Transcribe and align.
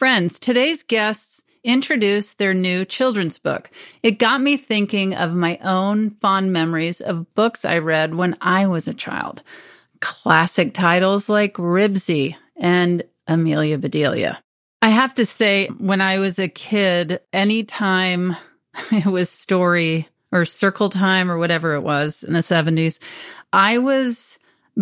Friends, 0.00 0.38
today's 0.38 0.82
guests 0.82 1.42
introduced 1.62 2.38
their 2.38 2.54
new 2.54 2.86
children's 2.86 3.38
book. 3.38 3.70
It 4.02 4.12
got 4.12 4.40
me 4.40 4.56
thinking 4.56 5.14
of 5.14 5.34
my 5.34 5.58
own 5.58 6.08
fond 6.08 6.54
memories 6.54 7.02
of 7.02 7.34
books 7.34 7.66
I 7.66 7.76
read 7.76 8.14
when 8.14 8.34
I 8.40 8.66
was 8.66 8.88
a 8.88 8.94
child. 8.94 9.42
Classic 10.00 10.72
titles 10.72 11.28
like 11.28 11.52
Ribsy 11.58 12.34
and 12.56 13.02
Amelia 13.26 13.76
Bedelia. 13.76 14.42
I 14.80 14.88
have 14.88 15.14
to 15.16 15.26
say, 15.26 15.66
when 15.76 16.00
I 16.00 16.16
was 16.18 16.38
a 16.38 16.48
kid, 16.48 17.20
anytime 17.34 18.34
it 18.90 19.04
was 19.04 19.28
story 19.28 20.08
or 20.32 20.46
circle 20.46 20.88
time 20.88 21.30
or 21.30 21.36
whatever 21.36 21.74
it 21.74 21.82
was 21.82 22.22
in 22.22 22.32
the 22.32 22.40
70s, 22.40 23.00
I 23.52 23.76
was 23.76 24.38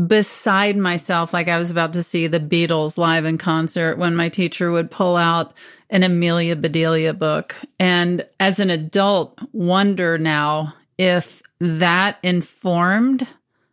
beside 0.07 0.77
myself 0.77 1.33
like 1.33 1.49
I 1.49 1.59
was 1.59 1.71
about 1.71 1.93
to 1.95 2.03
see 2.03 2.27
the 2.27 2.41
Beatles 2.41 2.99
live 2.99 3.25
in 3.25 3.39
concert 3.39 3.99
when 3.99 4.15
my 4.15 4.29
teacher 4.29 4.71
would 4.71 4.91
pull 4.91 5.17
out 5.17 5.55
an 5.91 6.03
Amelia 6.03 6.55
Bedelia 6.55 7.15
book. 7.15 7.55
And 7.79 8.25
as 8.39 8.61
an 8.61 8.71
adult, 8.71 9.39
wonder 9.53 10.19
now 10.19 10.75
if 10.99 11.43
that 11.61 12.19
informed, 12.23 13.27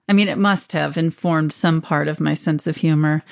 I 0.09 0.13
mean, 0.13 0.27
it 0.27 0.37
must 0.37 0.71
have 0.71 0.97
informed 0.97 1.53
some 1.53 1.81
part 1.81 2.07
of 2.07 2.19
my 2.19 2.33
sense 2.33 2.65
of 2.67 2.77
humor, 2.77 3.23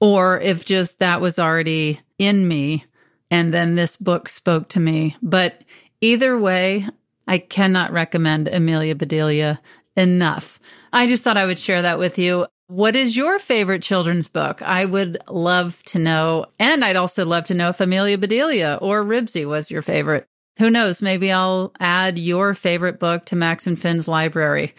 or 0.00 0.40
if 0.40 0.64
just 0.64 1.00
that 1.00 1.20
was 1.20 1.38
already 1.38 2.00
in 2.18 2.46
me. 2.46 2.84
And 3.30 3.52
then 3.52 3.74
this 3.74 3.96
book 3.96 4.28
spoke 4.28 4.70
to 4.70 4.80
me. 4.80 5.16
But 5.20 5.62
either 6.00 6.38
way, 6.38 6.88
I 7.26 7.38
cannot 7.38 7.92
recommend 7.92 8.48
Amelia 8.48 8.94
Bedelia 8.94 9.60
enough. 9.96 10.57
I 10.92 11.06
just 11.06 11.24
thought 11.24 11.36
I 11.36 11.46
would 11.46 11.58
share 11.58 11.82
that 11.82 11.98
with 11.98 12.18
you. 12.18 12.46
What 12.68 12.96
is 12.96 13.16
your 13.16 13.38
favorite 13.38 13.82
children's 13.82 14.28
book? 14.28 14.60
I 14.62 14.84
would 14.84 15.18
love 15.28 15.82
to 15.84 15.98
know. 15.98 16.46
And 16.58 16.84
I'd 16.84 16.96
also 16.96 17.24
love 17.24 17.46
to 17.46 17.54
know 17.54 17.70
if 17.70 17.80
Amelia 17.80 18.18
Bedelia 18.18 18.78
or 18.82 19.02
Ribsy 19.04 19.48
was 19.48 19.70
your 19.70 19.80
favorite. 19.82 20.26
Who 20.58 20.68
knows? 20.70 21.00
Maybe 21.00 21.32
I'll 21.32 21.72
add 21.80 22.18
your 22.18 22.52
favorite 22.52 22.98
book 22.98 23.24
to 23.26 23.36
Max 23.36 23.66
and 23.66 23.80
Finn's 23.80 24.08
library. 24.08 24.74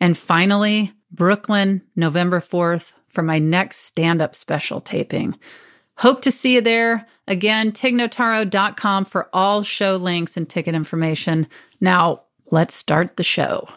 And 0.00 0.16
finally, 0.16 0.92
Brooklyn, 1.10 1.82
November 1.94 2.40
4th 2.40 2.92
for 3.08 3.22
my 3.22 3.38
next 3.38 3.78
stand 3.78 4.20
up 4.20 4.34
special 4.34 4.80
taping. 4.80 5.38
Hope 5.96 6.22
to 6.22 6.30
see 6.30 6.54
you 6.54 6.60
there. 6.60 7.06
Again, 7.26 7.72
tignotaro.com 7.72 9.06
for 9.06 9.28
all 9.32 9.62
show 9.62 9.96
links 9.96 10.36
and 10.36 10.48
ticket 10.48 10.74
information. 10.74 11.46
Now, 11.80 12.22
let's 12.50 12.74
start 12.74 13.16
the 13.16 13.24
show. 13.24 13.68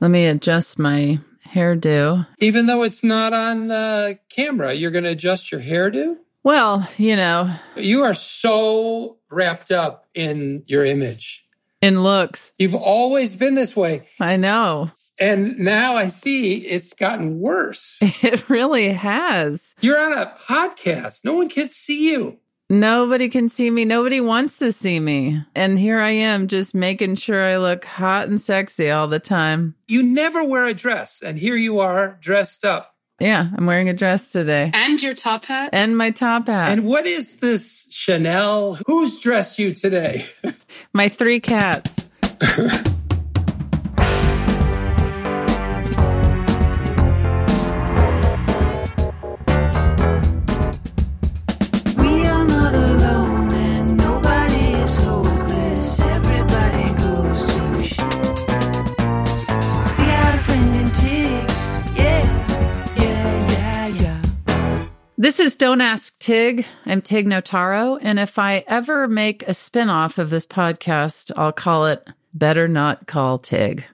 Let 0.00 0.10
me 0.10 0.26
adjust 0.26 0.78
my 0.78 1.18
hairdo. 1.48 2.26
Even 2.38 2.66
though 2.66 2.82
it's 2.82 3.02
not 3.02 3.32
on 3.32 3.68
the 3.68 4.18
camera, 4.28 4.74
you're 4.74 4.90
going 4.90 5.04
to 5.04 5.10
adjust 5.10 5.50
your 5.50 5.60
hairdo? 5.60 6.16
Well, 6.44 6.88
you 6.98 7.16
know. 7.16 7.54
You 7.76 8.04
are 8.04 8.14
so 8.14 9.18
wrapped 9.30 9.70
up 9.70 10.06
in 10.14 10.62
your 10.66 10.84
image. 10.84 11.44
In 11.80 12.02
looks. 12.02 12.52
You've 12.58 12.74
always 12.74 13.36
been 13.36 13.54
this 13.54 13.76
way. 13.76 14.08
I 14.20 14.36
know. 14.36 14.90
And 15.20 15.58
now 15.58 15.96
I 15.96 16.08
see 16.08 16.58
it's 16.58 16.92
gotten 16.92 17.38
worse. 17.40 17.98
It 18.22 18.48
really 18.48 18.92
has. 18.92 19.74
You're 19.80 19.98
on 19.98 20.12
a 20.12 20.34
podcast. 20.48 21.24
No 21.24 21.34
one 21.34 21.48
can 21.48 21.68
see 21.68 22.10
you. 22.10 22.40
Nobody 22.70 23.28
can 23.28 23.48
see 23.48 23.70
me. 23.70 23.84
Nobody 23.84 24.20
wants 24.20 24.58
to 24.58 24.72
see 24.72 25.00
me. 25.00 25.42
And 25.54 25.78
here 25.78 25.98
I 25.98 26.10
am 26.10 26.48
just 26.48 26.74
making 26.74 27.14
sure 27.14 27.42
I 27.42 27.56
look 27.56 27.84
hot 27.84 28.28
and 28.28 28.40
sexy 28.40 28.90
all 28.90 29.08
the 29.08 29.18
time. 29.20 29.74
You 29.86 30.02
never 30.02 30.44
wear 30.44 30.66
a 30.66 30.74
dress. 30.74 31.22
And 31.22 31.38
here 31.38 31.56
you 31.56 31.78
are 31.78 32.18
dressed 32.20 32.64
up. 32.64 32.94
Yeah, 33.20 33.48
I'm 33.56 33.66
wearing 33.66 33.88
a 33.88 33.94
dress 33.94 34.30
today. 34.30 34.70
And 34.72 35.02
your 35.02 35.14
top 35.14 35.44
hat? 35.46 35.70
And 35.72 35.98
my 35.98 36.12
top 36.12 36.46
hat. 36.46 36.70
And 36.70 36.84
what 36.84 37.04
is 37.06 37.38
this 37.38 37.88
Chanel? 37.90 38.78
Who's 38.86 39.18
dressed 39.18 39.58
you 39.58 39.74
today? 39.74 40.24
my 40.92 41.08
three 41.08 41.40
cats. 41.40 42.06
This 65.28 65.40
is 65.40 65.56
Don't 65.56 65.82
Ask 65.82 66.18
Tig. 66.20 66.64
I'm 66.86 67.02
Tig 67.02 67.26
Notaro. 67.26 67.98
And 68.00 68.18
if 68.18 68.38
I 68.38 68.64
ever 68.66 69.06
make 69.06 69.42
a 69.42 69.50
spinoff 69.50 70.16
of 70.16 70.30
this 70.30 70.46
podcast, 70.46 71.30
I'll 71.36 71.52
call 71.52 71.84
it 71.84 72.08
Better 72.32 72.66
Not 72.66 73.06
Call 73.06 73.38
Tig. 73.38 73.84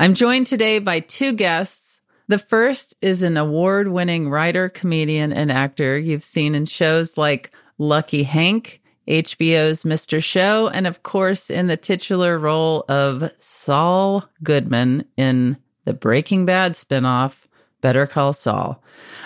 I'm 0.00 0.14
joined 0.14 0.46
today 0.46 0.78
by 0.78 1.00
two 1.00 1.34
guests. 1.34 2.00
The 2.28 2.38
first 2.38 2.94
is 3.02 3.22
an 3.22 3.36
award 3.36 3.88
winning 3.88 4.30
writer, 4.30 4.70
comedian, 4.70 5.30
and 5.30 5.52
actor 5.52 5.98
you've 5.98 6.24
seen 6.24 6.54
in 6.54 6.64
shows 6.64 7.18
like 7.18 7.52
Lucky 7.76 8.22
Hank, 8.22 8.80
HBO's 9.06 9.82
Mr. 9.82 10.24
Show, 10.24 10.68
and 10.68 10.86
of 10.86 11.02
course 11.02 11.50
in 11.50 11.66
the 11.66 11.76
titular 11.76 12.38
role 12.38 12.86
of 12.88 13.30
Saul 13.40 14.24
Goodman 14.42 15.04
in 15.18 15.58
the 15.84 15.92
Breaking 15.92 16.46
Bad 16.46 16.72
spinoff, 16.72 17.45
Better 17.80 18.06
Call 18.06 18.32
Saul. 18.32 18.82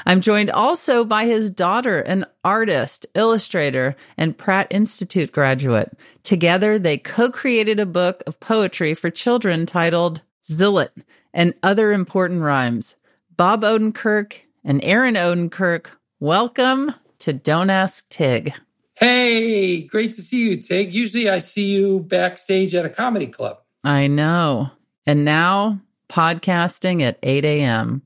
I'm 0.06 0.20
joined 0.20 0.50
also 0.50 1.04
by 1.04 1.26
his 1.26 1.50
daughter, 1.50 2.00
an 2.00 2.26
artist, 2.44 3.06
illustrator, 3.14 3.96
and 4.16 4.36
Pratt 4.36 4.66
Institute 4.70 5.32
graduate. 5.32 5.96
Together, 6.22 6.78
they 6.78 6.98
co 6.98 7.30
created 7.30 7.78
a 7.78 7.86
book 7.86 8.22
of 8.26 8.40
poetry 8.40 8.94
for 8.94 9.10
children 9.10 9.66
titled 9.66 10.22
Zilot 10.44 10.90
and 11.32 11.54
Other 11.62 11.92
Important 11.92 12.42
Rhymes. 12.42 12.96
Bob 13.36 13.62
Odenkirk 13.62 14.34
and 14.64 14.82
Erin 14.84 15.14
Odenkirk, 15.14 15.86
welcome 16.18 16.94
to 17.20 17.32
Don't 17.32 17.70
Ask 17.70 18.08
Tig. 18.08 18.52
Hey, 18.94 19.82
great 19.82 20.14
to 20.16 20.22
see 20.22 20.50
you, 20.50 20.56
Tig. 20.58 20.92
Usually 20.92 21.30
I 21.30 21.38
see 21.38 21.70
you 21.70 22.00
backstage 22.00 22.74
at 22.74 22.84
a 22.84 22.90
comedy 22.90 23.28
club. 23.28 23.58
I 23.82 24.08
know. 24.08 24.70
And 25.06 25.24
now, 25.24 25.80
podcasting 26.10 27.00
at 27.00 27.18
8 27.22 27.44
a.m. 27.46 28.02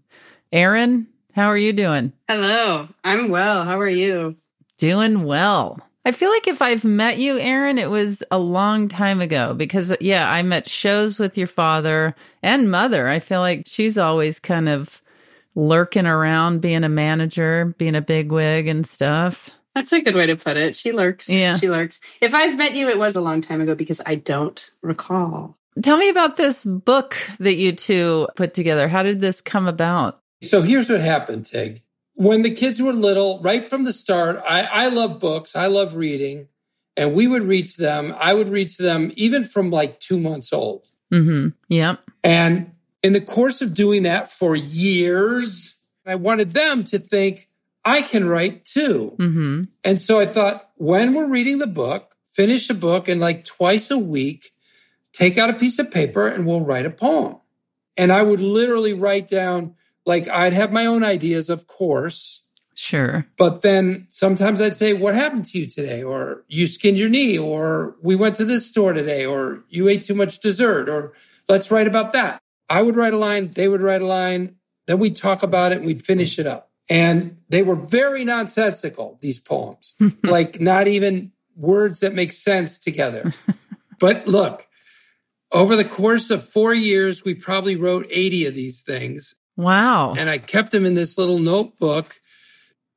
Erin, 0.54 1.08
how 1.32 1.48
are 1.48 1.58
you 1.58 1.72
doing? 1.72 2.12
Hello, 2.28 2.86
I'm 3.02 3.28
well. 3.28 3.64
How 3.64 3.80
are 3.80 3.88
you? 3.88 4.36
Doing 4.78 5.24
well. 5.24 5.80
I 6.04 6.12
feel 6.12 6.30
like 6.30 6.46
if 6.46 6.62
I've 6.62 6.84
met 6.84 7.18
you, 7.18 7.40
Erin, 7.40 7.76
it 7.76 7.90
was 7.90 8.22
a 8.30 8.38
long 8.38 8.86
time 8.86 9.20
ago 9.20 9.54
because, 9.54 9.92
yeah, 10.00 10.30
I 10.30 10.42
met 10.42 10.68
shows 10.68 11.18
with 11.18 11.36
your 11.36 11.48
father 11.48 12.14
and 12.40 12.70
mother. 12.70 13.08
I 13.08 13.18
feel 13.18 13.40
like 13.40 13.64
she's 13.66 13.98
always 13.98 14.38
kind 14.38 14.68
of 14.68 15.02
lurking 15.56 16.06
around 16.06 16.60
being 16.60 16.84
a 16.84 16.88
manager, 16.88 17.74
being 17.76 17.96
a 17.96 18.00
bigwig 18.00 18.68
and 18.68 18.86
stuff. 18.86 19.50
That's 19.74 19.92
a 19.92 20.02
good 20.02 20.14
way 20.14 20.26
to 20.26 20.36
put 20.36 20.56
it. 20.56 20.76
She 20.76 20.92
lurks. 20.92 21.28
Yeah. 21.28 21.56
She 21.56 21.68
lurks. 21.68 22.00
If 22.20 22.32
I've 22.32 22.56
met 22.56 22.76
you, 22.76 22.88
it 22.88 22.98
was 22.98 23.16
a 23.16 23.20
long 23.20 23.40
time 23.40 23.60
ago 23.60 23.74
because 23.74 24.00
I 24.06 24.14
don't 24.14 24.70
recall. 24.82 25.58
Tell 25.82 25.96
me 25.96 26.10
about 26.10 26.36
this 26.36 26.64
book 26.64 27.16
that 27.40 27.56
you 27.56 27.72
two 27.72 28.28
put 28.36 28.54
together. 28.54 28.86
How 28.86 29.02
did 29.02 29.20
this 29.20 29.40
come 29.40 29.66
about? 29.66 30.20
So 30.44 30.62
here's 30.62 30.88
what 30.88 31.00
happened, 31.00 31.46
Tig. 31.46 31.82
When 32.16 32.42
the 32.42 32.54
kids 32.54 32.80
were 32.80 32.92
little, 32.92 33.40
right 33.42 33.64
from 33.64 33.84
the 33.84 33.92
start, 33.92 34.40
I, 34.48 34.62
I 34.62 34.88
love 34.88 35.18
books. 35.18 35.56
I 35.56 35.66
love 35.66 35.96
reading. 35.96 36.48
And 36.96 37.12
we 37.12 37.26
would 37.26 37.42
read 37.42 37.66
to 37.68 37.82
them. 37.82 38.14
I 38.18 38.34
would 38.34 38.48
read 38.48 38.68
to 38.70 38.82
them 38.82 39.10
even 39.16 39.44
from 39.44 39.70
like 39.70 39.98
two 39.98 40.20
months 40.20 40.52
old. 40.52 40.86
Mm-hmm. 41.12 41.48
Yep. 41.68 42.00
And 42.22 42.72
in 43.02 43.12
the 43.12 43.20
course 43.20 43.60
of 43.62 43.74
doing 43.74 44.04
that 44.04 44.30
for 44.30 44.54
years, 44.54 45.78
I 46.06 46.14
wanted 46.14 46.54
them 46.54 46.84
to 46.84 46.98
think 46.98 47.48
I 47.84 48.02
can 48.02 48.28
write 48.28 48.64
too. 48.64 49.16
Mm-hmm. 49.18 49.64
And 49.82 50.00
so 50.00 50.20
I 50.20 50.26
thought, 50.26 50.70
when 50.76 51.14
we're 51.14 51.28
reading 51.28 51.58
the 51.58 51.66
book, 51.66 52.14
finish 52.32 52.68
the 52.68 52.74
book 52.74 53.08
and 53.08 53.20
like 53.20 53.44
twice 53.44 53.90
a 53.90 53.98
week, 53.98 54.52
take 55.12 55.36
out 55.36 55.50
a 55.50 55.54
piece 55.54 55.78
of 55.78 55.90
paper 55.90 56.26
and 56.28 56.46
we'll 56.46 56.64
write 56.64 56.86
a 56.86 56.90
poem. 56.90 57.36
And 57.96 58.10
I 58.10 58.22
would 58.22 58.40
literally 58.40 58.92
write 58.92 59.28
down, 59.28 59.74
like, 60.06 60.28
I'd 60.28 60.52
have 60.52 60.72
my 60.72 60.86
own 60.86 61.04
ideas, 61.04 61.48
of 61.48 61.66
course. 61.66 62.42
Sure. 62.74 63.26
But 63.38 63.62
then 63.62 64.06
sometimes 64.10 64.60
I'd 64.60 64.76
say, 64.76 64.92
What 64.92 65.14
happened 65.14 65.46
to 65.46 65.58
you 65.58 65.66
today? 65.66 66.02
Or 66.02 66.44
you 66.48 66.66
skinned 66.66 66.98
your 66.98 67.08
knee, 67.08 67.38
or 67.38 67.96
we 68.02 68.16
went 68.16 68.36
to 68.36 68.44
this 68.44 68.68
store 68.68 68.92
today, 68.92 69.24
or 69.24 69.64
you 69.68 69.88
ate 69.88 70.02
too 70.02 70.14
much 70.14 70.40
dessert, 70.40 70.88
or 70.88 71.12
let's 71.48 71.70
write 71.70 71.86
about 71.86 72.12
that. 72.12 72.40
I 72.68 72.82
would 72.82 72.96
write 72.96 73.12
a 73.12 73.18
line, 73.18 73.50
they 73.52 73.68
would 73.68 73.80
write 73.80 74.02
a 74.02 74.06
line, 74.06 74.56
then 74.86 74.98
we'd 74.98 75.16
talk 75.16 75.42
about 75.42 75.72
it 75.72 75.78
and 75.78 75.86
we'd 75.86 76.04
finish 76.04 76.38
it 76.38 76.46
up. 76.46 76.70
And 76.90 77.38
they 77.48 77.62
were 77.62 77.76
very 77.76 78.24
nonsensical, 78.24 79.18
these 79.20 79.38
poems, 79.38 79.96
like 80.22 80.60
not 80.60 80.86
even 80.86 81.32
words 81.56 82.00
that 82.00 82.14
make 82.14 82.32
sense 82.32 82.78
together. 82.78 83.32
but 84.00 84.26
look, 84.26 84.66
over 85.52 85.76
the 85.76 85.84
course 85.84 86.30
of 86.30 86.46
four 86.46 86.74
years, 86.74 87.24
we 87.24 87.34
probably 87.34 87.76
wrote 87.76 88.06
80 88.10 88.46
of 88.46 88.54
these 88.54 88.82
things. 88.82 89.36
Wow. 89.56 90.14
And 90.14 90.28
I 90.28 90.38
kept 90.38 90.72
them 90.72 90.86
in 90.86 90.94
this 90.94 91.16
little 91.18 91.38
notebook 91.38 92.20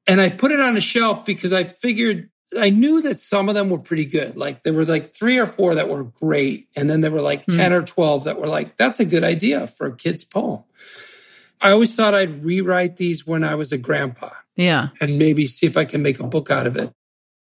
and 0.07 0.21
I 0.21 0.29
put 0.29 0.51
it 0.51 0.59
on 0.59 0.77
a 0.77 0.81
shelf 0.81 1.25
because 1.25 1.53
I 1.53 1.63
figured 1.63 2.29
I 2.57 2.69
knew 2.69 3.01
that 3.01 3.19
some 3.19 3.49
of 3.49 3.55
them 3.55 3.69
were 3.69 3.79
pretty 3.79 4.05
good. 4.05 4.37
Like 4.37 4.63
there 4.63 4.73
were 4.73 4.85
like 4.85 5.13
three 5.13 5.37
or 5.37 5.45
four 5.45 5.75
that 5.75 5.89
were 5.89 6.05
great. 6.05 6.69
And 6.75 6.89
then 6.89 7.01
there 7.01 7.11
were 7.11 7.21
like 7.21 7.45
10 7.45 7.71
hmm. 7.71 7.77
or 7.77 7.83
12 7.83 8.23
that 8.23 8.39
were 8.39 8.47
like, 8.47 8.77
that's 8.77 8.99
a 8.99 9.05
good 9.05 9.23
idea 9.23 9.67
for 9.67 9.87
a 9.87 9.95
kid's 9.95 10.23
poem. 10.23 10.63
I 11.59 11.71
always 11.71 11.95
thought 11.95 12.13
I'd 12.13 12.43
rewrite 12.43 12.97
these 12.97 13.25
when 13.25 13.43
I 13.43 13.55
was 13.55 13.71
a 13.71 13.77
grandpa 13.77 14.29
Yeah. 14.55 14.89
and 15.01 15.17
maybe 15.17 15.47
see 15.47 15.65
if 15.65 15.75
I 15.75 15.85
can 15.85 16.03
make 16.03 16.19
a 16.19 16.27
book 16.27 16.51
out 16.51 16.67
of 16.67 16.77
it. 16.77 16.91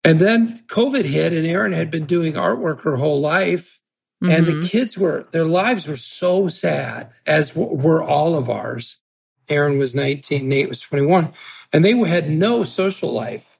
And 0.04 0.20
then 0.20 0.58
COVID 0.68 1.06
hit 1.06 1.34
and 1.34 1.46
Erin 1.46 1.74
had 1.74 1.92
been 1.92 2.06
doing 2.06 2.34
artwork 2.34 2.84
her 2.84 2.96
whole 2.96 3.22
life. 3.22 3.80
And 4.22 4.46
the 4.46 4.54
Mhm. 4.54 4.70
kids 4.70 4.98
were, 4.98 5.28
their 5.32 5.46
lives 5.46 5.88
were 5.88 5.96
so 5.96 6.50
sad, 6.50 7.10
as 7.26 7.56
were 7.56 8.04
all 8.04 8.36
of 8.36 8.50
ours. 8.50 8.98
Erin 9.48 9.80
was 9.80 9.96
19, 9.96 10.48
Nate 10.50 10.68
was 10.70 10.82
21, 10.82 11.30
and 11.72 11.84
they 11.86 11.98
had 12.00 12.30
no 12.30 12.64
social 12.66 13.12
life. 13.12 13.58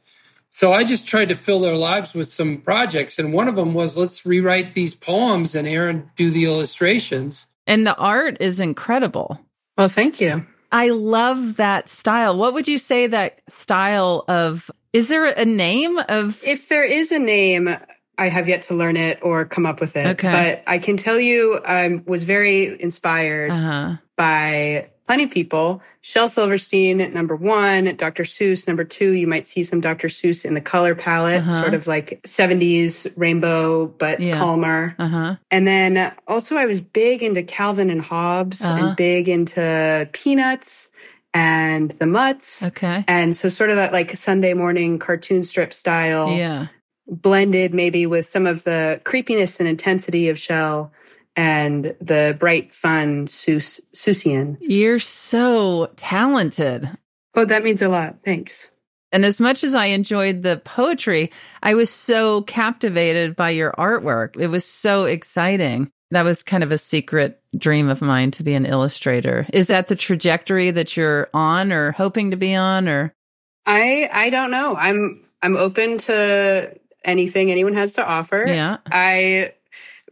So 0.52 0.74
I 0.74 0.84
just 0.84 1.08
tried 1.08 1.30
to 1.30 1.36
fill 1.36 1.62
their 1.62 1.78
lives 1.78 2.14
with 2.14 2.28
some 2.28 2.58
projects. 2.58 3.18
And 3.18 3.32
one 3.32 3.48
of 3.48 3.56
them 3.56 3.74
was 3.74 3.96
let's 3.96 4.26
rewrite 4.26 4.74
these 4.74 4.94
poems 4.94 5.56
and 5.56 5.66
Erin 5.68 6.10
do 6.18 6.30
the 6.30 6.46
illustrations. 6.46 7.48
and 7.66 7.86
the 7.86 7.96
art 7.96 8.36
is 8.40 8.60
incredible. 8.60 9.40
Well, 9.78 9.88
thank 9.88 10.20
you. 10.20 10.46
I 10.72 10.90
love 10.90 11.56
that 11.58 11.88
style. 11.88 12.36
What 12.38 12.54
would 12.54 12.68
you 12.68 12.80
say 12.80 13.06
that 13.08 13.42
style 13.48 14.26
of 14.28 14.70
is 14.92 15.08
there 15.08 15.26
a 15.26 15.46
name 15.46 16.00
of 16.10 16.42
If 16.44 16.68
there 16.68 16.84
is 16.84 17.12
a 17.12 17.20
name, 17.20 17.78
I 18.20 18.30
have 18.30 18.48
yet 18.48 18.64
to 18.64 18.76
learn 18.76 18.98
it 18.98 19.20
or 19.22 19.46
come 19.46 19.66
up 19.66 19.80
with 19.80 19.96
it. 19.96 20.06
Okay. 20.08 20.32
But 20.32 20.64
I 20.68 20.78
can 20.80 20.98
tell 20.98 21.20
you, 21.20 21.60
I 21.66 22.02
was 22.06 22.24
very 22.24 22.80
inspired 22.82 23.52
uh-huh. 23.52 23.98
by 24.18 24.90
plenty 25.08 25.24
of 25.24 25.32
people. 25.32 25.82
Shel 26.02 26.30
Silverstein, 26.30 26.98
number 27.14 27.36
one, 27.36 27.96
Dr. 27.96 28.24
Seuss, 28.24 28.68
number 28.68 28.84
two. 28.84 29.12
You 29.14 29.26
might 29.26 29.48
see 29.48 29.64
some 29.64 29.82
Dr. 29.82 30.08
Seuss 30.08 30.46
in 30.46 30.54
the 30.54 30.62
color 30.62 30.94
palette, 30.96 31.42
Uh-huh. 31.42 31.62
sort 31.62 31.74
of 31.74 31.88
like 31.88 32.22
70s 32.28 33.08
rainbow, 33.18 33.88
but 33.88 34.20
Yeah. 34.20 34.38
calmer. 34.38 34.96
Uh-huh. 35.00 35.36
And 35.50 35.66
then 35.66 36.14
also 36.28 36.58
I 36.58 36.68
was 36.68 36.80
big 36.82 37.24
into 37.24 37.42
Calvin 37.42 37.90
and 37.90 38.02
Hobbes 38.02 38.62
Uh-huh. 38.64 38.86
and 38.88 38.96
big 38.96 39.28
into 39.28 40.08
Peanuts 40.14 40.90
and 41.34 41.92
the 41.92 42.06
Mutts. 42.06 42.64
Okay. 42.64 43.04
And 43.08 43.36
so 43.36 43.50
sort 43.50 43.70
of 43.72 43.78
that 43.78 43.94
like 43.94 44.16
Sunday 44.16 44.54
morning 44.54 45.00
cartoon 45.00 45.44
strip 45.44 45.74
style 45.74 46.32
Yeah. 46.32 46.68
Blended 47.10 47.74
maybe 47.74 48.06
with 48.06 48.28
some 48.28 48.46
of 48.46 48.64
the 48.64 49.02
creepiness 49.04 49.60
and 49.60 49.68
intensity 49.68 50.30
of 50.30 50.38
Shel 50.38 50.92
and 51.36 51.96
the 52.00 52.36
bright, 52.40 52.74
fun 52.74 53.28
Seussian. 53.28 54.58
You're 54.62 55.00
so 55.00 55.90
talented. 55.96 56.90
Oh, 57.36 57.46
that 57.46 57.64
means 57.64 57.82
a 57.82 57.90
lot. 57.90 58.18
Thanks. 58.24 58.70
And 59.12 59.26
as 59.26 59.40
much 59.40 59.64
as 59.64 59.74
I 59.74 59.86
enjoyed 59.86 60.44
the 60.44 60.62
poetry, 60.64 61.32
I 61.64 61.74
was 61.74 61.90
so 61.90 62.44
captivated 62.44 63.36
by 63.36 63.52
your 63.52 63.72
artwork. 63.72 64.38
It 64.38 64.48
was 64.48 64.66
so 64.66 65.06
exciting. 65.06 65.92
That 66.12 66.24
was 66.24 66.44
kind 66.44 66.64
of 66.64 66.72
a 66.72 66.78
secret 66.78 67.42
dream 67.58 67.88
of 67.88 68.02
mine 68.02 68.32
to 68.32 68.44
be 68.44 68.54
an 68.54 68.66
illustrator. 68.66 69.48
Is 69.54 69.68
that 69.68 69.88
the 69.88 69.96
trajectory 69.96 70.72
that 70.72 70.98
you're 70.98 71.30
on 71.34 71.72
or 71.72 71.92
hoping 71.92 72.32
to 72.32 72.38
be 72.38 72.56
on 72.56 72.88
or 72.88 73.14
I 73.66 74.10
I 74.12 74.30
don't 74.30 74.52
know. 74.52 74.76
I'm 74.76 75.26
I'm 75.42 75.56
open 75.56 76.00
to 76.00 76.76
anything 77.04 77.52
anyone 77.52 77.74
has 77.74 77.94
to 77.94 78.06
offer. 78.06 78.46
yeah. 78.48 78.78
I 78.92 79.54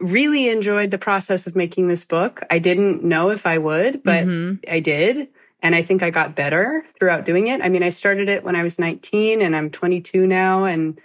really 0.00 0.48
enjoyed 0.48 0.90
the 0.90 0.98
process 0.98 1.46
of 1.46 1.56
making 1.56 1.88
this 1.88 2.04
book. 2.04 2.40
I 2.50 2.58
didn't 2.60 3.02
know 3.02 3.30
if 3.30 3.46
I 3.46 3.58
would, 3.58 4.02
but 4.04 4.26
Mhm. 4.26 4.60
I 4.70 4.80
did. 4.80 5.28
And 5.60 5.74
I 5.74 5.82
think 5.82 6.04
I 6.04 6.10
got 6.10 6.36
better 6.36 6.84
throughout 6.96 7.24
doing 7.24 7.48
it. 7.48 7.60
I 7.60 7.68
mean, 7.68 7.82
I 7.82 7.90
started 7.90 8.28
it 8.28 8.44
when 8.44 8.54
I 8.54 8.62
was 8.62 8.78
19 8.78 9.42
and 9.42 9.56
I'm 9.56 9.70
22 9.70 10.24
now. 10.26 10.64
And 10.66 11.00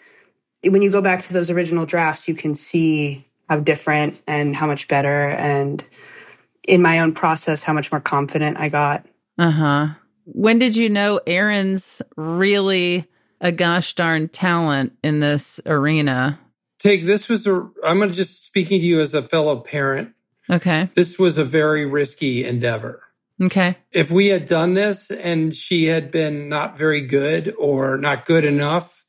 when 0.64 0.84
you 0.84 0.92
go 0.92 1.02
back 1.02 1.24
to 1.24 1.34
those 1.34 1.50
original 1.50 1.88
drafts, 1.88 2.28
you 2.28 2.36
can 2.36 2.54
see 2.54 3.26
how 3.50 3.60
different 3.60 4.22
and 4.28 4.56
how 4.56 4.68
much 4.68 4.88
better. 4.88 5.30
And 5.30 5.84
in 6.68 6.84
my 6.84 7.00
own 7.00 7.14
process, 7.14 7.64
how 7.64 7.74
much 7.74 7.92
more 7.92 8.00
confident 8.00 8.58
I 8.60 8.70
got. 8.70 9.06
Uh-huh. 9.40 9.88
When 10.26 10.60
did 10.60 10.76
you 10.76 10.88
know 10.90 11.20
Erin's 11.26 12.02
really 12.16 13.06
a 13.44 13.52
gosh 13.52 13.94
darn 13.94 14.28
talent 14.30 14.94
in 15.04 15.20
this 15.20 15.60
arena? 15.68 16.40
Take 16.80 17.06
this 17.06 17.30
was 17.30 17.46
a, 17.46 17.54
I'm 17.86 17.98
going 17.98 18.10
to 18.10 18.16
just 18.16 18.44
speaking 18.44 18.80
to 18.80 18.86
you 18.86 19.00
as 19.02 19.14
a 19.14 19.22
fellow 19.22 19.60
parent. 19.60 20.14
Okay. 20.50 20.90
This 20.96 21.20
was 21.20 21.38
a 21.38 21.44
very 21.46 21.86
risky 21.86 22.44
endeavor. 22.46 23.04
Okay. 23.42 23.78
if 23.92 24.12
we 24.12 24.28
had 24.28 24.46
done 24.48 24.74
this 24.76 25.10
and 25.12 25.54
she 25.56 25.86
had 25.86 26.12
been 26.12 26.50
not 26.50 26.78
very 26.78 27.02
good 27.02 27.54
or 27.60 27.98
not 27.98 28.26
good 28.26 28.46
enough 28.46 29.04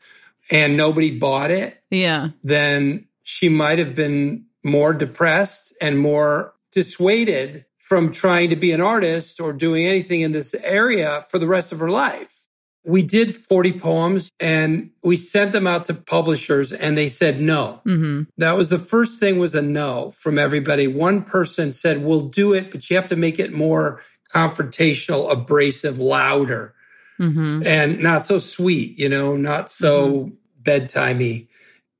and 0.51 0.77
nobody 0.77 1.17
bought 1.19 1.51
it, 1.51 1.83
Yeah. 1.91 2.31
then 2.43 3.07
she 3.23 3.49
might 3.49 3.79
have 3.79 3.95
been 3.95 4.47
more 4.65 4.93
depressed 4.95 5.75
and 5.81 5.99
more 5.99 6.55
dissuaded 6.73 7.65
from 7.77 8.11
trying 8.13 8.49
to 8.51 8.57
be 8.57 8.73
an 8.73 8.81
artist 8.81 9.41
or 9.41 9.53
doing 9.53 9.87
anything 9.87 10.23
in 10.23 10.33
this 10.33 10.55
area 10.65 11.23
for 11.31 11.39
the 11.39 11.47
rest 11.47 11.71
of 11.71 11.79
her 11.81 11.91
life. 11.91 12.44
We 12.87 13.03
did 13.03 13.35
40 13.35 13.79
poems 13.79 14.31
and 14.39 14.91
we 15.03 15.17
sent 15.17 15.53
them 15.53 15.67
out 15.67 15.85
to 15.85 15.95
publishers 15.95 16.71
and 16.71 16.99
they 16.99 17.09
said 17.09 17.41
no. 17.41 17.81
Mhm. 17.87 18.27
That 18.37 18.57
was 18.57 18.69
the 18.69 18.79
first 18.79 19.19
thing 19.19 19.39
was 19.39 19.55
a 19.55 19.63
no 19.63 20.11
from 20.11 20.39
everybody. 20.39 20.87
One 20.87 21.23
person 21.23 21.73
said, 21.73 22.05
we'll 22.05 22.29
do 22.29 22.53
it, 22.53 22.71
but 22.71 22.89
you 22.91 22.97
have 22.97 23.07
to 23.07 23.17
make 23.17 23.39
it 23.39 23.53
more 23.53 24.03
confrontational, 24.35 25.31
abrasive, 25.33 25.99
louder, 25.99 26.75
Mhm. 27.21 27.65
and 27.65 28.01
not 28.01 28.27
so 28.27 28.39
sweet, 28.39 28.99
you 28.99 29.09
know, 29.09 29.37
not 29.37 29.71
so 29.71 30.33
bedtimey. 30.63 31.49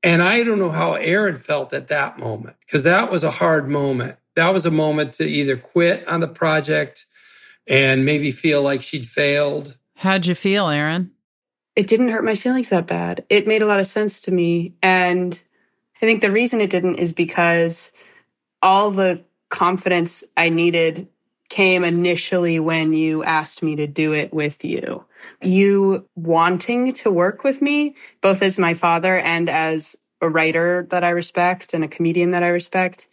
And 0.03 0.21
I 0.21 0.43
don't 0.43 0.59
know 0.59 0.69
how 0.69 0.93
Erin 0.93 1.35
felt 1.37 1.73
at 1.73 1.87
that 1.87 2.19
moment 2.19 2.57
because 2.65 2.83
that 2.83 3.09
was 3.11 3.23
a 3.23 3.31
hard 3.31 3.67
moment. 3.67 4.17
That 4.35 4.53
was 4.53 4.65
a 4.65 4.71
moment 4.71 5.13
to 5.13 5.25
either 5.25 5.55
quit 5.57 6.07
on 6.07 6.19
the 6.19 6.27
project 6.27 7.05
and 7.65 8.05
maybe 8.05 8.29
feel 8.29 8.61
like 8.61 8.83
she'd 8.83 9.07
failed. 9.07 9.77
How'd 9.95 10.25
you 10.25 10.35
feel, 10.35 10.69
Erin? 10.69 11.11
it 11.75 11.87
didn't 11.87 12.09
hurt 12.09 12.23
my 12.23 12.35
feelings 12.35 12.69
that 12.69 12.87
bad. 12.87 13.25
It 13.29 13.47
made 13.47 13.61
a 13.61 13.65
lot 13.65 13.79
of 13.79 13.87
sense 13.87 14.21
to 14.21 14.31
me. 14.31 14.75
And 14.81 15.39
I 15.97 16.05
think 16.05 16.21
the 16.21 16.31
reason 16.31 16.61
it 16.61 16.69
didn't 16.69 16.95
is 16.95 17.13
because 17.13 17.91
all 18.61 18.91
the 18.91 19.23
confidence 19.49 20.23
I 20.37 20.49
needed 20.49 21.09
came 21.49 21.83
initially 21.83 22.59
when 22.59 22.93
you 22.93 23.23
asked 23.23 23.61
me 23.61 23.75
to 23.75 23.87
do 23.87 24.13
it 24.13 24.33
with 24.33 24.65
you. 24.65 25.05
You 25.41 26.07
wanting 26.15 26.93
to 26.93 27.11
work 27.11 27.43
with 27.43 27.61
me, 27.61 27.95
both 28.21 28.41
as 28.41 28.57
my 28.57 28.73
father 28.73 29.19
and 29.19 29.49
as 29.49 29.95
a 30.21 30.29
writer 30.29 30.87
that 30.89 31.03
I 31.03 31.09
respect 31.09 31.73
and 31.73 31.83
a 31.83 31.89
comedian 31.89 32.31
that 32.31 32.41
I 32.41 32.47
respect. 32.47 33.07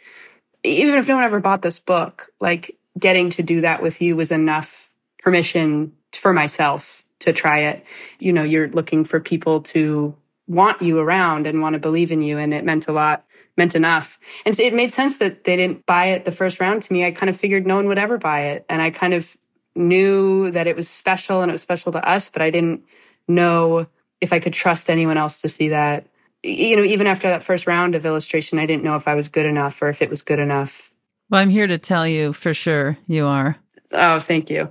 Even 0.63 0.99
if 0.99 1.09
no 1.09 1.17
one 1.17 1.25
ever 1.25 1.41
bought 1.41 1.63
this 1.63 1.81
book, 1.81 2.29
like 2.41 2.79
getting 2.99 3.31
to 3.31 3.43
do 3.43 3.63
that 3.63 3.83
with 3.83 4.01
you 4.01 4.17
was 4.17 4.31
enough 4.31 4.91
permission 5.19 5.93
for 6.17 6.33
myself 6.33 7.05
to 7.21 7.33
try 7.33 7.61
it. 7.61 7.85
You 8.19 8.33
know, 8.33 8.43
you're 8.43 8.69
looking 8.69 9.05
for 9.05 9.21
people 9.21 9.63
to 9.63 10.15
want 10.49 10.83
you 10.83 10.99
around 10.99 11.47
and 11.47 11.63
want 11.63 11.75
to 11.75 11.81
believe 11.81 12.11
in 12.11 12.23
you. 12.23 12.39
And 12.39 12.53
it 12.53 12.65
meant 12.65 12.89
a 12.89 12.93
lot, 12.93 13.25
meant 13.57 13.75
enough. 13.75 14.19
And 14.45 14.57
so 14.57 14.63
it 14.63 14.75
made 14.75 14.93
sense 14.93 15.19
that 15.19 15.45
they 15.45 15.57
didn't 15.57 15.87
buy 15.87 16.07
it 16.07 16.25
the 16.25 16.33
first 16.33 16.61
round 16.61 16.83
to 16.83 16.93
me. 16.93 17.05
I 17.05 17.11
kind 17.13 17.31
of 17.31 17.37
figured 17.37 17.67
no 17.67 17.77
one 17.77 17.89
would 17.89 17.99
ever 17.99 18.19
buy 18.19 18.41
it. 18.47 18.65
And 18.69 18.83
I 18.83 18.91
kind 18.91 19.15
of 19.15 19.37
knew 19.75 20.51
that 20.51 20.67
it 20.67 20.77
was 20.77 20.89
special 20.89 21.43
and 21.43 21.51
it 21.51 21.53
was 21.53 21.63
special 21.63 21.93
to 21.93 22.07
us, 22.07 22.29
but 22.29 22.43
I 22.43 22.51
didn't 22.51 22.85
know 23.29 23.87
if 24.21 24.33
I 24.33 24.41
could 24.41 24.53
trust 24.53 24.91
anyone 24.91 25.17
else 25.17 25.41
to 25.43 25.49
see 25.49 25.69
that. 25.69 26.07
You 26.43 26.77
know, 26.77 26.83
even 26.83 27.07
after 27.07 27.29
that 27.29 27.43
first 27.43 27.67
round 27.67 27.95
of 27.95 28.05
illustration, 28.05 28.59
I 28.59 28.67
didn't 28.67 28.85
know 28.85 28.97
if 28.97 29.07
I 29.07 29.15
was 29.15 29.29
good 29.29 29.47
enough 29.47 29.81
or 29.81 29.89
if 29.89 30.03
it 30.03 30.11
was 30.11 30.23
good 30.23 30.41
enough. 30.41 30.93
Well, 31.31 31.41
I'm 31.41 31.51
here 31.51 31.67
to 31.67 31.79
tell 31.79 32.07
you 32.07 32.33
for 32.33 32.53
sure 32.53 32.99
you 33.07 33.27
are. 33.27 33.57
Oh, 33.93 34.19
thank 34.19 34.51
you. 34.51 34.71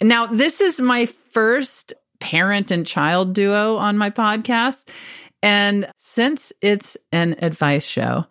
Now, 0.00 0.26
this 0.26 0.60
is 0.60 0.80
my 0.80 1.06
first 1.06 1.92
parent 2.20 2.70
and 2.70 2.86
child 2.86 3.32
duo 3.32 3.76
on 3.76 3.98
my 3.98 4.10
podcast. 4.10 4.88
And 5.42 5.90
since 5.96 6.52
it's 6.60 6.96
an 7.12 7.36
advice 7.40 7.84
show, 7.84 8.24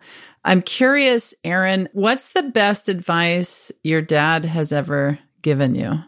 I'm 0.44 0.62
curious, 0.62 1.34
Erin, 1.44 1.88
what's 1.92 2.28
the 2.28 2.42
best 2.42 2.88
advice 2.88 3.72
your 3.82 4.02
dad 4.02 4.44
has 4.44 4.72
ever 4.72 5.18
given 5.42 5.74
you? 5.74 5.98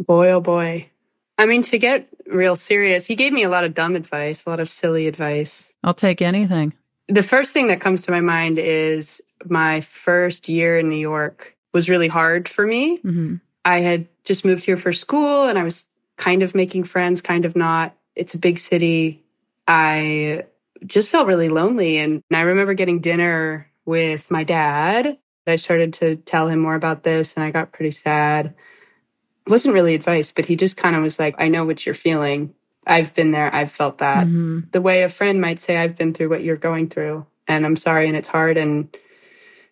Boy, 0.00 0.30
oh 0.30 0.40
boy. 0.40 0.90
I 1.38 1.46
mean, 1.46 1.62
to 1.62 1.78
get 1.78 2.08
real 2.26 2.56
serious, 2.56 3.06
he 3.06 3.16
gave 3.16 3.32
me 3.32 3.42
a 3.42 3.48
lot 3.48 3.64
of 3.64 3.74
dumb 3.74 3.96
advice, 3.96 4.44
a 4.44 4.50
lot 4.50 4.60
of 4.60 4.70
silly 4.70 5.06
advice. 5.06 5.72
I'll 5.82 5.94
take 5.94 6.22
anything. 6.22 6.72
The 7.08 7.22
first 7.22 7.52
thing 7.52 7.68
that 7.68 7.80
comes 7.80 8.02
to 8.02 8.10
my 8.10 8.20
mind 8.20 8.58
is 8.58 9.20
my 9.44 9.80
first 9.80 10.48
year 10.48 10.78
in 10.78 10.88
New 10.88 10.96
York 10.96 11.56
was 11.72 11.90
really 11.90 12.08
hard 12.08 12.48
for 12.48 12.66
me. 12.66 12.98
Mm-hmm. 12.98 13.36
I 13.64 13.80
had 13.80 14.08
just 14.24 14.44
moved 14.44 14.64
here 14.64 14.76
for 14.76 14.92
school 14.92 15.48
and 15.48 15.58
I 15.58 15.62
was 15.62 15.88
kind 16.16 16.42
of 16.42 16.54
making 16.54 16.84
friends, 16.84 17.20
kind 17.20 17.44
of 17.44 17.56
not. 17.56 17.96
It's 18.14 18.34
a 18.34 18.38
big 18.38 18.58
city. 18.58 19.24
I 19.66 20.44
just 20.84 21.10
felt 21.10 21.26
really 21.26 21.48
lonely. 21.48 21.98
And 21.98 22.22
I 22.32 22.40
remember 22.40 22.74
getting 22.74 23.00
dinner 23.00 23.70
with 23.84 24.30
my 24.30 24.44
dad. 24.44 25.18
I 25.46 25.56
started 25.56 25.94
to 25.94 26.16
tell 26.16 26.48
him 26.48 26.58
more 26.58 26.74
about 26.74 27.02
this 27.02 27.34
and 27.34 27.44
I 27.44 27.50
got 27.50 27.72
pretty 27.72 27.90
sad. 27.90 28.54
It 29.46 29.50
wasn't 29.50 29.74
really 29.74 29.94
advice, 29.94 30.32
but 30.32 30.46
he 30.46 30.56
just 30.56 30.76
kind 30.76 30.96
of 30.96 31.02
was 31.02 31.18
like, 31.18 31.34
I 31.38 31.48
know 31.48 31.64
what 31.66 31.84
you're 31.84 31.94
feeling. 31.94 32.54
I've 32.86 33.14
been 33.14 33.30
there. 33.30 33.54
I've 33.54 33.72
felt 33.72 33.98
that. 33.98 34.26
Mm-hmm. 34.26 34.60
The 34.70 34.80
way 34.80 35.02
a 35.02 35.08
friend 35.08 35.40
might 35.40 35.58
say, 35.58 35.76
I've 35.76 35.96
been 35.96 36.14
through 36.14 36.30
what 36.30 36.42
you're 36.42 36.56
going 36.56 36.88
through 36.88 37.26
and 37.46 37.66
I'm 37.66 37.76
sorry 37.76 38.08
and 38.08 38.16
it's 38.16 38.28
hard. 38.28 38.56
And 38.56 38.94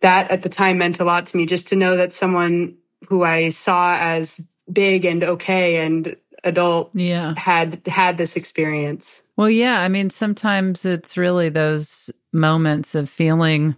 that 0.01 0.31
at 0.31 0.43
the 0.43 0.49
time 0.49 0.79
meant 0.79 1.01
a 1.01 1.05
lot 1.05 1.27
to 1.29 1.37
me 1.37 1.47
just 1.47 1.69
to 1.69 1.77
know 1.77 1.97
that 1.97 2.13
someone 2.13 2.77
who 3.09 3.23
I 3.23 3.51
saw 3.51 3.95
as 3.95 4.41
big 4.71 5.05
and 5.05 5.23
okay 5.25 5.85
and 5.85 6.17
adult 6.45 6.91
yeah. 6.95 7.35
had 7.37 7.87
had 7.87 8.17
this 8.17 8.37
experience. 8.37 9.23
Well, 9.37 9.51
yeah, 9.51 9.81
I 9.81 9.89
mean 9.89 10.11
sometimes 10.11 10.85
it's 10.85 11.17
really 11.17 11.49
those 11.49 12.11
moments 12.33 12.95
of 12.95 13.09
feeling 13.09 13.77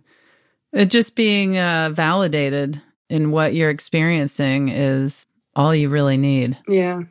uh, 0.76 0.84
just 0.84 1.14
being 1.14 1.58
uh, 1.58 1.90
validated 1.92 2.80
in 3.08 3.30
what 3.30 3.54
you're 3.54 3.70
experiencing 3.70 4.68
is 4.68 5.26
all 5.54 5.74
you 5.74 5.88
really 5.88 6.16
need. 6.16 6.58
Yeah. 6.66 7.02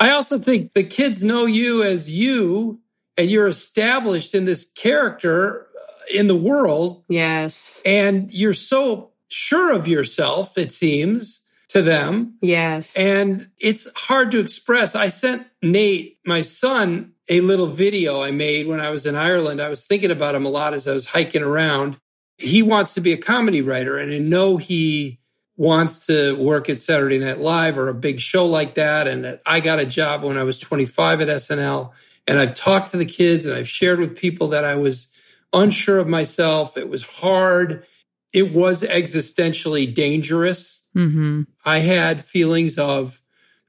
I 0.00 0.10
also 0.10 0.38
think 0.38 0.72
the 0.72 0.84
kids 0.84 1.22
know 1.22 1.46
you 1.46 1.82
as 1.82 2.10
you 2.10 2.80
and 3.16 3.30
you're 3.30 3.46
established 3.46 4.34
in 4.34 4.46
this 4.46 4.64
character 4.64 5.66
uh, 5.76 6.18
in 6.18 6.26
the 6.26 6.36
world. 6.36 7.04
Yes. 7.08 7.82
And 7.84 8.32
you're 8.32 8.54
so 8.54 9.10
sure 9.28 9.72
of 9.74 9.86
yourself, 9.86 10.56
it 10.56 10.72
seems, 10.72 11.41
to 11.72 11.82
them. 11.82 12.36
Yes. 12.40 12.94
And 12.96 13.48
it's 13.58 13.88
hard 13.98 14.30
to 14.32 14.38
express. 14.38 14.94
I 14.94 15.08
sent 15.08 15.46
Nate, 15.62 16.18
my 16.24 16.42
son, 16.42 17.12
a 17.28 17.40
little 17.40 17.66
video 17.66 18.22
I 18.22 18.30
made 18.30 18.66
when 18.66 18.80
I 18.80 18.90
was 18.90 19.06
in 19.06 19.14
Ireland. 19.14 19.60
I 19.60 19.68
was 19.68 19.84
thinking 19.84 20.10
about 20.10 20.34
him 20.34 20.44
a 20.44 20.50
lot 20.50 20.74
as 20.74 20.86
I 20.86 20.92
was 20.92 21.06
hiking 21.06 21.42
around. 21.42 21.96
He 22.36 22.62
wants 22.62 22.94
to 22.94 23.00
be 23.00 23.12
a 23.12 23.16
comedy 23.16 23.62
writer, 23.62 23.96
and 23.96 24.12
I 24.12 24.18
know 24.18 24.56
he 24.56 25.20
wants 25.56 26.06
to 26.06 26.34
work 26.36 26.68
at 26.68 26.80
Saturday 26.80 27.18
Night 27.18 27.38
Live 27.38 27.78
or 27.78 27.88
a 27.88 27.94
big 27.94 28.20
show 28.20 28.46
like 28.46 28.74
that. 28.74 29.06
And 29.06 29.38
I 29.46 29.60
got 29.60 29.78
a 29.78 29.86
job 29.86 30.22
when 30.22 30.36
I 30.36 30.42
was 30.42 30.58
25 30.58 31.20
at 31.20 31.28
SNL. 31.28 31.92
And 32.26 32.38
I've 32.38 32.54
talked 32.54 32.90
to 32.92 32.96
the 32.96 33.06
kids 33.06 33.46
and 33.46 33.54
I've 33.54 33.68
shared 33.68 33.98
with 33.98 34.16
people 34.16 34.48
that 34.48 34.64
I 34.64 34.76
was 34.76 35.08
unsure 35.52 35.98
of 35.98 36.08
myself. 36.08 36.76
It 36.76 36.88
was 36.88 37.02
hard. 37.02 37.86
It 38.32 38.52
was 38.52 38.82
existentially 38.82 39.92
dangerous 39.92 40.81
Mm-hmm. 40.96 41.42
I 41.64 41.78
had 41.78 42.24
feelings 42.24 42.78
of 42.78 43.20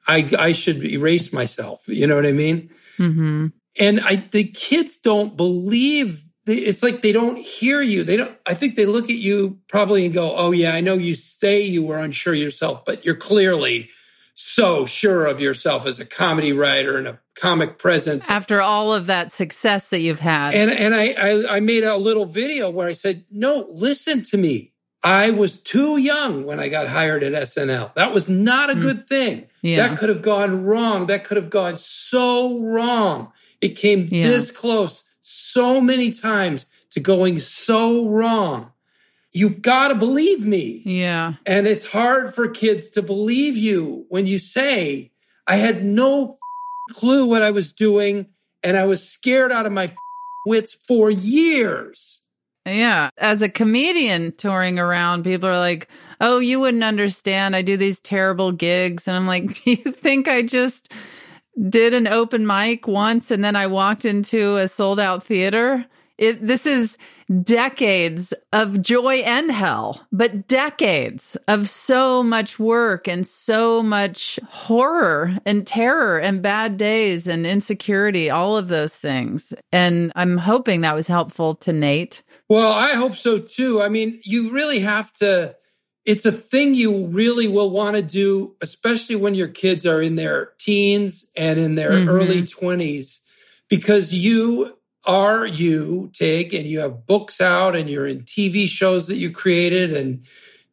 I 0.08 0.30
I 0.38 0.52
should 0.52 0.84
erase 0.86 1.34
myself. 1.34 1.84
You 1.88 2.08
know 2.08 2.16
what 2.16 2.26
I 2.26 2.32
mean? 2.32 2.70
Mm-hmm. 2.98 3.48
And 3.80 4.02
I 4.02 4.16
the 4.16 4.46
kids 4.46 4.98
don't 4.98 5.38
believe. 5.38 6.24
It's 6.46 6.84
like 6.84 7.02
they 7.02 7.14
don't 7.14 7.38
hear 7.38 7.82
you. 7.82 8.04
They 8.04 8.18
don't. 8.18 8.38
I 8.46 8.54
think 8.54 8.76
they 8.76 8.86
look 8.86 9.06
at 9.06 9.16
you 9.16 9.60
probably 9.70 10.06
and 10.06 10.14
go, 10.14 10.36
"Oh 10.36 10.52
yeah, 10.52 10.74
I 10.74 10.82
know 10.82 10.96
you 10.96 11.16
say 11.16 11.62
you 11.62 11.86
were 11.86 11.98
unsure 11.98 12.34
yourself, 12.34 12.84
but 12.86 13.06
you're 13.06 13.16
clearly." 13.16 13.90
so 14.36 14.86
sure 14.86 15.26
of 15.26 15.40
yourself 15.40 15.86
as 15.86 16.00
a 16.00 16.06
comedy 16.06 16.54
writer 16.54 16.98
and 16.98 17.08
a 17.08 17.20
comic 17.36 17.78
presence 17.78 18.30
after 18.30 18.62
all 18.62 18.94
of 18.94 19.08
that 19.08 19.32
success 19.32 19.90
that 19.90 20.00
you've 20.00 20.20
had 20.20 20.54
and 20.54 20.72
and 20.72 20.96
I, 20.96 21.14
I 21.14 21.56
i 21.56 21.60
made 21.60 21.84
a 21.84 21.98
little 21.98 22.26
video 22.26 22.70
where 22.70 22.88
i 22.88 22.94
said 22.94 23.26
no 23.32 23.68
listen 23.72 24.24
to 24.24 24.38
me 24.38 24.73
I 25.04 25.32
was 25.32 25.60
too 25.60 25.98
young 25.98 26.46
when 26.46 26.60
I 26.60 26.70
got 26.70 26.88
hired 26.88 27.24
at 27.24 27.34
SNL. 27.34 27.94
That 27.96 28.14
was 28.14 28.30
not 28.30 28.70
a 28.70 28.74
mm. 28.74 28.82
good 28.82 29.06
thing. 29.06 29.48
Yeah. 29.62 29.88
That 29.88 29.98
could 29.98 30.10
have 30.10 30.22
gone 30.22 30.64
wrong. 30.64 31.08
That 31.08 31.26
could 31.26 31.38
have 31.38 31.50
gone 31.50 31.78
so 31.78 32.60
wrong. 32.62 33.34
It 33.60 33.76
came 33.76 34.08
yeah. 34.10 34.24
this 34.24 34.50
close 34.50 35.04
so 35.22 35.82
many 35.82 36.12
times 36.12 36.68
to 36.92 37.00
going 37.00 37.40
so 37.40 38.08
wrong. 38.08 38.72
You 39.34 39.50
gotta 39.50 39.96
believe 39.96 40.46
me. 40.46 40.84
Yeah. 40.86 41.34
And 41.46 41.68
it's 41.68 41.92
hard 41.92 42.34
for 42.34 42.48
kids 42.50 42.90
to 42.92 43.02
believe 43.02 43.58
you 43.58 44.06
when 44.10 44.28
you 44.28 44.40
say, 44.40 45.12
I 45.48 45.56
had 45.58 45.84
no 45.84 46.38
clue 46.92 47.26
what 47.26 47.42
I 47.42 47.52
was 47.52 47.74
doing 47.74 48.28
and 48.64 48.78
I 48.78 48.86
was 48.86 49.08
scared 49.08 49.52
out 49.52 49.66
of 49.66 49.72
my 49.72 49.92
wits 50.46 50.74
for 50.74 51.10
years. 51.10 52.22
Yeah. 52.66 53.10
As 53.18 53.42
a 53.42 53.50
comedian 53.50 54.34
touring 54.38 54.80
around, 54.80 55.24
people 55.24 55.50
are 55.50 55.60
like, 55.60 55.90
oh, 56.22 56.40
you 56.40 56.60
wouldn't 56.60 56.84
understand. 56.84 57.56
I 57.56 57.62
do 57.62 57.76
these 57.76 58.00
terrible 58.00 58.52
gigs. 58.52 59.08
And 59.08 59.18
I'm 59.18 59.28
like, 59.28 59.54
do 59.64 59.72
you 59.72 59.92
think 59.92 60.28
I 60.28 60.42
just 60.42 60.92
did 61.70 61.94
an 61.94 62.08
open 62.08 62.48
mic 62.48 62.88
once 62.88 63.30
and 63.30 63.44
then 63.44 63.56
I 63.56 63.68
walked 63.68 64.06
into 64.06 64.56
a 64.58 64.68
sold 64.68 65.00
out 65.00 65.24
theater? 65.24 65.86
It, 66.18 66.46
this 66.46 66.66
is 66.66 66.98
decades 67.42 68.34
of 68.52 68.82
joy 68.82 69.16
and 69.18 69.52
hell, 69.52 70.06
but 70.12 70.48
decades 70.48 71.36
of 71.48 71.68
so 71.68 72.22
much 72.22 72.60
work 72.60 73.08
and 73.08 73.26
so 73.26 73.82
much 73.82 74.40
horror 74.48 75.38
and 75.46 75.66
terror 75.66 76.20
and 76.20 76.42
bad 76.42 76.78
days 76.78 77.28
and 77.28 77.48
insecurity, 77.48 78.30
all 78.30 78.58
of 78.58 78.68
those 78.68 78.96
things. 78.96 79.54
And 79.72 80.12
I'm 80.16 80.38
hoping 80.38 80.82
that 80.82 80.96
was 80.96 81.08
helpful 81.08 81.56
to 81.56 81.74
Nate 81.74 82.22
well, 82.50 82.72
I 82.72 82.94
hope 82.94 83.16
so 83.16 83.40
too. 83.40 83.82
I 83.82 83.90
mean, 83.90 84.20
you 84.24 84.52
really 84.54 84.80
have 84.80 85.12
to, 85.14 85.56
it's 86.06 86.26
a 86.26 86.32
thing 86.32 86.76
you 86.76 87.08
really 87.08 87.48
will 87.48 87.70
want 87.70 87.96
to 87.96 88.02
do, 88.02 88.56
especially 88.62 89.16
when 89.16 89.36
your 89.36 89.48
kids 89.48 89.86
are 89.86 90.02
in 90.02 90.16
their 90.16 90.52
teens 90.60 91.26
and 91.38 91.60
in 91.60 91.76
their 91.76 91.92
mm-hmm. 91.92 92.10
early 92.10 92.42
20s, 92.44 93.20
because 93.70 94.14
you 94.14 94.78
are 95.06 95.46
you, 95.46 96.10
Tig, 96.14 96.54
and 96.54 96.66
you 96.66 96.80
have 96.80 97.06
books 97.06 97.42
out 97.42 97.76
and 97.76 97.90
you're 97.90 98.08
in 98.08 98.22
TV 98.22 98.68
shows 98.68 99.08
that 99.08 99.18
you 99.18 99.32
created 99.32 99.96
and 99.96 100.26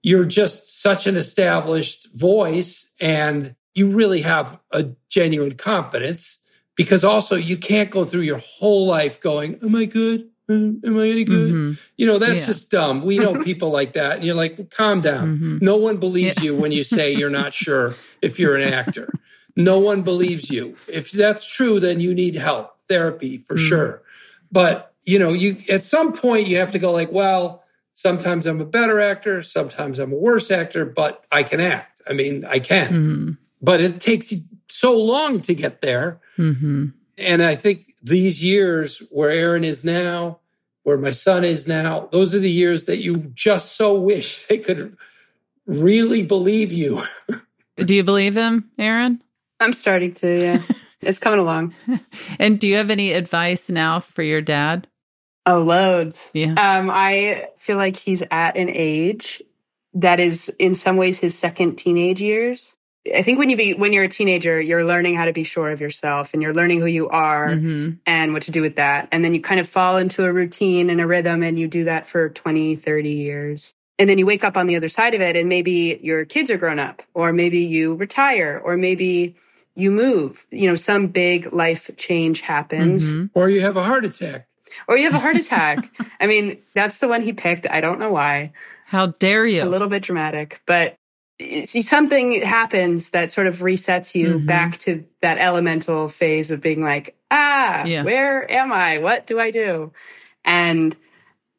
you're 0.03 0.25
just 0.25 0.83
such 0.83 1.07
an 1.07 1.17
established 1.17 2.09
voice 2.15 2.93
and 3.01 3.55
you 3.75 3.91
really 3.91 4.23
have 4.23 4.59
a 4.73 4.91
genuine 5.09 5.57
confidence 5.57 6.39
because 6.77 7.05
also 7.05 7.37
you 7.37 7.57
can't 7.57 7.91
go 7.91 8.05
through 8.05 8.23
your 8.23 8.39
whole 8.39 8.87
life 8.87 9.21
going, 9.21 9.59
Am 9.63 9.75
I 9.75 9.85
good? 9.85 10.31
Am 10.51 10.99
I 10.99 11.09
any 11.09 11.25
good? 11.25 11.53
Mm-hmm. 11.53 11.73
You 11.97 12.07
know, 12.07 12.19
that's 12.19 12.41
yeah. 12.41 12.47
just 12.47 12.71
dumb. 12.71 13.03
We 13.03 13.19
know 13.19 13.43
people 13.45 13.71
like 13.71 13.95
that. 13.95 14.17
And 14.17 14.25
you're 14.25 14.35
like, 14.35 14.59
well, 14.59 14.69
calm 14.71 15.01
down. 15.01 15.37
Mm-hmm. 15.37 15.59
No 15.61 15.77
one 15.77 15.99
believes 15.99 16.37
yeah. 16.39 16.51
you 16.51 16.57
when 16.57 16.73
you 16.73 16.85
say 16.85 17.15
you're 17.15 17.31
not 17.31 17.55
sure 17.65 17.95
if 18.21 18.39
you're 18.39 18.57
an 18.57 18.73
actor. 18.73 19.13
No 19.57 19.79
one 19.79 20.03
believes 20.03 20.51
you. 20.51 20.77
If 20.87 21.11
that's 21.11 21.47
true, 21.47 21.81
then 21.81 22.01
you 22.01 22.15
need 22.15 22.37
help, 22.37 22.77
therapy 22.89 23.39
for 23.39 23.55
mm-hmm. 23.55 23.69
sure. 23.69 24.03
But, 24.53 24.95
you 25.05 25.19
know, 25.19 25.33
you 25.33 25.59
at 25.71 25.83
some 25.83 26.13
point 26.13 26.49
you 26.49 26.59
have 26.59 26.73
to 26.73 26.79
go 26.79 26.93
like, 26.93 27.13
well, 27.13 27.65
sometimes 27.95 28.47
I'm 28.47 28.61
a 28.61 28.65
better 28.65 29.01
actor, 29.01 29.43
sometimes 29.43 29.99
I'm 29.99 30.13
a 30.13 30.17
worse 30.17 30.51
actor, 30.51 30.85
but 30.85 31.25
I 31.31 31.43
can 31.43 31.61
act. 31.61 32.01
I 32.09 32.13
mean, 32.13 32.45
I 32.45 32.59
can. 32.59 32.89
Mm-hmm. 32.89 33.31
But 33.61 33.81
it 33.81 34.01
takes 34.01 34.35
so 34.69 34.99
long 34.99 35.41
to 35.43 35.55
get 35.55 35.81
there. 35.81 36.21
Mm-hmm. 36.39 36.87
And 37.19 37.43
I 37.43 37.55
think 37.55 37.90
these 38.03 38.43
years 38.43 39.03
where 39.11 39.31
Erin 39.31 39.65
is 39.65 39.85
now, 39.85 40.41
where 40.83 40.99
my 40.99 41.11
son 41.11 41.45
is 41.45 41.69
now, 41.69 42.09
those 42.13 42.35
are 42.35 42.39
the 42.39 42.51
years 42.51 42.87
that 42.87 42.99
you 42.99 43.31
just 43.35 43.77
so 43.77 44.01
wish 44.01 44.45
they 44.49 44.59
could 44.59 44.97
really 45.67 46.23
believe 46.23 46.73
you. 46.73 47.03
do 47.77 47.95
you 47.95 48.05
believe 48.05 48.37
him, 48.37 48.71
Erin? 48.79 49.23
I'm 49.59 49.73
starting 49.73 50.15
to, 50.15 50.41
yeah. 50.41 50.63
it's 51.01 51.19
coming 51.19 51.41
along. 51.41 51.75
and 52.39 52.59
do 52.59 52.69
you 52.69 52.77
have 52.77 52.91
any 52.91 53.13
advice 53.13 53.69
now 53.69 54.01
for 54.01 54.23
your 54.23 54.41
dad? 54.41 54.87
Oh, 55.47 55.63
loads. 55.63 56.31
Yeah. 56.35 56.53
Um, 56.53 56.91
I 56.91 57.49
feel 57.59 57.77
like 57.77 57.97
he's 57.97 58.23
at 58.31 58.57
an 58.57 58.71
age 58.71 59.43
that 59.95 60.21
is 60.21 60.49
in 60.59 60.75
some 60.75 60.97
ways 60.97 61.19
his 61.19 61.37
second 61.37 61.77
teenage 61.77 62.21
years. 62.21 62.77
I 63.15 63.23
think 63.23 63.39
when 63.39 63.49
you 63.49 63.57
be 63.57 63.75
when 63.75 63.93
you're 63.93 64.05
a 64.05 64.09
teenager, 64.09 64.61
you're 64.61 64.85
learning 64.85 65.15
how 65.15 65.25
to 65.25 65.33
be 65.33 65.45
sure 65.45 65.71
of 65.71 65.81
yourself 65.81 66.35
and 66.35 66.43
you're 66.43 66.53
learning 66.53 66.81
who 66.81 66.87
you 66.87 67.09
are 67.09 67.49
mm-hmm. 67.49 67.93
and 68.05 68.33
what 68.35 68.43
to 68.43 68.51
do 68.51 68.61
with 68.61 68.77
that. 68.77 69.09
And 69.11 69.25
then 69.25 69.33
you 69.35 69.41
kind 69.41 69.59
of 69.59 69.69
fall 69.69 69.97
into 69.97 70.25
a 70.25 70.33
routine 70.33 70.91
and 70.91 71.01
a 71.01 71.07
rhythm 71.07 71.43
and 71.43 71.59
you 71.59 71.67
do 71.67 71.85
that 71.85 72.07
for 72.07 72.29
20, 72.29 72.77
30 72.77 73.11
years. 73.11 73.75
And 73.99 74.09
then 74.09 74.19
you 74.19 74.27
wake 74.27 74.45
up 74.45 74.57
on 74.57 74.67
the 74.67 74.77
other 74.77 74.89
side 74.89 75.15
of 75.15 75.23
it 75.23 75.35
and 75.35 75.49
maybe 75.49 75.99
your 76.03 76.25
kids 76.27 76.51
are 76.51 76.59
grown 76.59 76.79
up 76.79 77.03
or 77.15 77.33
maybe 77.33 77.61
you 77.61 77.95
retire 77.95 78.61
or 78.63 78.77
maybe 78.77 79.35
you 79.75 79.91
move. 79.91 80.47
You 80.51 80.69
know, 80.69 80.77
some 80.77 81.07
big 81.07 81.53
life 81.55 81.91
change 81.97 82.43
happens. 82.43 83.15
Mhm. 83.15 83.31
Or 83.33 83.49
you 83.49 83.63
have 83.63 83.79
a 83.79 83.83
heart 83.83 84.05
attack. 84.05 84.47
Or 84.89 84.97
you 84.97 85.05
have 85.05 85.15
a 85.15 85.21
heart 85.21 85.37
attack. 85.45 85.91
I 86.21 86.27
mean, 86.27 86.59
that's 86.75 86.99
the 86.99 87.09
one 87.09 87.23
he 87.23 87.33
picked. 87.33 87.67
I 87.69 87.81
don't 87.81 87.99
know 87.99 88.13
why. 88.13 88.53
How 88.87 89.07
dare 89.07 89.47
you? 89.47 89.63
A 89.63 89.65
little 89.65 89.89
bit 89.89 90.03
dramatic, 90.03 90.61
but 90.67 90.97
see, 91.41 91.83
something 91.83 92.43
happens 92.43 93.11
that 93.11 93.33
sort 93.33 93.47
of 93.47 93.59
resets 93.59 94.15
you 94.15 94.39
Mhm. 94.39 94.47
back 94.47 94.79
to 94.81 95.05
that 95.23 95.39
elemental 95.39 96.09
phase 96.09 96.51
of 96.51 96.61
being 96.61 96.83
like, 96.83 97.17
ah, 97.31 97.85
Yeah. 97.85 98.03
where 98.05 98.51
am 98.51 98.73
I? 98.73 98.99
What 98.99 99.27
do 99.27 99.41
I 99.41 99.51
do? 99.51 99.93
And 100.45 100.97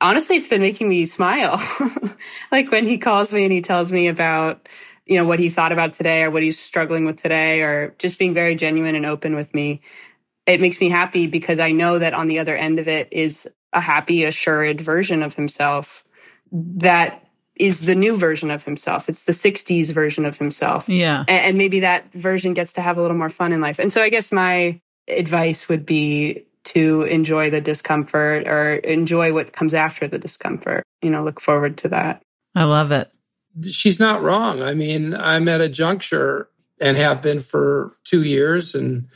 honestly, 0.01 0.37
it's 0.37 0.47
been 0.47 0.61
making 0.61 0.89
me 0.89 1.05
smile. 1.05 1.61
like 2.51 2.71
when 2.71 2.85
he 2.85 2.97
calls 2.97 3.33
me 3.33 3.43
and 3.43 3.53
he 3.53 3.61
tells 3.61 3.91
me 3.91 4.07
about, 4.07 4.67
you 5.05 5.17
know, 5.17 5.27
what 5.27 5.39
he 5.39 5.49
thought 5.49 5.71
about 5.71 5.93
today 5.93 6.23
or 6.23 6.31
what 6.31 6.43
he's 6.43 6.59
struggling 6.59 7.05
with 7.05 7.17
today 7.21 7.61
or 7.61 7.95
just 7.99 8.19
being 8.19 8.33
very 8.33 8.55
genuine 8.55 8.95
and 8.95 9.05
open 9.05 9.35
with 9.35 9.53
me. 9.53 9.81
It 10.45 10.61
makes 10.61 10.81
me 10.81 10.89
happy 10.89 11.27
because 11.27 11.59
I 11.59 11.71
know 11.71 11.99
that 11.99 12.13
on 12.13 12.27
the 12.27 12.39
other 12.39 12.55
end 12.55 12.79
of 12.79 12.87
it 12.87 13.09
is 13.11 13.49
a 13.73 13.81
happy, 13.81 14.25
assured 14.25 14.81
version 14.81 15.23
of 15.23 15.35
himself 15.35 16.03
that 16.51 17.25
is 17.61 17.81
the 17.81 17.95
new 17.95 18.17
version 18.17 18.49
of 18.51 18.63
himself. 18.63 19.07
It's 19.07 19.23
the 19.23 19.31
60s 19.33 19.91
version 19.93 20.25
of 20.25 20.37
himself. 20.37 20.89
yeah. 20.89 21.23
A- 21.27 21.31
And 21.31 21.57
maybe 21.57 21.81
that 21.81 22.11
version 22.13 22.53
gets 22.53 22.73
to 22.73 22.81
have 22.81 22.97
a 22.97 23.01
little 23.01 23.17
more 23.17 23.29
fun 23.29 23.51
in 23.53 23.61
life. 23.61 23.79
And 23.79 23.91
so 23.91 24.01
I 24.01 24.09
guess 24.09 24.31
my 24.31 24.79
advice 25.07 25.69
would 25.69 25.85
be 25.85 26.45
to 26.63 27.03
enjoy 27.03 27.49
the 27.49 27.61
discomfort 27.61 28.47
or 28.47 28.75
enjoy 28.75 29.33
what 29.33 29.53
comes 29.53 29.73
after 29.73 30.07
the 30.07 30.19
discomfort. 30.19 30.83
You 31.01 31.09
know, 31.09 31.23
look 31.23 31.39
forward 31.39 31.77
to 31.79 31.89
that. 31.89 32.21
I 32.55 32.63
love 32.65 32.91
it. 32.91 33.09
She's 33.69 33.99
not 33.99 34.21
wrong. 34.21 34.61
I 34.63 34.73
mean, 34.73 35.13
I'm 35.13 35.47
at 35.47 35.61
a 35.61 35.69
juncture 35.69 36.49
and 36.79 36.97
have 36.97 37.21
been 37.21 37.41
for 37.41 37.93
two 38.03 38.23
years 38.23 38.73
and 38.75 39.07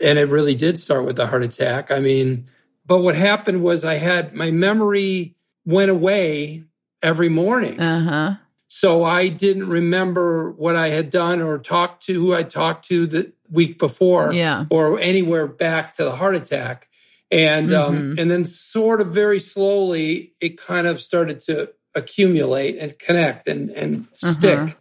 and 0.00 0.18
it 0.18 0.28
really 0.28 0.54
did 0.56 0.78
start 0.78 1.04
with 1.06 1.16
the 1.16 1.26
heart 1.28 1.44
attack. 1.44 1.90
I 1.92 2.00
mean, 2.00 2.46
but 2.86 2.98
what 2.98 3.14
happened 3.14 3.62
was 3.62 3.84
I 3.84 3.94
had 3.94 4.34
my 4.34 4.50
memory 4.50 5.36
went 5.64 5.90
away 5.90 6.64
every 7.04 7.28
morning. 7.28 7.78
Uh 7.78 8.00
huh. 8.00 8.34
So 8.66 9.04
I 9.04 9.28
didn't 9.28 9.68
remember 9.68 10.50
what 10.50 10.74
I 10.74 10.88
had 10.88 11.10
done 11.10 11.40
or 11.40 11.58
talked 11.58 12.04
to 12.06 12.14
who 12.14 12.34
I 12.34 12.42
talked 12.42 12.86
to 12.86 13.06
the 13.06 13.32
week 13.48 13.78
before 13.78 14.32
Yeah. 14.32 14.64
or 14.70 14.98
anywhere 14.98 15.46
back 15.46 15.94
to 15.96 16.04
the 16.04 16.10
heart 16.10 16.34
attack. 16.34 16.88
And 17.30 17.72
um, 17.72 17.96
Mhm. 18.16 18.20
and 18.20 18.30
then 18.30 18.44
sort 18.44 19.00
of 19.00 19.08
very 19.14 19.38
slowly 19.38 20.32
it 20.40 20.56
kind 20.60 20.86
of 20.88 21.00
started 21.00 21.38
to 21.42 21.70
accumulate 21.94 22.76
and 22.78 22.98
connect 22.98 23.46
and, 23.46 23.70
and 23.70 24.06
stick. 24.14 24.58
Uh-huh. 24.58 24.74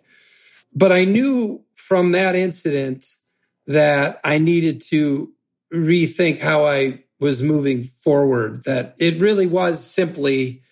But 0.73 0.91
I 0.91 1.05
knew 1.05 1.63
from 1.75 2.13
that 2.13 2.35
incident 2.35 3.05
that 3.67 4.19
I 4.23 4.39
needed 4.39 4.81
to 4.89 5.31
rethink 5.71 6.39
how 6.39 6.65
I 6.65 7.03
was 7.19 7.43
moving 7.43 7.83
forward, 7.83 8.63
that 8.65 8.95
it 8.97 9.19
really 9.19 9.45
was 9.47 9.83
simply, 9.85 10.62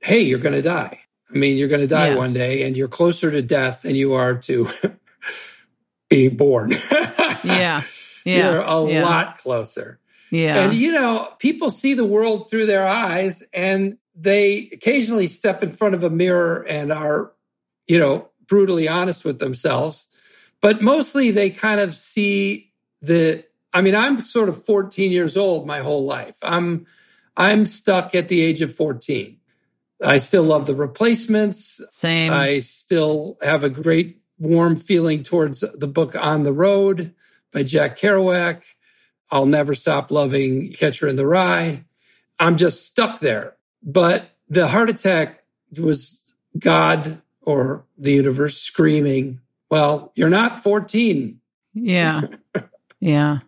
hey, 0.00 0.20
you're 0.20 0.38
going 0.38 0.54
to 0.54 0.62
die. 0.62 0.98
I 1.34 1.38
mean, 1.38 1.56
you're 1.56 1.68
going 1.68 1.80
to 1.80 1.86
die 1.86 2.10
Yeah. 2.10 2.16
one 2.16 2.32
day 2.32 2.62
and 2.64 2.76
you're 2.76 2.88
closer 2.88 3.30
to 3.30 3.42
death 3.42 3.82
than 3.82 3.94
you 3.94 4.14
are 4.14 4.34
to 4.36 4.66
being 6.08 6.36
born. 6.36 6.70
Yeah. 7.44 7.82
Yeah. 8.24 8.52
You're 8.52 8.60
a 8.60 8.88
yeah. 8.88 9.02
lot 9.02 9.38
closer. 9.38 9.98
Yeah. 10.30 10.60
And 10.62 10.74
you 10.74 10.92
know, 10.92 11.28
people 11.40 11.70
see 11.70 11.94
the 11.94 12.04
world 12.04 12.48
through 12.48 12.66
their 12.66 12.86
eyes 12.86 13.42
and 13.52 13.98
they 14.14 14.70
occasionally 14.72 15.26
step 15.26 15.60
in 15.64 15.70
front 15.70 15.96
of 15.96 16.04
a 16.04 16.10
mirror 16.10 16.64
and 16.68 16.92
are, 16.92 17.32
you 17.88 17.98
know, 17.98 18.28
brutally 18.46 18.86
honest 18.86 19.24
with 19.24 19.40
themselves. 19.40 20.06
But 20.60 20.80
mostly 20.82 21.32
they 21.32 21.50
kind 21.50 21.80
of 21.80 21.96
see 21.96 22.72
the 23.00 23.44
I 23.74 23.80
mean, 23.80 23.96
I'm 23.96 24.22
sort 24.22 24.48
of 24.48 24.64
14 24.64 25.10
years 25.10 25.36
old 25.36 25.66
my 25.66 25.80
whole 25.80 26.04
life. 26.04 26.36
I'm 26.42 26.86
I'm 27.36 27.66
stuck 27.66 28.14
at 28.14 28.28
the 28.28 28.40
age 28.40 28.62
of 28.62 28.72
14. 28.72 29.36
I 30.04 30.18
still 30.18 30.42
love 30.42 30.66
the 30.66 30.74
replacements. 30.74 31.80
Same. 31.92 32.32
I 32.32 32.60
still 32.60 33.36
have 33.42 33.64
a 33.64 33.70
great 33.70 34.18
warm 34.38 34.76
feeling 34.76 35.22
towards 35.22 35.60
the 35.60 35.86
book 35.86 36.16
On 36.16 36.42
the 36.44 36.52
Road 36.52 37.14
by 37.52 37.62
Jack 37.62 37.98
Kerouac. 37.98 38.64
I'll 39.30 39.46
never 39.46 39.74
stop 39.74 40.10
loving 40.10 40.72
Catcher 40.72 41.08
in 41.08 41.16
the 41.16 41.26
Rye. 41.26 41.84
I'm 42.40 42.56
just 42.56 42.86
stuck 42.86 43.20
there. 43.20 43.56
But 43.82 44.28
the 44.48 44.68
heart 44.68 44.90
attack 44.90 45.44
was 45.80 46.22
God 46.58 47.20
or 47.42 47.84
the 47.98 48.12
universe 48.12 48.56
screaming, 48.58 49.40
Well, 49.70 50.12
you're 50.14 50.28
not 50.30 50.62
14. 50.62 51.40
yeah. 51.74 52.22
Yeah. 53.00 53.38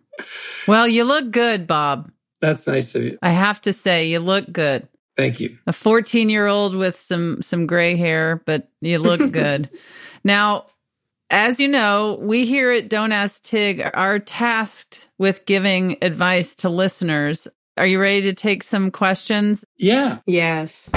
Well, 0.67 0.85
you 0.85 1.05
look 1.05 1.31
good, 1.31 1.65
Bob. 1.65 2.11
That's 2.41 2.67
nice 2.67 2.93
of 2.93 3.03
you. 3.03 3.17
I 3.21 3.29
have 3.29 3.61
to 3.61 3.71
say, 3.71 4.09
you 4.09 4.19
look 4.19 4.51
good. 4.51 4.85
Thank 5.17 5.39
you. 5.39 5.57
A 5.65 5.73
14 5.73 6.29
year 6.29 6.47
old 6.47 6.75
with 6.75 6.99
some 6.99 7.41
some 7.41 7.67
gray 7.67 7.95
hair, 7.95 8.41
but 8.45 8.69
you 8.81 8.99
look 8.99 9.31
good. 9.31 9.69
now, 10.23 10.65
as 11.29 11.59
you 11.59 11.67
know, 11.67 12.19
we 12.21 12.45
here 12.45 12.71
at 12.71 12.89
Don't 12.89 13.11
Ask 13.11 13.41
Tig 13.43 13.81
are 13.93 14.19
tasked 14.19 15.09
with 15.17 15.45
giving 15.45 15.97
advice 16.01 16.55
to 16.55 16.69
listeners. 16.69 17.47
Are 17.77 17.87
you 17.87 17.99
ready 17.99 18.21
to 18.23 18.33
take 18.33 18.63
some 18.63 18.91
questions? 18.91 19.65
Yeah. 19.77 20.19
Yes. 20.25 20.89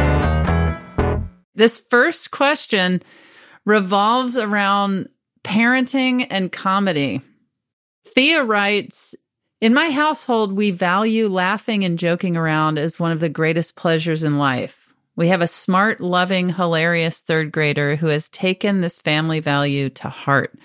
This 1.54 1.78
first 1.90 2.30
question 2.30 3.02
revolves 3.64 4.36
around 4.36 5.08
parenting 5.42 6.26
and 6.30 6.52
comedy. 6.52 7.20
Thea 8.14 8.44
writes 8.44 9.14
In 9.60 9.74
my 9.74 9.90
household, 9.90 10.52
we 10.52 10.70
value 10.70 11.26
laughing 11.26 11.84
and 11.84 11.98
joking 11.98 12.36
around 12.36 12.78
as 12.78 13.00
one 13.00 13.10
of 13.10 13.18
the 13.18 13.28
greatest 13.28 13.74
pleasures 13.74 14.22
in 14.22 14.38
life. 14.38 14.94
We 15.16 15.26
have 15.28 15.40
a 15.40 15.48
smart, 15.48 16.00
loving, 16.00 16.50
hilarious 16.50 17.22
third 17.22 17.50
grader 17.50 17.96
who 17.96 18.06
has 18.06 18.28
taken 18.28 18.80
this 18.80 19.00
family 19.00 19.40
value 19.40 19.90
to 19.90 20.08
heart. 20.08 20.56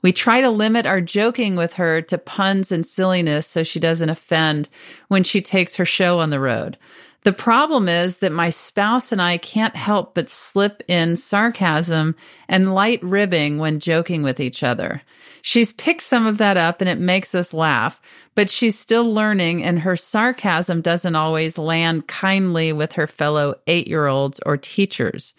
We 0.00 0.14
try 0.14 0.40
to 0.40 0.48
limit 0.48 0.86
our 0.86 1.02
joking 1.02 1.56
with 1.56 1.74
her 1.74 2.00
to 2.00 2.16
puns 2.16 2.72
and 2.72 2.86
silliness 2.86 3.46
so 3.46 3.62
she 3.64 3.80
doesn't 3.80 4.08
offend 4.08 4.70
when 5.08 5.24
she 5.24 5.42
takes 5.42 5.76
her 5.76 5.84
show 5.84 6.18
on 6.18 6.30
the 6.30 6.40
road. 6.40 6.78
The 7.24 7.32
problem 7.32 7.88
is 7.88 8.18
that 8.18 8.32
my 8.32 8.50
spouse 8.50 9.10
and 9.10 9.20
I 9.20 9.38
can't 9.38 9.74
help 9.74 10.14
but 10.14 10.30
slip 10.30 10.82
in 10.86 11.16
sarcasm 11.16 12.14
and 12.48 12.74
light 12.74 13.02
ribbing 13.02 13.58
when 13.58 13.80
joking 13.80 14.22
with 14.22 14.38
each 14.40 14.62
other. 14.62 15.02
She's 15.42 15.72
picked 15.72 16.02
some 16.02 16.26
of 16.26 16.38
that 16.38 16.56
up 16.56 16.80
and 16.80 16.88
it 16.88 16.98
makes 16.98 17.34
us 17.34 17.52
laugh, 17.52 18.00
but 18.34 18.48
she's 18.48 18.78
still 18.78 19.12
learning 19.12 19.64
and 19.64 19.80
her 19.80 19.96
sarcasm 19.96 20.80
doesn't 20.80 21.16
always 21.16 21.58
land 21.58 22.06
kindly 22.06 22.72
with 22.72 22.92
her 22.92 23.06
fellow 23.06 23.56
eight 23.66 23.88
year 23.88 24.06
olds 24.06 24.40
or 24.46 24.56
teachers. 24.56 25.34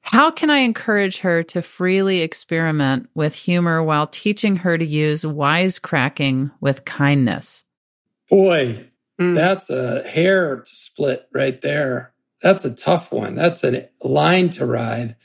How 0.00 0.30
can 0.30 0.50
I 0.50 0.58
encourage 0.58 1.20
her 1.20 1.42
to 1.44 1.62
freely 1.62 2.20
experiment 2.20 3.08
with 3.14 3.34
humor 3.34 3.82
while 3.82 4.06
teaching 4.06 4.56
her 4.56 4.76
to 4.76 4.84
use 4.84 5.22
wisecracking 5.22 6.50
with 6.60 6.84
kindness? 6.84 7.64
Boy, 8.28 8.86
Mm. 9.20 9.34
That's 9.34 9.70
a 9.70 10.02
hair 10.02 10.56
to 10.56 10.76
split 10.76 11.26
right 11.32 11.60
there. 11.60 12.12
That's 12.42 12.64
a 12.64 12.74
tough 12.74 13.12
one. 13.12 13.34
That's 13.34 13.64
a 13.64 13.88
line 14.02 14.50
to 14.50 14.66
ride. 14.66 15.16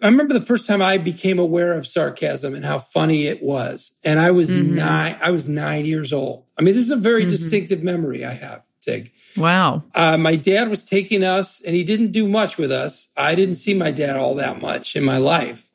I 0.00 0.06
remember 0.06 0.34
the 0.34 0.40
first 0.40 0.66
time 0.66 0.80
I 0.82 0.98
became 0.98 1.38
aware 1.38 1.72
of 1.72 1.86
sarcasm 1.86 2.54
and 2.54 2.64
how 2.64 2.78
funny 2.78 3.26
it 3.26 3.42
was. 3.42 3.92
And 4.04 4.20
I 4.20 4.30
was 4.30 4.52
Mhm. 4.52 4.74
nine, 4.74 5.16
I 5.20 5.30
was 5.30 5.48
nine 5.48 5.86
years 5.86 6.12
old. 6.12 6.44
I 6.58 6.62
mean, 6.62 6.74
this 6.74 6.84
is 6.84 6.92
a 6.92 6.96
very 6.96 7.24
Mhm. 7.24 7.30
distinctive 7.30 7.82
memory 7.82 8.24
I 8.24 8.34
have, 8.34 8.62
Tig. 8.80 9.10
Wow. 9.36 9.82
Uh, 9.94 10.16
my 10.16 10.36
dad 10.36 10.68
was 10.68 10.84
taking 10.84 11.24
us 11.24 11.60
and 11.64 11.74
he 11.74 11.82
didn't 11.82 12.12
do 12.12 12.28
much 12.28 12.58
with 12.58 12.70
us. 12.70 13.08
I 13.16 13.34
didn't 13.34 13.56
see 13.56 13.74
my 13.74 13.90
dad 13.90 14.16
all 14.16 14.34
that 14.36 14.60
much 14.60 14.94
in 14.94 15.02
my 15.04 15.18
life, 15.18 15.70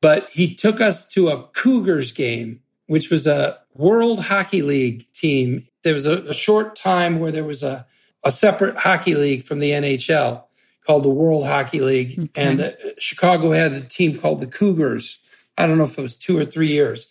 but 0.00 0.28
he 0.32 0.54
took 0.54 0.80
us 0.80 1.06
to 1.14 1.28
a 1.28 1.42
Cougars 1.52 2.12
game, 2.12 2.60
which 2.86 3.10
was 3.10 3.26
a 3.26 3.58
World 3.74 4.24
Hockey 4.26 4.62
League 4.62 5.04
team. 5.12 5.66
There 5.88 5.94
was 5.94 6.04
a, 6.04 6.18
a 6.24 6.34
short 6.34 6.76
time 6.76 7.18
where 7.18 7.32
there 7.32 7.44
was 7.44 7.62
a, 7.62 7.86
a 8.22 8.30
separate 8.30 8.76
hockey 8.76 9.14
league 9.14 9.42
from 9.42 9.58
the 9.58 9.70
NHL 9.70 10.44
called 10.86 11.02
the 11.02 11.08
World 11.08 11.46
Hockey 11.46 11.80
League. 11.80 12.18
Okay. 12.18 12.30
And 12.36 12.58
the, 12.58 12.94
Chicago 12.98 13.52
had 13.52 13.72
a 13.72 13.80
team 13.80 14.18
called 14.18 14.42
the 14.42 14.46
Cougars. 14.46 15.18
I 15.56 15.66
don't 15.66 15.78
know 15.78 15.84
if 15.84 15.96
it 15.96 16.02
was 16.02 16.14
two 16.14 16.36
or 16.36 16.44
three 16.44 16.68
years. 16.68 17.06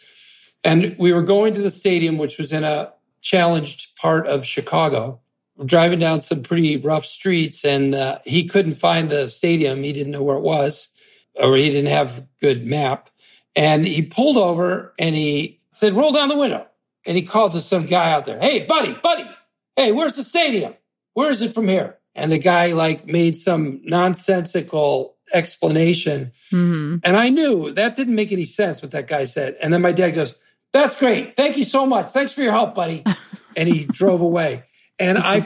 And 0.64 0.96
we 1.00 1.12
were 1.12 1.24
going 1.24 1.56
to 1.56 1.62
the 1.64 1.72
stadium, 1.72 2.20
which 2.20 2.38
was 2.38 2.52
in 2.54 2.64
a 2.64 2.94
challenged 3.24 3.96
part 3.96 4.28
of 4.28 4.46
Chicago 4.46 5.22
driving 5.66 5.98
down 5.98 6.22
some 6.22 6.44
pretty 6.44 6.78
rough 6.78 7.04
streets 7.04 7.66
and 7.66 7.96
uh, 7.96 8.20
he 8.26 8.46
couldn't 8.46 8.76
find 8.76 9.10
the 9.10 9.28
stadium. 9.28 9.82
He 9.82 9.92
didn't 9.92 10.12
know 10.12 10.22
where 10.22 10.38
it 10.38 10.44
was 10.44 10.90
or 11.34 11.58
he 11.58 11.72
didn't 11.72 11.90
have 11.90 12.20
a 12.20 12.28
good 12.42 12.64
map. 12.64 13.10
And 13.56 13.88
he 13.88 14.04
pulled 14.04 14.38
over 14.38 14.94
and 15.00 15.16
he 15.16 15.62
said, 15.74 15.94
roll 15.94 16.12
down 16.12 16.30
the 16.30 16.38
window. 16.38 16.68
And 17.08 17.18
he 17.18 17.24
called 17.24 17.54
to 17.54 17.62
some 17.62 17.86
guy 17.86 18.12
out 18.12 18.26
there. 18.26 18.40
Hey, 18.40 18.66
buddy, 18.66 18.94
buddy. 18.94 19.28
Hey, 19.76 19.92
where's 19.92 20.16
the 20.16 20.24
stadium? 20.24 20.76
Where 21.14 21.32
is 21.32 21.42
it 21.42 21.54
from 21.54 21.68
here? 21.68 21.98
And 22.14 22.32
the 22.32 22.38
guy 22.40 22.74
like 22.74 23.06
made 23.06 23.38
some 23.38 23.82
nonsensical 23.84 25.16
explanation. 25.34 26.32
hmm 26.52 26.98
And 27.04 27.16
I 27.18 27.30
knew 27.30 27.74
that 27.74 27.96
didn't 27.96 28.16
make 28.16 28.32
any 28.32 28.46
sense 28.46 28.82
what 28.82 28.92
that 28.92 29.08
guy 29.08 29.26
said. 29.26 29.56
And 29.62 29.74
then 29.74 29.82
my 29.82 29.92
dad 29.92 30.12
goes, 30.12 30.36
That's 30.74 30.98
great. 31.00 31.36
Thank 31.36 31.58
you 31.58 31.64
so 31.64 31.86
much. 31.86 32.12
Thanks 32.12 32.34
for 32.34 32.42
your 32.42 32.52
help, 32.52 32.76
buddy. 32.76 33.04
And 33.56 33.68
he 33.68 33.86
drove 33.86 34.22
away. 34.22 34.66
And 35.00 35.18
I 35.18 35.42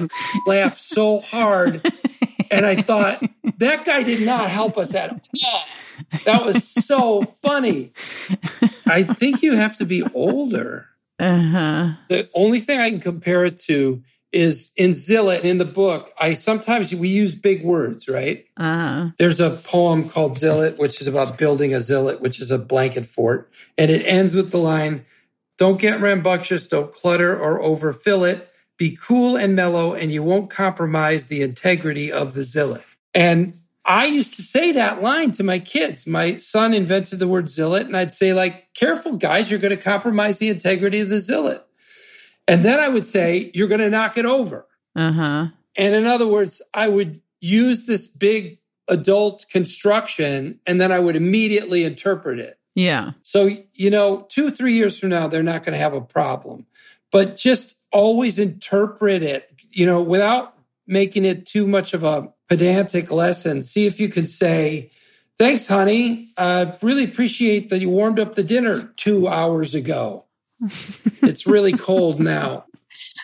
laughed 0.45 0.75
so 0.75 1.17
hard. 1.19 1.81
And 2.51 2.65
I 2.65 2.75
thought, 2.75 3.23
that 3.59 3.85
guy 3.85 4.03
did 4.03 4.25
not 4.25 4.49
help 4.49 4.77
us 4.77 4.93
at 4.95 5.11
all. 5.11 5.21
That 6.25 6.43
was 6.43 6.67
so 6.67 7.23
funny. 7.23 7.93
I 8.85 9.03
think 9.03 9.43
you 9.43 9.55
have 9.55 9.77
to 9.77 9.85
be 9.85 10.03
older. 10.13 10.89
Uh-huh. 11.21 11.93
The 12.09 12.29
only 12.33 12.59
thing 12.59 12.79
I 12.79 12.89
can 12.89 12.99
compare 12.99 13.45
it 13.45 13.59
to 13.59 14.03
is 14.31 14.71
in 14.75 14.91
Zilot 14.91 15.41
in 15.41 15.57
the 15.57 15.65
book. 15.65 16.11
I 16.19 16.33
sometimes 16.33 16.95
we 16.95 17.09
use 17.09 17.35
big 17.35 17.63
words, 17.63 18.07
right? 18.07 18.45
Uh-huh. 18.57 19.09
There's 19.17 19.39
a 19.39 19.51
poem 19.51 20.09
called 20.09 20.33
Zilot, 20.33 20.77
which 20.77 21.01
is 21.01 21.07
about 21.07 21.37
building 21.37 21.73
a 21.73 21.77
zilot, 21.77 22.21
which 22.21 22.39
is 22.39 22.49
a 22.49 22.57
blanket 22.57 23.05
fort. 23.05 23.51
And 23.77 23.91
it 23.91 24.05
ends 24.05 24.35
with 24.35 24.51
the 24.51 24.57
line, 24.57 25.05
don't 25.57 25.79
get 25.79 26.01
rambunctious, 26.01 26.67
don't 26.67 26.91
clutter 26.91 27.37
or 27.37 27.61
overfill 27.61 28.23
it. 28.23 28.49
Be 28.77 28.97
cool 28.99 29.35
and 29.35 29.55
mellow, 29.55 29.93
and 29.93 30.11
you 30.11 30.23
won't 30.23 30.49
compromise 30.49 31.27
the 31.27 31.43
integrity 31.43 32.11
of 32.11 32.33
the 32.33 32.41
zilot. 32.41 32.83
And 33.13 33.60
I 33.83 34.05
used 34.05 34.35
to 34.35 34.43
say 34.43 34.73
that 34.73 35.01
line 35.01 35.31
to 35.33 35.43
my 35.43 35.59
kids. 35.59 36.05
My 36.05 36.37
son 36.37 36.73
invented 36.73 37.19
the 37.19 37.27
word 37.27 37.45
zilot, 37.45 37.81
and 37.81 37.97
I'd 37.97 38.13
say, 38.13 38.33
like, 38.33 38.73
careful, 38.73 39.17
guys, 39.17 39.49
you're 39.49 39.59
going 39.59 39.75
to 39.75 39.81
compromise 39.81 40.37
the 40.37 40.49
integrity 40.49 40.99
of 40.99 41.09
the 41.09 41.15
zilot. 41.15 41.61
And 42.47 42.63
then 42.63 42.79
I 42.79 42.89
would 42.89 43.05
say, 43.05 43.49
you're 43.53 43.67
going 43.67 43.81
to 43.81 43.89
knock 43.89 44.17
it 44.17 44.25
over. 44.25 44.67
Uh-huh. 44.95 45.47
And 45.77 45.95
in 45.95 46.05
other 46.05 46.27
words, 46.27 46.61
I 46.73 46.89
would 46.89 47.21
use 47.39 47.85
this 47.85 48.07
big 48.07 48.59
adult 48.87 49.45
construction 49.49 50.59
and 50.67 50.79
then 50.79 50.91
I 50.91 50.99
would 50.99 51.15
immediately 51.15 51.85
interpret 51.85 52.39
it. 52.39 52.59
Yeah. 52.75 53.11
So, 53.23 53.49
you 53.73 53.89
know, 53.89 54.25
two, 54.29 54.51
three 54.51 54.73
years 54.73 54.99
from 54.99 55.09
now, 55.09 55.27
they're 55.27 55.43
not 55.43 55.63
going 55.63 55.73
to 55.73 55.79
have 55.79 55.93
a 55.93 56.01
problem. 56.01 56.65
But 57.11 57.37
just 57.37 57.77
always 57.91 58.39
interpret 58.39 59.23
it, 59.23 59.49
you 59.69 59.85
know, 59.85 60.01
without 60.01 60.55
making 60.87 61.25
it 61.25 61.45
too 61.45 61.67
much 61.67 61.93
of 61.93 62.03
a 62.03 62.33
pedantic 62.51 63.09
lesson. 63.09 63.63
See 63.63 63.85
if 63.85 64.01
you 64.01 64.09
can 64.09 64.25
say, 64.25 64.91
Thanks, 65.37 65.67
honey. 65.67 66.33
I 66.37 66.75
really 66.81 67.05
appreciate 67.05 67.69
that 67.69 67.79
you 67.79 67.89
warmed 67.89 68.19
up 68.19 68.35
the 68.35 68.43
dinner 68.43 68.91
two 68.97 69.29
hours 69.29 69.73
ago. 69.73 70.25
it's 71.21 71.47
really 71.47 71.71
cold 71.71 72.19
now. 72.19 72.65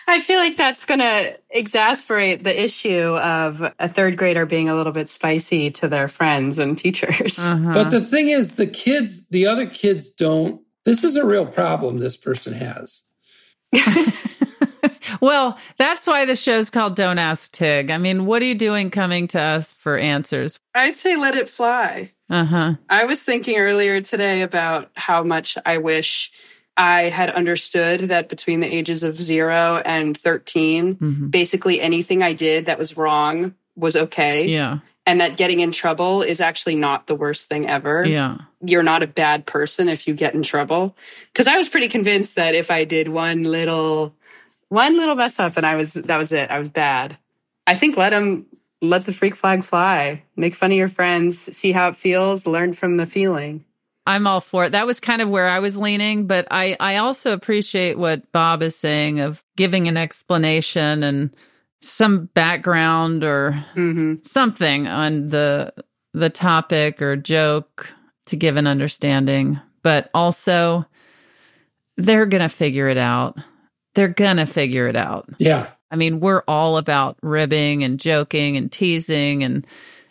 I 0.08 0.20
feel 0.20 0.38
like 0.38 0.56
that's 0.56 0.86
going 0.86 1.00
to 1.00 1.38
exasperate 1.50 2.42
the 2.42 2.58
issue 2.58 3.16
of 3.18 3.74
a 3.78 3.88
third 3.88 4.16
grader 4.16 4.46
being 4.46 4.70
a 4.70 4.74
little 4.74 4.92
bit 4.92 5.10
spicy 5.10 5.70
to 5.72 5.88
their 5.88 6.08
friends 6.08 6.58
and 6.58 6.78
teachers. 6.78 7.38
Uh-huh. 7.38 7.74
But 7.74 7.90
the 7.90 8.00
thing 8.00 8.28
is, 8.28 8.56
the 8.56 8.66
kids, 8.66 9.28
the 9.28 9.46
other 9.46 9.66
kids 9.66 10.10
don't. 10.10 10.62
This 10.86 11.04
is 11.04 11.16
a 11.16 11.26
real 11.26 11.44
problem 11.44 11.98
this 11.98 12.16
person 12.16 12.54
has. 12.54 13.02
well, 15.20 15.58
that's 15.76 16.06
why 16.06 16.24
the 16.24 16.36
show's 16.36 16.70
called 16.70 16.96
Don't 16.96 17.18
Ask 17.18 17.52
Tig. 17.52 17.90
I 17.90 17.98
mean, 17.98 18.26
what 18.26 18.42
are 18.42 18.46
you 18.46 18.54
doing 18.54 18.90
coming 18.90 19.28
to 19.28 19.40
us 19.40 19.72
for 19.72 19.96
answers? 19.98 20.58
I'd 20.74 20.96
say 20.96 21.16
let 21.16 21.36
it 21.36 21.48
fly. 21.48 22.12
Uh-huh. 22.30 22.74
I 22.88 23.04
was 23.04 23.22
thinking 23.22 23.56
earlier 23.58 24.00
today 24.00 24.42
about 24.42 24.90
how 24.94 25.22
much 25.22 25.56
I 25.64 25.78
wish 25.78 26.30
I 26.76 27.02
had 27.04 27.30
understood 27.30 28.00
that 28.10 28.28
between 28.28 28.60
the 28.60 28.72
ages 28.72 29.02
of 29.02 29.20
zero 29.20 29.82
and 29.84 30.16
13, 30.16 30.94
Mhm. 30.96 31.30
basically 31.30 31.80
anything 31.80 32.22
I 32.22 32.34
did 32.34 32.66
that 32.66 32.78
was 32.78 32.96
wrong 32.96 33.54
was 33.76 33.96
okay. 33.96 34.46
Yeah. 34.46 34.78
And 35.06 35.20
that 35.22 35.38
getting 35.38 35.60
in 35.60 35.72
trouble 35.72 36.20
is 36.22 36.38
actually 36.40 36.76
not 36.76 37.06
the 37.06 37.14
worst 37.14 37.48
thing 37.48 37.66
ever. 37.66 38.04
Yeah. 38.04 38.36
You're 38.62 38.82
not 38.82 39.02
a 39.02 39.06
bad 39.06 39.46
person 39.46 39.88
if 39.88 40.06
you 40.06 40.12
get 40.14 40.34
in 40.34 40.42
trouble. 40.42 40.94
Cause 41.34 41.46
I 41.46 41.56
was 41.56 41.68
pretty 41.70 41.88
convinced 41.88 42.36
that 42.36 42.54
if 42.54 42.70
I 42.70 42.84
did 42.84 43.08
one 43.08 43.44
little, 43.44 44.14
one 44.68 44.96
little 44.96 45.14
mess 45.14 45.38
up 45.38 45.56
and 45.56 45.66
I 45.66 45.76
was, 45.76 45.94
that 45.94 46.16
was 46.18 46.32
it. 46.32 46.50
I 46.50 46.58
was 46.58 46.68
bad. 46.68 47.16
I 47.66 47.76
think 47.76 47.96
let 47.96 48.10
them, 48.10 48.46
let 48.80 49.04
the 49.04 49.12
freak 49.12 49.34
flag 49.34 49.64
fly. 49.64 50.22
Make 50.36 50.54
fun 50.54 50.70
of 50.72 50.78
your 50.78 50.88
friends, 50.88 51.38
see 51.38 51.72
how 51.72 51.88
it 51.88 51.96
feels, 51.96 52.46
learn 52.46 52.72
from 52.72 52.96
the 52.96 53.06
feeling. 53.06 53.64
I'm 54.06 54.26
all 54.26 54.40
for 54.40 54.64
it. 54.64 54.70
That 54.72 54.86
was 54.86 55.00
kind 55.00 55.20
of 55.20 55.28
where 55.28 55.48
I 55.48 55.58
was 55.58 55.76
leaning, 55.76 56.26
but 56.26 56.48
I, 56.50 56.78
I 56.80 56.96
also 56.96 57.34
appreciate 57.34 57.98
what 57.98 58.32
Bob 58.32 58.62
is 58.62 58.74
saying 58.74 59.20
of 59.20 59.44
giving 59.56 59.86
an 59.86 59.98
explanation 59.98 61.02
and 61.02 61.36
some 61.82 62.26
background 62.34 63.22
or 63.22 63.52
hmm 63.74 64.14
something 64.24 64.88
on 64.88 65.28
the 65.28 65.72
the 66.12 66.30
topic 66.30 67.00
or 67.00 67.16
joke 67.16 67.92
to 68.26 68.36
give 68.36 68.56
an 68.56 68.66
understanding. 68.66 69.60
But 69.82 70.10
also 70.14 70.86
they're 71.96 72.26
gonna 72.26 72.48
figure 72.48 72.88
it 72.88 72.98
out. 72.98 73.36
They're 73.98 74.06
gonna 74.06 74.46
figure 74.46 74.86
it 74.86 74.94
out. 74.94 75.28
Yeah. 75.38 75.66
I 75.90 75.96
mean, 75.96 76.20
we're 76.20 76.44
all 76.46 76.76
about 76.76 77.18
ribbing 77.20 77.82
and 77.82 77.98
joking 77.98 78.56
and 78.56 78.70
teasing 78.70 79.42
and 79.42 79.66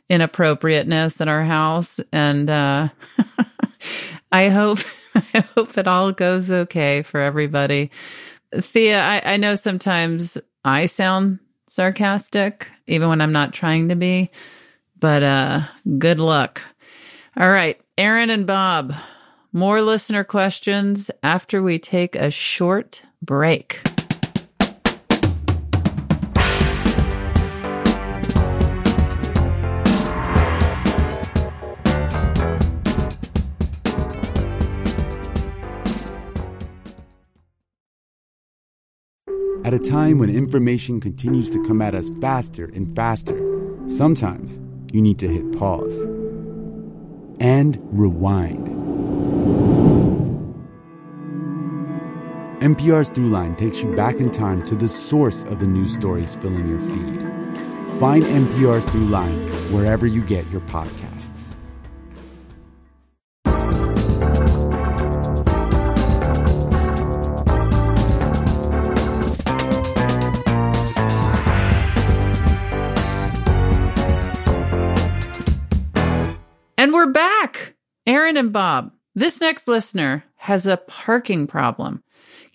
inappropriateness 0.10 1.22
in 1.22 1.30
our 1.30 1.46
house. 1.46 2.02
And 2.12 2.50
uh, 2.50 2.90
I 4.34 4.50
hope 4.50 4.80
I 5.16 5.40
hope 5.56 5.78
it 5.78 5.88
all 5.88 6.12
goes 6.12 6.52
okay 6.52 7.02
for 7.02 7.22
everybody. 7.22 7.90
Thea, 8.54 9.00
I, 9.00 9.22
I 9.34 9.38
know 9.38 9.56
sometimes 9.56 10.38
I 10.66 10.88
sound 10.88 11.40
sarcastic, 11.68 12.68
even 12.88 13.08
when 13.08 13.22
I'm 13.22 13.32
not 13.32 13.54
trying 13.54 13.88
to 13.88 13.96
be, 13.96 14.32
but 15.00 15.24
uh, 15.24 15.62
good 15.98 16.20
luck. 16.20 16.62
All 17.38 17.50
right, 17.50 17.80
Erin 17.98 18.32
and 18.32 18.46
Bob, 18.46 18.94
more 19.54 19.82
listener 19.82 20.26
questions 20.26 21.10
after 21.24 21.64
we 21.64 21.80
take 21.80 22.18
a 22.18 22.30
short 22.30 23.04
break. 23.22 23.82
At 39.68 39.74
a 39.74 39.80
time 39.80 40.18
when 40.18 40.30
information 40.30 41.02
continues 41.02 41.52
to 41.52 41.62
come 41.66 41.82
at 41.82 41.94
us 41.94 42.10
faster 42.22 42.72
and 42.74 42.96
faster, 42.96 43.38
sometimes 43.88 44.62
you 44.94 45.02
need 45.02 45.20
to 45.20 45.28
hit 45.28 45.52
pause 45.58 46.06
and 47.42 47.78
rewind. 47.92 48.77
NPR's 52.60 53.12
Throughline 53.12 53.56
takes 53.56 53.84
you 53.84 53.96
back 53.96 54.16
in 54.16 54.32
time 54.32 54.64
to 54.64 54.76
the 54.76 54.88
source 54.88 55.44
of 55.44 55.60
the 55.60 55.68
news 55.68 55.94
stories 55.94 56.36
filling 56.36 56.68
your 56.68 56.80
feed. 56.80 57.22
Find 58.00 58.24
NPR's 58.24 58.88
Throughline 58.88 59.48
wherever 59.72 60.08
you 60.08 60.24
get 60.24 60.50
your 60.50 60.62
podcasts. 60.62 61.54
And 76.76 76.92
we're 76.92 77.12
back. 77.12 77.76
Erin 78.08 78.36
and 78.36 78.52
Bob. 78.52 78.94
This 79.14 79.40
next 79.40 79.68
listener 79.68 80.24
has 80.38 80.66
a 80.66 80.78
parking 80.78 81.46
problem. 81.46 82.02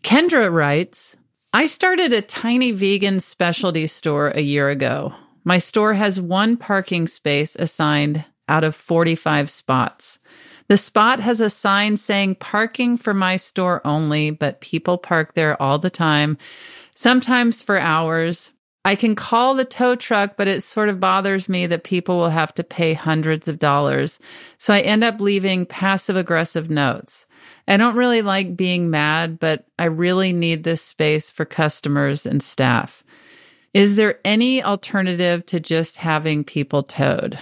Kendra 0.02 0.52
writes 0.52 1.16
I 1.52 1.66
started 1.66 2.12
a 2.12 2.22
tiny 2.22 2.72
vegan 2.72 3.20
specialty 3.20 3.86
store 3.86 4.30
a 4.30 4.40
year 4.40 4.68
ago. 4.68 5.14
My 5.44 5.58
store 5.58 5.94
has 5.94 6.20
one 6.20 6.56
parking 6.56 7.06
space 7.06 7.54
assigned 7.56 8.24
out 8.48 8.64
of 8.64 8.74
45 8.74 9.48
spots. 9.48 10.18
The 10.68 10.76
spot 10.76 11.20
has 11.20 11.40
a 11.40 11.50
sign 11.50 11.96
saying 11.96 12.36
parking 12.36 12.96
for 12.96 13.14
my 13.14 13.36
store 13.36 13.80
only, 13.84 14.30
but 14.30 14.60
people 14.60 14.98
park 14.98 15.34
there 15.34 15.60
all 15.62 15.78
the 15.78 15.90
time, 15.90 16.36
sometimes 16.94 17.62
for 17.62 17.78
hours. 17.78 18.50
I 18.84 18.96
can 18.96 19.14
call 19.14 19.54
the 19.54 19.64
tow 19.64 19.94
truck, 19.94 20.36
but 20.36 20.48
it 20.48 20.64
sort 20.64 20.88
of 20.88 20.98
bothers 20.98 21.48
me 21.48 21.66
that 21.68 21.84
people 21.84 22.18
will 22.18 22.30
have 22.30 22.52
to 22.54 22.64
pay 22.64 22.94
hundreds 22.94 23.46
of 23.46 23.60
dollars. 23.60 24.18
So 24.58 24.74
I 24.74 24.80
end 24.80 25.04
up 25.04 25.20
leaving 25.20 25.64
passive 25.64 26.16
aggressive 26.16 26.68
notes. 26.68 27.26
I 27.68 27.76
don't 27.76 27.96
really 27.96 28.22
like 28.22 28.56
being 28.56 28.90
mad, 28.90 29.38
but 29.38 29.66
I 29.78 29.84
really 29.84 30.32
need 30.32 30.64
this 30.64 30.82
space 30.82 31.30
for 31.30 31.44
customers 31.44 32.26
and 32.26 32.42
staff. 32.42 33.04
Is 33.74 33.96
there 33.96 34.18
any 34.24 34.62
alternative 34.62 35.46
to 35.46 35.60
just 35.60 35.96
having 35.96 36.44
people 36.44 36.82
towed? 36.82 37.38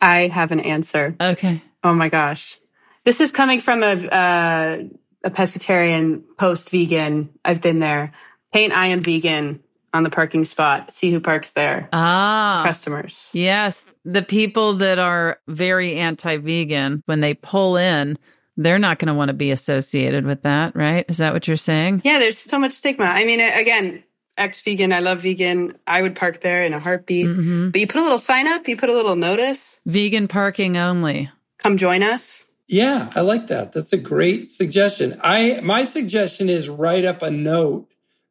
I 0.00 0.28
have 0.28 0.52
an 0.52 0.60
answer. 0.60 1.16
Okay. 1.20 1.62
Oh 1.82 1.94
my 1.94 2.08
gosh. 2.08 2.58
This 3.04 3.20
is 3.20 3.32
coming 3.32 3.60
from 3.60 3.82
a, 3.82 3.92
uh, 3.92 4.82
a 5.24 5.30
pescatarian 5.30 6.22
post 6.36 6.68
vegan. 6.70 7.30
I've 7.44 7.62
been 7.62 7.78
there. 7.78 8.12
Paint 8.52 8.72
I 8.72 8.86
am 8.88 9.02
vegan 9.02 9.62
on 9.92 10.02
the 10.02 10.10
parking 10.10 10.44
spot. 10.44 10.92
See 10.92 11.10
who 11.10 11.20
parks 11.20 11.52
there. 11.52 11.88
Ah. 11.92 12.62
Customers. 12.64 13.28
Yes, 13.32 13.84
the 14.04 14.22
people 14.22 14.74
that 14.74 14.98
are 14.98 15.38
very 15.48 15.96
anti-vegan 15.96 17.02
when 17.06 17.20
they 17.20 17.34
pull 17.34 17.76
in 17.76 18.18
they're 18.56 18.78
not 18.78 18.98
going 18.98 19.08
to 19.08 19.14
want 19.14 19.28
to 19.28 19.34
be 19.34 19.50
associated 19.50 20.24
with 20.24 20.42
that, 20.42 20.76
right? 20.76 21.04
Is 21.08 21.18
that 21.18 21.32
what 21.32 21.48
you're 21.48 21.56
saying? 21.56 22.02
Yeah, 22.04 22.18
there's 22.18 22.38
so 22.38 22.58
much 22.58 22.72
stigma. 22.72 23.04
I 23.04 23.24
mean, 23.24 23.40
again, 23.40 24.02
ex 24.36 24.60
vegan, 24.60 24.92
I 24.92 25.00
love 25.00 25.20
vegan. 25.20 25.78
I 25.86 26.02
would 26.02 26.16
park 26.16 26.40
there 26.40 26.64
in 26.64 26.72
a 26.72 26.80
heartbeat. 26.80 27.26
Mm-hmm. 27.26 27.70
But 27.70 27.80
you 27.80 27.86
put 27.86 28.00
a 28.00 28.02
little 28.02 28.18
sign 28.18 28.48
up, 28.48 28.68
you 28.68 28.76
put 28.76 28.88
a 28.88 28.94
little 28.94 29.16
notice. 29.16 29.80
Vegan 29.86 30.28
parking 30.28 30.76
only. 30.76 31.30
Come 31.58 31.76
join 31.76 32.02
us. 32.02 32.46
Yeah, 32.66 33.10
I 33.16 33.22
like 33.22 33.48
that. 33.48 33.72
That's 33.72 33.92
a 33.92 33.98
great 33.98 34.46
suggestion. 34.46 35.20
I 35.24 35.60
my 35.60 35.82
suggestion 35.82 36.48
is 36.48 36.68
write 36.68 37.04
up 37.04 37.20
a 37.20 37.30
note 37.30 37.88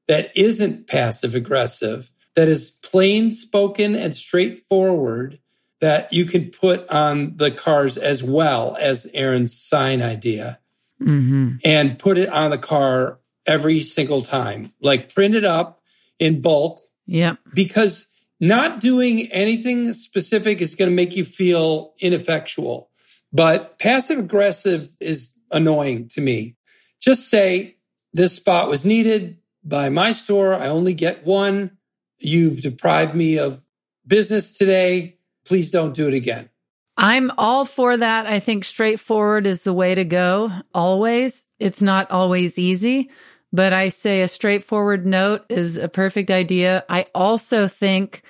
that 0.08 0.32
isn't 0.36 0.88
passive 0.88 1.36
aggressive, 1.36 2.10
that 2.36 2.48
is 2.48 2.72
plain 2.72 3.32
spoken 3.32 3.96
and 3.96 4.16
straightforward 4.16 5.40
that 5.82 6.12
you 6.12 6.26
can 6.26 6.52
put 6.52 6.88
on 6.90 7.38
the 7.38 7.52
cars 7.52 7.98
as 7.98 8.24
well 8.24 8.76
as 8.80 9.08
Erin's 9.14 9.60
sign 9.60 10.02
idea 10.02 10.60
mm-hmm. 11.02 11.56
and 11.64 11.98
put 11.98 12.18
it 12.18 12.30
on 12.30 12.52
the 12.52 12.58
car 12.58 13.20
every 13.46 13.82
single 13.82 14.22
time. 14.22 14.74
Like 14.82 15.14
print 15.14 15.36
it 15.36 15.46
up 15.46 15.82
in 16.20 16.42
bulk. 16.42 16.82
Yep. 17.06 17.40
Because 17.54 18.08
not 18.40 18.80
doing 18.80 19.32
anything 19.32 19.94
specific 19.94 20.62
is 20.62 20.76
going 20.76 20.90
to 20.90 20.96
make 20.96 21.16
you 21.16 21.26
feel 21.26 21.94
ineffectual. 22.00 22.90
But 23.32 23.80
passive 23.80 24.18
aggressive 24.18 24.90
is 25.00 25.34
annoying 25.52 26.10
to 26.10 26.22
me. 26.22 26.56
Just 27.02 27.30
say, 27.30 27.78
this 28.14 28.36
spot 28.36 28.68
was 28.68 28.86
needed 28.86 29.38
by 29.64 29.90
my 29.90 30.12
store. 30.12 30.54
I 30.56 30.68
only 30.68 30.94
get 30.94 31.26
one. 31.26 31.78
You've 32.18 32.62
deprived 32.62 33.14
me 33.16 33.38
of 33.38 33.64
business 34.06 34.58
today. 34.58 35.19
Please 35.50 35.72
don't 35.72 35.96
do 35.96 36.08
it 36.08 36.14
again. 36.14 36.48
I'm 36.96 37.32
all 37.40 37.66
for 37.66 37.98
that. 37.98 38.28
I 38.28 38.40
think 38.40 38.64
straightforward 38.64 39.48
is 39.48 39.64
the 39.64 39.74
way 39.74 39.96
to 39.96 40.06
go 40.06 40.52
always. 40.76 41.48
It's 41.58 41.82
not 41.82 42.12
always 42.12 42.60
easy, 42.60 43.10
but 43.52 43.74
I 43.74 43.90
say 43.90 44.22
a 44.22 44.28
straightforward 44.28 45.08
note 45.08 45.44
is 45.50 45.76
a 45.76 45.90
perfect 45.90 46.30
idea. 46.30 46.86
I 46.88 47.08
also 47.16 47.68
think 47.68 48.22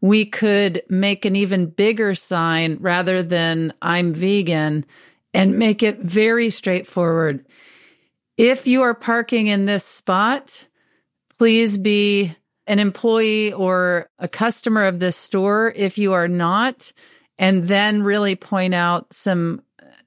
we 0.00 0.24
could 0.24 0.82
make 0.88 1.24
an 1.24 1.36
even 1.36 1.66
bigger 1.66 2.16
sign 2.16 2.78
rather 2.80 3.22
than 3.22 3.72
I'm 3.80 4.12
vegan 4.12 4.84
and 5.32 5.56
make 5.56 5.84
it 5.84 6.00
very 6.00 6.50
straightforward. 6.50 7.46
If 8.36 8.66
you 8.66 8.82
are 8.82 8.94
parking 8.94 9.46
in 9.46 9.66
this 9.66 9.84
spot, 9.84 10.66
please 11.38 11.78
be 11.78 12.34
an 12.66 12.78
employee 12.78 13.52
or 13.52 14.08
a 14.18 14.28
customer 14.28 14.84
of 14.84 14.98
this 14.98 15.16
store. 15.16 15.72
If 15.76 15.98
you 15.98 16.12
are 16.12 16.28
not, 16.28 16.92
and 17.38 17.68
then 17.68 18.02
really 18.02 18.36
point 18.36 18.74
out 18.74 19.12
some 19.12 19.62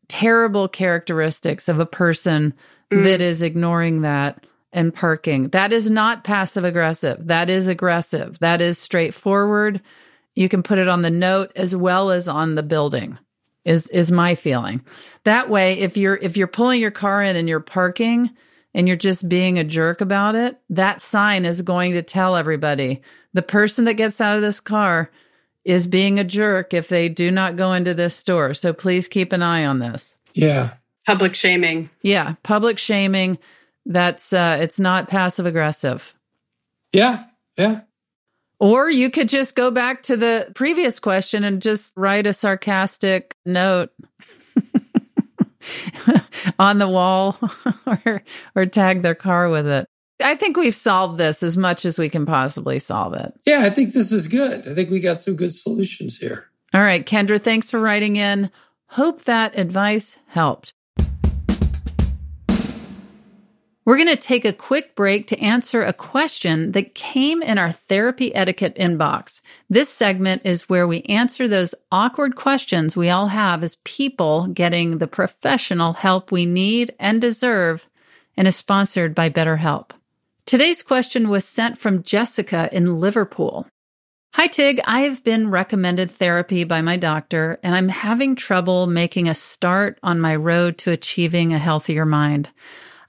terrible 0.08 0.68
characteristics 0.68 1.68
of 1.68 1.80
a 1.80 1.86
person 1.86 2.54
mm. 2.92 3.04
that 3.04 3.22
is 3.22 3.42
ignoring 3.42 4.02
that 4.02 4.46
and 4.74 4.94
parking. 4.94 5.50
That 5.50 5.74
is 5.74 5.90
not 5.90 6.24
passive 6.24 6.64
aggressive. 6.64 7.28
That 7.28 7.50
is 7.50 7.68
aggressive. 7.68 8.40
That 8.40 8.62
is 8.62 8.78
straightforward. 8.78 9.82
You 10.36 10.50
can 10.50 10.64
put 10.64 10.78
it 10.78 10.88
on 10.88 11.02
the 11.02 11.10
note 11.10 11.52
as 11.56 11.76
well 11.76 12.12
as 12.12 12.28
on 12.28 12.56
the 12.56 12.64
building. 12.64 13.18
Is 13.66 13.90
is 13.90 14.14
my 14.14 14.36
feeling. 14.36 14.82
That 15.26 15.50
way 15.50 15.80
if 15.80 15.98
you're 15.98 16.16
if 16.16 16.38
you're 16.38 16.48
pulling 16.48 16.80
your 16.80 16.92
car 16.92 17.22
in 17.22 17.36
and 17.36 17.50
you're 17.50 17.60
parking 17.60 18.30
and 18.74 18.88
you're 18.88 18.98
just 18.98 19.28
being 19.28 19.58
a 19.58 19.64
jerk 19.64 20.02
about 20.02 20.36
it, 20.36 20.60
that 20.70 21.02
sign 21.02 21.46
is 21.46 21.62
going 21.62 21.94
to 21.94 22.04
tell 22.04 22.36
everybody 22.36 23.02
the 23.34 23.42
person 23.42 23.86
that 23.86 23.96
gets 23.96 24.22
out 24.22 24.36
of 24.36 24.42
this 24.42 24.60
car 24.60 25.12
is 25.66 25.86
being 25.86 26.18
a 26.18 26.24
jerk 26.24 26.74
if 26.74 26.88
they 26.88 27.10
do 27.10 27.30
not 27.30 27.58
go 27.58 27.74
into 27.74 27.94
this 27.94 28.16
store. 28.16 28.54
So 28.54 28.72
please 28.74 29.08
keep 29.08 29.34
an 29.34 29.44
eye 29.44 29.66
on 29.66 29.80
this. 29.80 30.16
Yeah. 30.34 30.74
Public 31.06 31.36
shaming. 31.36 31.90
Yeah, 32.02 32.36
public 32.44 32.78
shaming. 32.78 33.38
That's 33.86 34.34
uh 34.34 34.58
it's 34.62 34.80
not 34.80 35.08
passive 35.10 35.46
aggressive. 35.46 36.14
Yeah. 36.92 37.26
Yeah. 37.58 37.82
Or 38.60 38.90
you 38.90 39.10
could 39.10 39.30
just 39.30 39.56
go 39.56 39.72
back 39.72 40.04
to 40.04 40.18
the 40.18 40.52
previous 40.56 41.00
question 41.00 41.44
and 41.44 41.62
just 41.62 41.94
write 41.96 42.28
a 42.28 42.34
sarcastic 42.34 43.36
note 43.46 43.92
on 46.60 46.80
the 46.80 46.88
wall 46.88 47.38
or 47.86 48.24
or 48.56 48.66
tag 48.66 49.02
their 49.02 49.16
car 49.16 49.50
with 49.50 49.68
it. 49.68 49.88
I 50.24 50.36
think 50.36 50.58
we've 50.58 50.76
solved 50.76 51.18
this 51.18 51.44
as 51.44 51.56
much 51.58 51.86
as 51.86 52.00
we 52.00 52.10
can 52.10 52.26
possibly 52.26 52.80
solve 52.80 53.14
it. 53.14 53.34
Yeah, 53.46 53.64
I 53.64 53.70
think 53.70 53.94
this 53.94 54.12
is 54.12 54.28
good. 54.28 54.68
I 54.68 54.74
think 54.74 54.90
we 54.90 55.00
got 55.00 55.18
some 55.18 55.36
good 55.36 55.54
solutions 55.54 56.18
here. 56.18 56.50
All 56.74 56.82
right, 56.82 57.06
Kendra, 57.06 57.42
thanks 57.42 57.70
for 57.70 57.80
writing 57.80 58.16
in. 58.16 58.50
Hope 58.88 59.26
that 59.26 59.58
advice 59.58 60.18
helped. 60.28 60.74
We're 63.88 63.96
going 63.96 64.08
to 64.10 64.18
take 64.18 64.44
a 64.44 64.52
quick 64.52 64.96
break 64.96 65.28
to 65.28 65.40
answer 65.40 65.82
a 65.82 65.94
question 65.94 66.74
that 66.74 66.94
came 66.94 67.42
in 67.42 67.58
our 67.58 67.72
therapy 67.72 68.36
etiquette 68.36 68.76
inbox. 68.76 69.40
This 69.70 69.88
segment 69.88 70.42
is 70.44 70.68
where 70.68 70.86
we 70.86 71.04
answer 71.04 71.48
those 71.48 71.74
awkward 71.90 72.36
questions 72.36 72.98
we 72.98 73.10
all 73.10 73.28
have 73.28 73.64
as 73.64 73.78
people 73.86 74.48
getting 74.48 74.98
the 74.98 75.08
professional 75.08 75.94
help 75.94 76.34
we 76.34 76.46
need 76.46 76.96
and 77.00 77.22
deserve 77.22 77.88
and 78.36 78.46
is 78.46 78.58
sponsored 78.58 79.16
by 79.16 79.30
BetterHelp. 79.30 79.92
Today's 80.46 80.84
question 80.84 81.30
was 81.30 81.46
sent 81.46 81.78
from 81.78 82.04
Jessica 82.04 82.68
in 82.74 83.00
Liverpool. 83.00 83.68
Hi, 84.34 84.48
Tig. 84.48 84.82
I 84.84 85.04
have 85.04 85.24
been 85.24 85.50
recommended 85.50 86.12
therapy 86.12 86.66
by 86.66 86.82
my 86.82 86.98
doctor, 86.98 87.58
and 87.64 87.74
I'm 87.74 87.88
having 87.88 88.36
trouble 88.36 88.86
making 88.88 89.30
a 89.30 89.34
start 89.34 89.98
on 90.04 90.20
my 90.20 90.36
road 90.36 90.78
to 90.80 90.92
achieving 90.92 91.54
a 91.54 91.58
healthier 91.58 92.06
mind. 92.06 92.50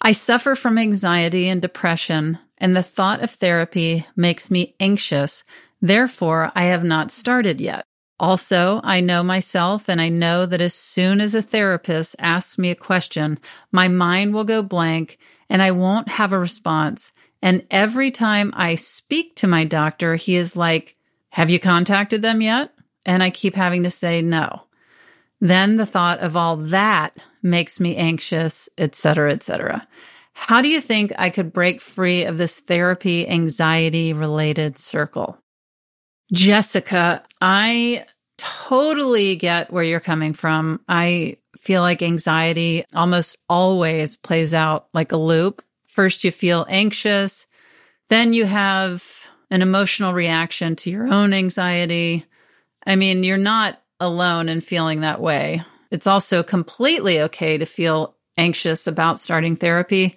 I 0.01 0.13
suffer 0.13 0.55
from 0.55 0.79
anxiety 0.79 1.49
and 1.49 1.61
depression, 1.61 2.39
and 2.59 2.77
the 2.77 2.83
thought 2.83 3.23
of 3.23 3.31
therapy 3.31 4.07
makes 4.17 4.51
me 4.51 4.75
anxious. 4.79 5.45
Therefore, 5.81 6.53
I 6.55 6.65
have 6.65 6.85
not 6.85 7.11
started 7.11 7.61
yet. 7.61 7.85
Also, 8.21 8.81
I 8.83 9.01
know 9.01 9.23
myself 9.23 9.89
and 9.89 10.01
I 10.01 10.09
know 10.09 10.45
that 10.45 10.61
as 10.61 10.75
soon 10.75 11.21
as 11.21 11.35
a 11.35 11.43
therapist 11.43 12.17
asks 12.19 12.59
me 12.59 12.71
a 12.71 12.75
question, 12.75 13.39
my 13.71 13.87
mind 13.87 14.35
will 14.35 14.45
go 14.45 14.61
blank 14.63 15.19
and 15.49 15.63
I 15.63 15.71
won't 15.71 16.09
have 16.09 16.33
a 16.33 16.39
response. 16.39 17.13
And 17.43 17.65
every 17.71 18.11
time 18.11 18.53
I 18.57 18.75
speak 18.75 19.37
to 19.37 19.47
my 19.47 19.65
doctor, 19.65 20.17
he 20.17 20.35
is 20.35 20.57
like, 20.57 20.97
Have 21.31 21.51
you 21.51 21.61
contacted 21.61 22.23
them 22.23 22.41
yet? 22.41 22.73
And 23.07 23.23
I 23.23 23.31
keep 23.31 23.55
having 23.55 23.85
to 23.85 23.91
say 23.91 24.21
no. 24.21 24.63
Then 25.41 25.77
the 25.77 25.87
thought 25.87 26.19
of 26.19 26.37
all 26.37 26.57
that 26.57 27.17
makes 27.43 27.81
me 27.81 27.97
anxious, 27.97 28.69
et 28.79 28.95
cetera, 28.95 29.33
et 29.33 29.43
cetera. 29.43 29.87
How 30.33 30.63
do 30.63 30.69
you 30.69 30.81
think 30.81 31.13
I 31.19 31.31
could 31.31 31.53
break 31.53 31.81
free 31.81 32.25
of 32.25 32.39
this 32.39 32.61
therapy 32.61 33.29
anxiety 33.29 34.13
related 34.13 34.79
circle? 34.79 35.39
Jessica, 36.33 37.25
I 37.41 38.05
totally 38.37 39.37
get 39.37 39.73
where 39.73 39.83
you're 39.83 39.99
coming 39.99 40.33
from. 40.33 40.81
I 40.89 41.39
feel 41.59 41.83
like 41.83 42.03
anxiety 42.03 42.85
almost 42.95 43.37
always 43.49 44.17
plays 44.17 44.55
out 44.55 44.89
like 44.95 45.13
a 45.13 45.17
loop. 45.17 45.63
First, 45.89 46.23
you 46.23 46.31
feel 46.31 46.65
anxious, 46.69 47.47
then 48.09 48.33
you 48.33 48.45
have 48.45 49.05
an 49.51 49.63
emotional 49.63 50.13
reaction 50.13 50.77
to 50.77 50.91
your 50.91 51.13
own 51.13 51.33
anxiety. 51.33 52.25
I 52.87 52.95
mean, 52.97 53.25
you're 53.25 53.37
not 53.39 53.83
alone 53.99 54.49
in 54.49 54.61
feeling 54.61 55.01
that 55.01 55.21
way. 55.21 55.63
It's 55.91 56.07
also 56.07 56.43
completely 56.43 57.21
okay 57.23 57.59
to 57.59 57.65
feel 57.65 58.15
anxious 58.37 58.87
about 58.87 59.21
starting 59.21 59.57
therapy, 59.57 60.17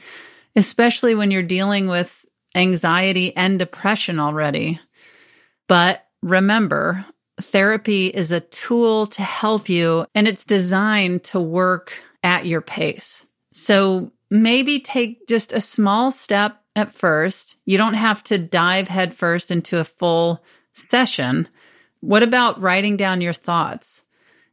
especially 0.55 1.15
when 1.15 1.31
you're 1.31 1.43
dealing 1.43 1.87
with 1.87 2.25
anxiety 2.55 3.35
and 3.35 3.57
depression 3.57 4.19
already. 4.19 4.79
But 5.67 6.05
remember, 6.21 7.05
therapy 7.41 8.07
is 8.07 8.31
a 8.31 8.41
tool 8.41 9.07
to 9.07 9.21
help 9.21 9.69
you 9.69 10.05
and 10.13 10.27
it's 10.27 10.45
designed 10.45 11.23
to 11.25 11.39
work 11.39 12.01
at 12.23 12.45
your 12.45 12.61
pace. 12.61 13.25
So 13.53 14.11
maybe 14.29 14.79
take 14.79 15.27
just 15.27 15.53
a 15.53 15.61
small 15.61 16.11
step 16.11 16.61
at 16.75 16.93
first. 16.93 17.57
You 17.65 17.77
don't 17.77 17.95
have 17.95 18.23
to 18.25 18.37
dive 18.37 18.87
headfirst 18.87 19.51
into 19.51 19.77
a 19.79 19.83
full 19.83 20.43
session. 20.73 21.47
What 21.99 22.23
about 22.23 22.61
writing 22.61 22.97
down 22.97 23.21
your 23.21 23.33
thoughts? 23.33 24.03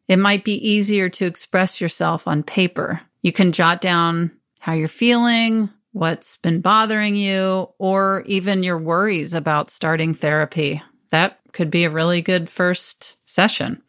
It 0.09 0.18
might 0.18 0.44
be 0.44 0.55
easier 0.66 1.09
to 1.11 1.27
express 1.27 1.81
yourself 1.81 2.27
on 2.27 2.42
paper. 2.42 3.01
You 3.23 3.33
can 3.33 3.53
jot 3.53 3.81
down 3.81 4.33
how 4.59 4.73
you're 4.73 4.88
feeling, 4.88 5.71
what's 5.92 6.38
been 6.38 6.61
bothering 6.61 7.14
you, 7.14 7.68
or 7.79 8.23
even 8.27 8.62
your 8.62 8.79
worries 8.79 9.35
about 9.35 9.71
starting 9.71 10.14
therapy. 10.14 10.83
That 11.11 11.38
could 11.53 11.71
be 11.71 11.85
a 11.85 11.90
really 11.90 12.23
good 12.23 12.49
first 12.49 13.16
session. 13.25 13.83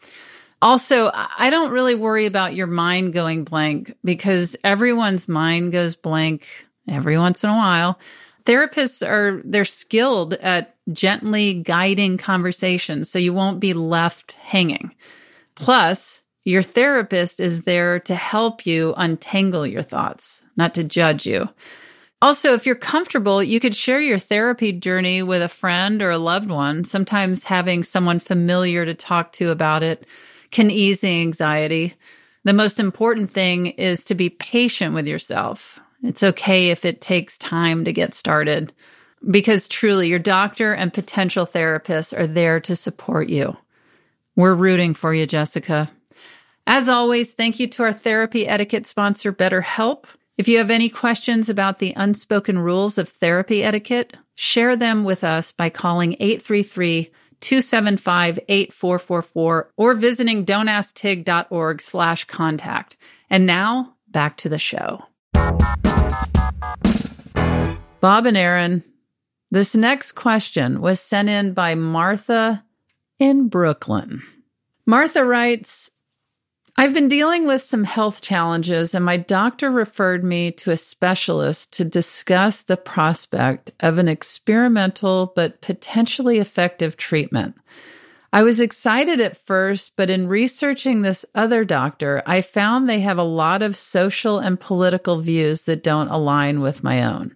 Also, 0.62 1.10
I 1.14 1.50
don't 1.50 1.72
really 1.72 1.96
worry 1.96 2.26
about 2.26 2.56
your 2.56 2.68
mind 2.68 3.14
going 3.14 3.46
blank 3.46 3.96
because 4.04 4.58
everyone's 4.64 5.28
mind 5.28 5.72
goes 5.72 5.96
blank 5.96 6.48
every 6.88 7.18
once 7.18 7.44
in 7.44 7.50
a 7.50 7.56
while. 7.56 7.98
Therapists 8.46 9.08
are 9.08 9.42
they're 9.46 9.64
skilled 9.64 10.34
at 10.34 10.76
gently 10.92 11.62
guiding 11.62 12.18
conversations 12.18 13.10
so 13.10 13.20
you 13.20 13.34
won't 13.34 13.60
be 13.60 13.74
left 13.74 14.34
hanging. 14.34 14.94
Plus, 15.60 16.24
Your 16.46 16.62
therapist 16.62 17.40
is 17.40 17.64
there 17.64 18.00
to 18.00 18.16
help 18.16 18.66
you 18.66 18.94
untangle 18.98 19.68
your 19.68 19.84
thoughts, 19.84 20.42
not 20.56 20.74
to 20.74 20.84
judge 20.84 21.26
you. 21.26 21.50
Also, 22.22 22.54
if 22.54 22.66
you're 22.66 22.76
comfortable, 22.76 23.44
you 23.44 23.60
could 23.60 23.76
share 23.76 24.02
your 24.02 24.18
therapy 24.18 24.72
journey 24.72 25.22
with 25.22 25.42
a 25.42 25.48
friend 25.48 26.02
or 26.02 26.10
a 26.10 26.18
loved 26.18 26.50
one. 26.50 26.84
Sometimes 26.86 27.44
having 27.44 27.84
someone 27.84 28.20
familiar 28.20 28.86
to 28.86 28.94
talk 28.94 29.32
to 29.34 29.52
about 29.52 29.84
it 29.84 30.08
can 30.52 30.72
ease 30.72 31.02
the 31.02 31.22
anxiety. 31.22 31.94
The 32.46 32.54
most 32.54 32.80
important 32.80 33.32
thing 33.32 33.68
is 33.68 34.04
to 34.06 34.16
be 34.16 34.30
patient 34.30 34.96
with 34.96 35.06
yourself. 35.06 35.80
It's 36.04 36.24
okay 36.24 36.72
if 36.72 36.84
it 36.84 37.00
takes 37.00 37.38
time 37.38 37.86
to 37.86 37.94
get 37.94 38.14
started 38.14 38.74
because 39.30 39.68
truly 39.68 40.08
your 40.08 40.20
doctor 40.20 40.74
and 40.74 40.94
potential 40.94 41.46
therapists 41.46 42.18
are 42.18 42.28
there 42.28 42.60
to 42.62 42.76
support 42.76 43.30
you. 43.30 43.56
We're 44.40 44.54
rooting 44.54 44.94
for 44.94 45.14
you, 45.14 45.28
Jessica. 45.28 45.92
As 46.66 46.88
always, 46.88 47.34
thank 47.34 47.60
you 47.60 47.68
to 47.72 47.84
our 47.84 47.92
therapy 47.92 48.48
etiquette 48.48 48.88
sponsor, 48.88 49.34
BetterHelp. 49.34 50.06
If 50.38 50.48
you 50.48 50.60
have 50.60 50.72
any 50.72 50.88
questions 50.88 51.50
about 51.50 51.80
the 51.80 51.92
unspoken 51.98 52.58
rules 52.58 52.98
of 52.98 53.10
therapy 53.10 53.66
etiquette, 53.66 54.16
share 54.36 54.78
them 54.78 55.04
with 55.04 55.26
us 55.26 55.52
by 55.52 55.70
calling 55.70 56.14
833 56.22 57.12
275 57.42 58.40
8444 58.48 59.72
or 59.76 59.94
visiting 59.96 60.46
dontasktig.org 60.46 61.82
slash 61.82 62.24
contact. 62.24 62.96
And 63.30 63.46
now 63.46 63.96
back 64.08 64.38
to 64.38 64.48
the 64.48 64.58
show. 64.58 65.04
Bob 68.00 68.26
and 68.26 68.38
Erin, 68.38 68.86
this 69.52 69.76
next 69.76 70.14
question 70.14 70.80
was 70.80 71.02
sent 71.02 71.28
in 71.28 71.52
by 71.52 71.76
Martha 71.76 72.64
in 73.20 73.50
Brooklyn. 73.50 74.24
Martha 74.86 75.24
writes, 75.24 75.92
I've 76.78 76.94
been 76.94 77.10
dealing 77.10 77.46
with 77.46 77.62
some 77.62 77.84
health 77.84 78.22
challenges, 78.22 78.96
and 78.96 79.04
my 79.04 79.18
doctor 79.18 79.70
referred 79.70 80.24
me 80.24 80.52
to 80.54 80.72
a 80.72 80.78
specialist 80.78 81.74
to 81.74 81.84
discuss 81.84 82.62
the 82.62 82.78
prospect 82.78 83.72
of 83.82 83.98
an 83.98 84.08
experimental 84.08 85.34
but 85.36 85.62
potentially 85.62 86.38
effective 86.38 86.96
treatment. 86.96 87.56
I 88.32 88.44
was 88.44 88.60
excited 88.60 89.20
at 89.20 89.46
first, 89.46 89.98
but 89.98 90.10
in 90.10 90.28
researching 90.28 91.02
this 91.02 91.26
other 91.36 91.66
doctor, 91.66 92.24
I 92.26 92.42
found 92.42 92.88
they 92.88 93.02
have 93.02 93.18
a 93.18 93.24
lot 93.24 93.62
of 93.62 93.76
social 93.76 94.40
and 94.40 94.60
political 94.60 95.20
views 95.20 95.64
that 95.64 95.84
don't 95.84 96.08
align 96.08 96.62
with 96.62 96.84
my 96.84 97.04
own. 97.04 97.36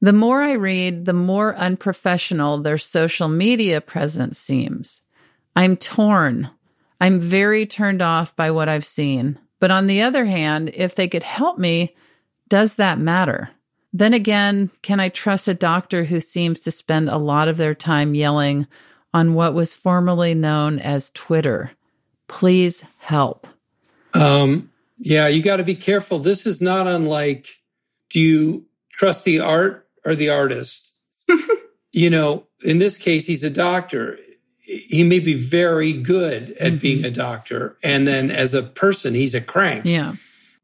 The 0.00 0.12
more 0.12 0.42
I 0.42 0.52
read, 0.52 1.04
the 1.04 1.12
more 1.12 1.56
unprofessional 1.56 2.58
their 2.58 2.78
social 2.78 3.28
media 3.28 3.80
presence 3.80 4.38
seems. 4.38 5.02
I'm 5.54 5.76
torn 5.76 6.50
I'm 7.00 7.20
very 7.20 7.66
turned 7.66 8.02
off 8.02 8.34
by 8.36 8.50
what 8.50 8.68
I've 8.68 8.84
seen. 8.84 9.38
But 9.60 9.70
on 9.70 9.86
the 9.86 10.02
other 10.02 10.24
hand, 10.24 10.70
if 10.74 10.94
they 10.94 11.08
could 11.08 11.22
help 11.22 11.58
me, 11.58 11.94
does 12.48 12.74
that 12.74 12.98
matter? 12.98 13.50
Then 13.92 14.14
again, 14.14 14.70
can 14.82 15.00
I 15.00 15.08
trust 15.08 15.48
a 15.48 15.54
doctor 15.54 16.04
who 16.04 16.20
seems 16.20 16.60
to 16.60 16.70
spend 16.70 17.08
a 17.08 17.16
lot 17.16 17.48
of 17.48 17.56
their 17.56 17.74
time 17.74 18.14
yelling 18.14 18.66
on 19.14 19.34
what 19.34 19.54
was 19.54 19.74
formerly 19.74 20.34
known 20.34 20.78
as 20.78 21.10
Twitter? 21.10 21.72
Please 22.28 22.84
help. 22.98 23.46
Um, 24.12 24.70
yeah, 24.98 25.28
you 25.28 25.42
got 25.42 25.56
to 25.56 25.64
be 25.64 25.76
careful. 25.76 26.18
This 26.18 26.46
is 26.46 26.60
not 26.60 26.86
unlike 26.86 27.48
do 28.10 28.20
you 28.20 28.66
trust 28.90 29.24
the 29.24 29.40
art 29.40 29.85
or 30.06 30.14
the 30.14 30.30
artist? 30.30 30.94
you 31.92 32.08
know, 32.08 32.46
in 32.62 32.78
this 32.78 32.96
case, 32.96 33.26
he's 33.26 33.44
a 33.44 33.50
doctor 33.50 34.18
he 34.66 35.04
may 35.04 35.20
be 35.20 35.34
very 35.34 35.92
good 35.92 36.50
at 36.50 36.72
mm-hmm. 36.72 36.78
being 36.78 37.04
a 37.04 37.10
doctor. 37.10 37.78
And 37.84 38.06
then 38.06 38.30
as 38.30 38.52
a 38.52 38.62
person, 38.62 39.14
he's 39.14 39.34
a 39.34 39.40
crank. 39.40 39.84
Yeah. 39.84 40.14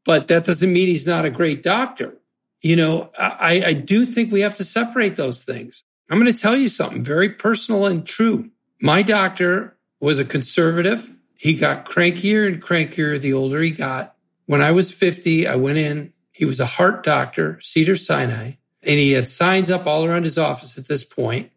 But 0.05 0.27
that 0.27 0.43
doesn't 0.43 0.71
mean 0.71 0.87
he's 0.87 1.07
not 1.07 1.23
a 1.23 1.29
great 1.29 1.63
doctor. 1.63 2.15
You 2.61 2.75
know, 2.75 3.11
I, 3.17 3.63
I 3.65 3.73
do 3.73 4.05
think 4.05 4.31
we 4.31 4.41
have 4.41 4.55
to 4.55 4.65
separate 4.65 5.15
those 5.15 5.43
things. 5.43 5.83
I'm 6.09 6.19
going 6.19 6.33
to 6.33 6.39
tell 6.39 6.55
you 6.55 6.67
something 6.67 7.03
very 7.03 7.29
personal 7.29 7.85
and 7.85 8.05
true. 8.05 8.51
My 8.81 9.01
doctor 9.01 9.77
was 10.01 10.19
a 10.19 10.25
conservative. 10.25 11.15
He 11.37 11.55
got 11.55 11.85
crankier 11.85 12.47
and 12.47 12.61
crankier 12.61 13.19
the 13.19 13.33
older 13.33 13.61
he 13.61 13.71
got. 13.71 14.15
When 14.45 14.61
I 14.61 14.71
was 14.71 14.93
50, 14.93 15.47
I 15.47 15.55
went 15.55 15.77
in. 15.77 16.11
He 16.31 16.43
was 16.43 16.59
a 16.59 16.65
heart 16.65 17.03
doctor, 17.03 17.59
Cedar 17.61 17.95
Sinai, 17.95 18.53
and 18.85 18.99
he 18.99 19.11
had 19.13 19.29
signs 19.29 19.71
up 19.71 19.87
all 19.87 20.05
around 20.05 20.23
his 20.23 20.37
office 20.37 20.77
at 20.77 20.87
this 20.87 21.03
point 21.03 21.51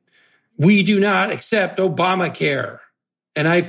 we 0.59 0.83
do 0.83 1.01
not 1.01 1.31
accept 1.31 1.79
Obamacare. 1.79 2.81
And 3.35 3.49
I 3.49 3.69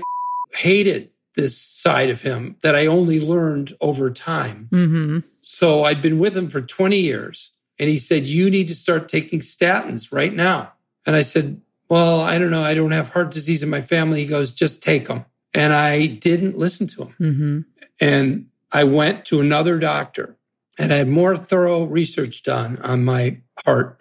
hated 0.53 1.11
this 1.35 1.59
side 1.59 2.09
of 2.09 2.21
him 2.21 2.57
that 2.61 2.75
I 2.75 2.87
only 2.87 3.19
learned 3.19 3.73
over 3.81 4.09
time. 4.09 4.69
Mm-hmm. 4.71 5.19
So 5.41 5.83
I'd 5.83 6.01
been 6.01 6.19
with 6.19 6.35
him 6.35 6.49
for 6.49 6.61
20 6.61 6.99
years. 6.99 7.51
And 7.79 7.89
he 7.89 7.99
said, 7.99 8.23
You 8.23 8.49
need 8.49 8.69
to 8.69 8.75
start 8.75 9.07
taking 9.07 9.39
statins 9.39 10.11
right 10.11 10.33
now. 10.33 10.73
And 11.05 11.15
I 11.15 11.21
said, 11.21 11.61
Well, 11.89 12.21
I 12.21 12.39
don't 12.39 12.51
know. 12.51 12.63
I 12.63 12.73
don't 12.73 12.91
have 12.91 13.13
heart 13.13 13.31
disease 13.31 13.61
in 13.61 13.69
my 13.69 13.81
family. 13.81 14.21
He 14.21 14.27
goes, 14.27 14.53
Just 14.53 14.81
take 14.81 15.07
them. 15.07 15.25
And 15.53 15.73
I 15.73 16.07
didn't 16.07 16.57
listen 16.57 16.87
to 16.87 17.03
him. 17.03 17.15
Mm-hmm. 17.19 17.59
And 18.01 18.47
I 18.71 18.85
went 18.85 19.25
to 19.25 19.39
another 19.39 19.79
doctor 19.79 20.36
and 20.77 20.93
I 20.93 20.97
had 20.97 21.07
more 21.07 21.35
thorough 21.35 21.83
research 21.83 22.43
done 22.43 22.77
on 22.81 23.03
my 23.03 23.41
heart. 23.65 23.99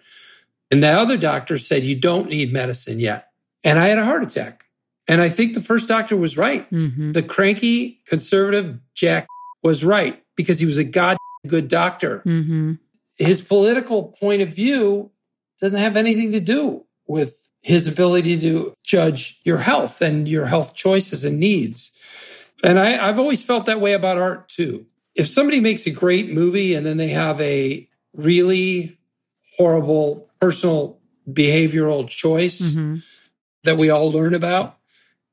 And 0.69 0.83
the 0.83 0.89
other 0.89 1.17
doctor 1.17 1.57
said, 1.57 1.83
you 1.83 1.99
don't 1.99 2.29
need 2.29 2.51
medicine 2.51 2.99
yet. 2.99 3.29
And 3.63 3.79
I 3.79 3.87
had 3.87 3.97
a 3.97 4.05
heart 4.05 4.23
attack. 4.23 4.65
And 5.07 5.21
I 5.21 5.29
think 5.29 5.53
the 5.53 5.61
first 5.61 5.87
doctor 5.87 6.17
was 6.17 6.37
right. 6.37 6.69
Mm-hmm. 6.69 7.13
The 7.13 7.23
cranky 7.23 8.01
conservative 8.05 8.79
Jack 8.93 9.27
was 9.63 9.83
right 9.83 10.23
because 10.35 10.59
he 10.59 10.65
was 10.65 10.77
a 10.77 10.83
god 10.83 11.17
good 11.47 11.67
doctor. 11.67 12.19
Mm-hmm. 12.25 12.73
His 13.17 13.43
political 13.43 14.15
point 14.19 14.41
of 14.41 14.53
view 14.53 15.11
doesn't 15.61 15.79
have 15.79 15.95
anything 15.95 16.33
to 16.33 16.39
do 16.39 16.85
with 17.07 17.47
his 17.61 17.87
ability 17.87 18.39
to 18.41 18.73
judge 18.83 19.39
your 19.43 19.57
health 19.57 20.01
and 20.01 20.27
your 20.27 20.45
health 20.45 20.75
choices 20.75 21.25
and 21.25 21.39
needs. 21.39 21.91
And 22.63 22.77
I, 22.79 23.07
I've 23.07 23.19
always 23.19 23.43
felt 23.43 23.65
that 23.65 23.81
way 23.81 23.93
about 23.93 24.17
art 24.17 24.49
too. 24.49 24.87
If 25.17 25.27
somebody 25.27 25.59
makes 25.59 25.87
a 25.87 25.91
great 25.91 26.31
movie 26.31 26.75
and 26.75 26.85
then 26.85 26.97
they 26.97 27.09
have 27.09 27.41
a 27.41 27.87
really 28.13 28.97
horrible 29.57 30.29
personal 30.39 30.99
behavioral 31.27 32.07
choice 32.07 32.61
mm-hmm. 32.61 32.97
that 33.63 33.77
we 33.77 33.89
all 33.89 34.11
learn 34.11 34.33
about, 34.33 34.77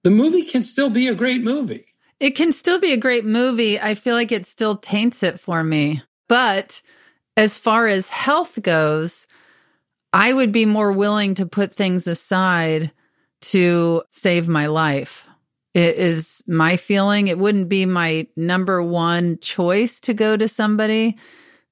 the 0.03 0.11
movie 0.11 0.43
can 0.43 0.63
still 0.63 0.91
be 0.91 1.07
a 1.07 1.15
great 1.15 1.43
movie. 1.43 1.87
It 2.19 2.33
can 2.33 2.53
still 2.53 2.81
be 2.81 2.93
a 2.93 2.99
great 2.99 3.25
movie. 3.25 3.79
I 3.79 3.95
feel 3.95 4.15
like 4.15 4.33
it 4.33 4.47
still 4.47 4.77
taints 4.77 5.23
it 5.23 5.39
for 5.39 5.63
me. 5.63 6.03
But 6.29 6.81
as 7.37 7.59
far 7.59 7.87
as 7.87 8.09
health 8.09 8.61
goes, 8.63 9.27
I 10.13 10.33
would 10.33 10.53
be 10.53 10.65
more 10.65 10.93
willing 10.93 11.35
to 11.37 11.47
put 11.47 11.75
things 11.75 12.07
aside 12.07 12.93
to 13.43 14.03
save 14.11 14.49
my 14.49 14.67
life. 14.67 15.27
It 15.75 15.97
is 15.97 16.43
my 16.47 16.77
feeling. 16.77 17.27
It 17.27 17.39
wouldn't 17.39 17.69
be 17.69 17.85
my 17.85 18.29
number 18.37 18.83
one 18.83 19.39
choice 19.41 20.01
to 20.01 20.15
go 20.15 20.37
to 20.37 20.49
somebody 20.49 21.19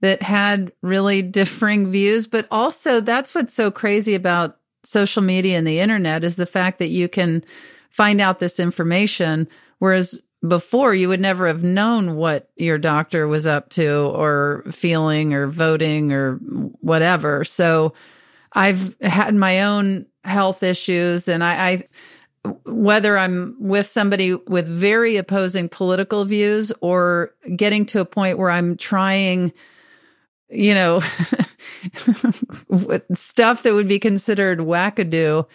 that 0.00 0.20
had 0.20 0.72
really 0.82 1.22
differing 1.22 1.90
views. 1.92 2.26
But 2.26 2.48
also, 2.50 3.00
that's 3.00 3.34
what's 3.34 3.54
so 3.54 3.70
crazy 3.70 4.14
about 4.14 4.58
social 4.84 5.22
media 5.22 5.56
and 5.56 5.66
the 5.66 5.78
internet 5.78 6.24
is 6.24 6.34
the 6.34 6.46
fact 6.46 6.80
that 6.80 6.88
you 6.88 7.08
can 7.08 7.44
find 7.90 8.20
out 8.20 8.40
this 8.40 8.58
information. 8.58 9.48
Whereas 9.78 10.20
before, 10.46 10.92
you 10.92 11.08
would 11.08 11.20
never 11.20 11.46
have 11.46 11.62
known 11.62 12.16
what 12.16 12.50
your 12.56 12.78
doctor 12.78 13.28
was 13.28 13.46
up 13.46 13.70
to 13.70 13.88
or 13.88 14.64
feeling 14.72 15.34
or 15.34 15.46
voting 15.46 16.12
or 16.12 16.34
whatever. 16.80 17.44
So 17.44 17.94
I've 18.52 18.96
had 19.00 19.36
my 19.36 19.62
own 19.62 20.06
health 20.24 20.64
issues 20.64 21.28
and 21.28 21.44
I, 21.44 21.68
I 21.70 21.88
whether 22.64 23.16
I'm 23.16 23.56
with 23.58 23.86
somebody 23.86 24.34
with 24.34 24.66
very 24.66 25.16
opposing 25.16 25.68
political 25.68 26.24
views 26.24 26.72
or 26.80 27.32
getting 27.56 27.86
to 27.86 28.00
a 28.00 28.04
point 28.04 28.38
where 28.38 28.50
I'm 28.50 28.76
trying 28.76 29.52
you 30.52 30.74
know, 30.74 31.00
stuff 33.14 33.62
that 33.62 33.74
would 33.74 33.88
be 33.88 33.98
considered 33.98 34.60
wackadoo. 34.60 35.46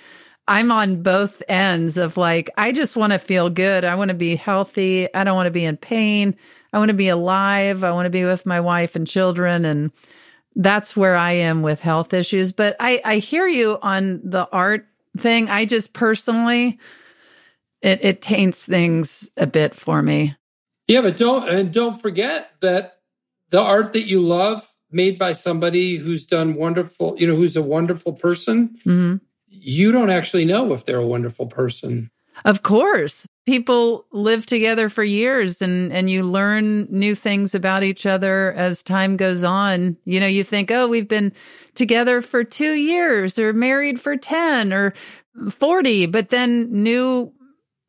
I'm 0.47 0.71
on 0.71 1.03
both 1.03 1.43
ends 1.47 1.97
of 1.97 2.17
like, 2.17 2.49
I 2.57 2.71
just 2.71 2.95
want 2.95 3.13
to 3.13 3.19
feel 3.19 3.49
good. 3.49 3.85
I 3.85 3.95
want 3.95 4.09
to 4.09 4.15
be 4.15 4.35
healthy. 4.35 5.13
I 5.13 5.23
don't 5.23 5.35
want 5.35 5.47
to 5.47 5.51
be 5.51 5.65
in 5.65 5.77
pain. 5.77 6.35
I 6.73 6.79
want 6.79 6.89
to 6.89 6.95
be 6.95 7.09
alive. 7.09 7.83
I 7.83 7.91
want 7.91 8.05
to 8.05 8.11
be 8.11 8.23
with 8.23 8.45
my 8.45 8.59
wife 8.59 8.95
and 8.95 9.05
children. 9.05 9.65
And 9.65 9.91
that's 10.55 10.97
where 10.97 11.15
I 11.15 11.33
am 11.33 11.61
with 11.61 11.79
health 11.79 12.13
issues. 12.13 12.51
But 12.51 12.75
I, 12.79 13.01
I 13.03 13.17
hear 13.17 13.47
you 13.47 13.77
on 13.81 14.21
the 14.23 14.47
art 14.51 14.87
thing. 15.17 15.49
I 15.49 15.65
just 15.65 15.93
personally, 15.93 16.79
it, 17.81 18.03
it 18.03 18.21
taints 18.21 18.65
things 18.65 19.29
a 19.37 19.47
bit 19.47 19.75
for 19.75 20.01
me. 20.01 20.35
Yeah, 20.87 21.01
but 21.01 21.17
don't, 21.17 21.49
and 21.49 21.73
don't 21.73 21.99
forget 21.99 22.51
that 22.61 22.99
the 23.49 23.59
art 23.59 23.93
that 23.93 24.07
you 24.07 24.21
love 24.21 24.67
made 24.91 25.17
by 25.17 25.33
somebody 25.33 25.97
who's 25.97 26.25
done 26.25 26.55
wonderful, 26.55 27.15
you 27.17 27.27
know, 27.27 27.35
who's 27.35 27.55
a 27.55 27.61
wonderful 27.61 28.13
person, 28.13 28.77
mm-hmm. 28.85 29.15
you 29.47 29.91
don't 29.91 30.09
actually 30.09 30.45
know 30.45 30.73
if 30.73 30.85
they're 30.85 30.97
a 30.97 31.07
wonderful 31.07 31.47
person. 31.47 32.09
Of 32.45 32.63
course. 32.63 33.25
People 33.47 34.05
live 34.11 34.45
together 34.45 34.89
for 34.89 35.05
years 35.05 35.61
and 35.61 35.91
and 35.93 36.09
you 36.09 36.21
learn 36.21 36.85
new 36.91 37.15
things 37.15 37.55
about 37.55 37.81
each 37.81 38.05
other 38.05 38.51
as 38.53 38.83
time 38.83 39.15
goes 39.15 39.43
on. 39.43 39.95
You 40.03 40.19
know 40.19 40.27
you 40.27 40.43
think 40.43 40.69
oh 40.69 40.87
we've 40.87 41.07
been 41.07 41.31
together 41.73 42.21
for 42.21 42.43
2 42.43 42.73
years 42.73 43.39
or 43.39 43.53
married 43.53 44.01
for 44.01 44.17
10 44.17 44.73
or 44.73 44.93
40 45.49 46.07
but 46.07 46.29
then 46.29 46.67
new 46.71 47.31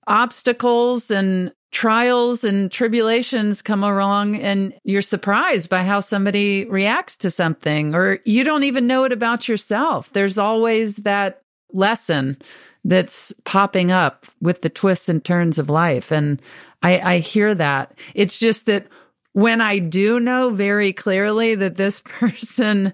obstacles 0.07 1.11
and 1.11 1.53
trials 1.73 2.45
and 2.45 2.71
tribulations 2.71 3.61
come 3.61 3.83
along 3.83 4.37
and 4.37 4.73
you're 4.85 5.03
surprised 5.03 5.69
by 5.69 5.83
how 5.83 5.99
somebody 5.99 6.67
reacts 6.67 7.17
to 7.17 7.31
something 7.31 7.97
or 7.97 8.21
you 8.25 8.45
don't 8.45 8.63
even 8.63 8.87
know 8.87 9.05
it 9.05 9.13
about 9.13 9.49
yourself. 9.49 10.13
There's 10.13 10.39
always 10.39 10.97
that 10.97 11.43
lesson 11.73 12.41
that's 12.85 13.33
popping 13.45 13.91
up 13.91 14.27
with 14.41 14.63
the 14.63 14.71
twists 14.71 15.09
and 15.09 15.25
turns 15.25 15.59
of 15.59 15.71
life. 15.71 16.11
And 16.11 16.41
I, 16.83 17.01
I 17.01 17.19
hear 17.19 17.55
that. 17.55 17.99
It's 18.15 18.39
just 18.39 18.67
that 18.67 18.87
when 19.33 19.61
I 19.61 19.79
do 19.79 20.21
know 20.21 20.51
very 20.51 20.93
clearly 20.93 21.55
that 21.57 21.77
this 21.77 22.01
person 22.05 22.93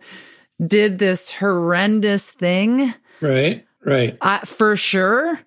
did 0.64 0.99
this 0.99 1.32
horrendous 1.32 2.30
thing. 2.30 2.95
Right, 3.20 3.64
right. 3.85 4.16
I, 4.20 4.41
for 4.41 4.76
sure. 4.76 5.41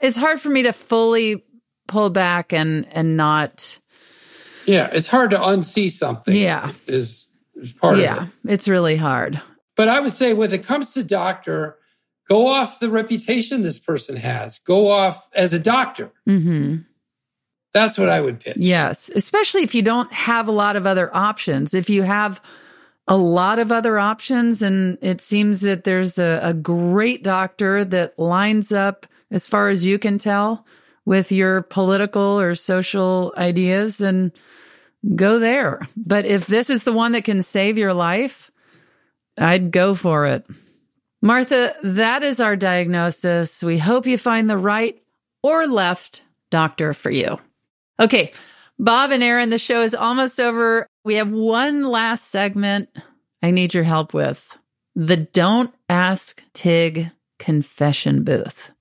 It's 0.00 0.16
hard 0.16 0.40
for 0.40 0.48
me 0.48 0.62
to 0.62 0.72
fully 0.72 1.44
pull 1.90 2.08
back 2.08 2.52
and 2.52 2.86
and 2.92 3.16
not 3.16 3.76
yeah 4.64 4.88
it's 4.92 5.08
hard 5.08 5.30
to 5.30 5.36
unsee 5.36 5.90
something 5.90 6.36
yeah 6.36 6.70
is, 6.86 7.32
is 7.56 7.72
part 7.72 7.98
yeah, 7.98 8.22
of 8.22 8.28
it 8.44 8.52
it's 8.52 8.68
really 8.68 8.94
hard 8.94 9.42
but 9.74 9.88
i 9.88 9.98
would 9.98 10.14
say 10.14 10.32
when 10.32 10.52
it 10.52 10.64
comes 10.64 10.94
to 10.94 11.02
doctor 11.02 11.76
Go 12.30 12.46
off 12.46 12.78
the 12.78 12.88
reputation 12.88 13.62
this 13.62 13.80
person 13.80 14.14
has. 14.14 14.60
Go 14.60 14.88
off 14.88 15.28
as 15.34 15.52
a 15.52 15.58
doctor. 15.58 16.12
Mm-hmm. 16.28 16.76
That's 17.74 17.98
what 17.98 18.08
I 18.08 18.20
would 18.20 18.38
pitch. 18.38 18.56
Yes, 18.56 19.10
especially 19.16 19.64
if 19.64 19.74
you 19.74 19.82
don't 19.82 20.12
have 20.12 20.46
a 20.46 20.52
lot 20.52 20.76
of 20.76 20.86
other 20.86 21.14
options. 21.14 21.74
If 21.74 21.90
you 21.90 22.02
have 22.02 22.40
a 23.08 23.16
lot 23.16 23.58
of 23.58 23.72
other 23.72 23.98
options, 23.98 24.62
and 24.62 24.96
it 25.02 25.20
seems 25.20 25.60
that 25.62 25.82
there's 25.82 26.18
a, 26.18 26.40
a 26.44 26.54
great 26.54 27.24
doctor 27.24 27.84
that 27.84 28.16
lines 28.16 28.72
up, 28.72 29.06
as 29.32 29.48
far 29.48 29.68
as 29.68 29.84
you 29.84 29.98
can 29.98 30.16
tell, 30.18 30.64
with 31.04 31.32
your 31.32 31.62
political 31.62 32.38
or 32.40 32.54
social 32.54 33.34
ideas, 33.36 33.98
then 33.98 34.30
go 35.16 35.40
there. 35.40 35.80
But 35.96 36.26
if 36.26 36.46
this 36.46 36.70
is 36.70 36.84
the 36.84 36.92
one 36.92 37.10
that 37.12 37.24
can 37.24 37.42
save 37.42 37.76
your 37.76 37.94
life, 37.94 38.52
I'd 39.36 39.72
go 39.72 39.96
for 39.96 40.26
it. 40.26 40.44
Martha, 41.22 41.74
that 41.82 42.22
is 42.22 42.40
our 42.40 42.56
diagnosis. 42.56 43.62
We 43.62 43.76
hope 43.76 44.06
you 44.06 44.16
find 44.16 44.48
the 44.48 44.56
right 44.56 45.02
or 45.42 45.66
left 45.66 46.22
doctor 46.50 46.94
for 46.94 47.10
you. 47.10 47.38
Okay, 47.98 48.32
Bob 48.78 49.10
and 49.10 49.22
Erin, 49.22 49.50
the 49.50 49.58
show 49.58 49.82
is 49.82 49.94
almost 49.94 50.40
over. 50.40 50.86
We 51.04 51.16
have 51.16 51.30
one 51.30 51.84
last 51.84 52.30
segment 52.30 52.88
I 53.42 53.50
need 53.50 53.74
your 53.74 53.84
help 53.84 54.14
with 54.14 54.56
the 54.94 55.18
Don't 55.18 55.74
Ask 55.90 56.42
Tig 56.54 57.10
confession 57.38 58.24
booth. 58.24 58.72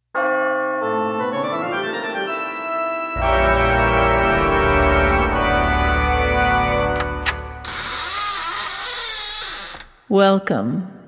Welcome 10.08 10.99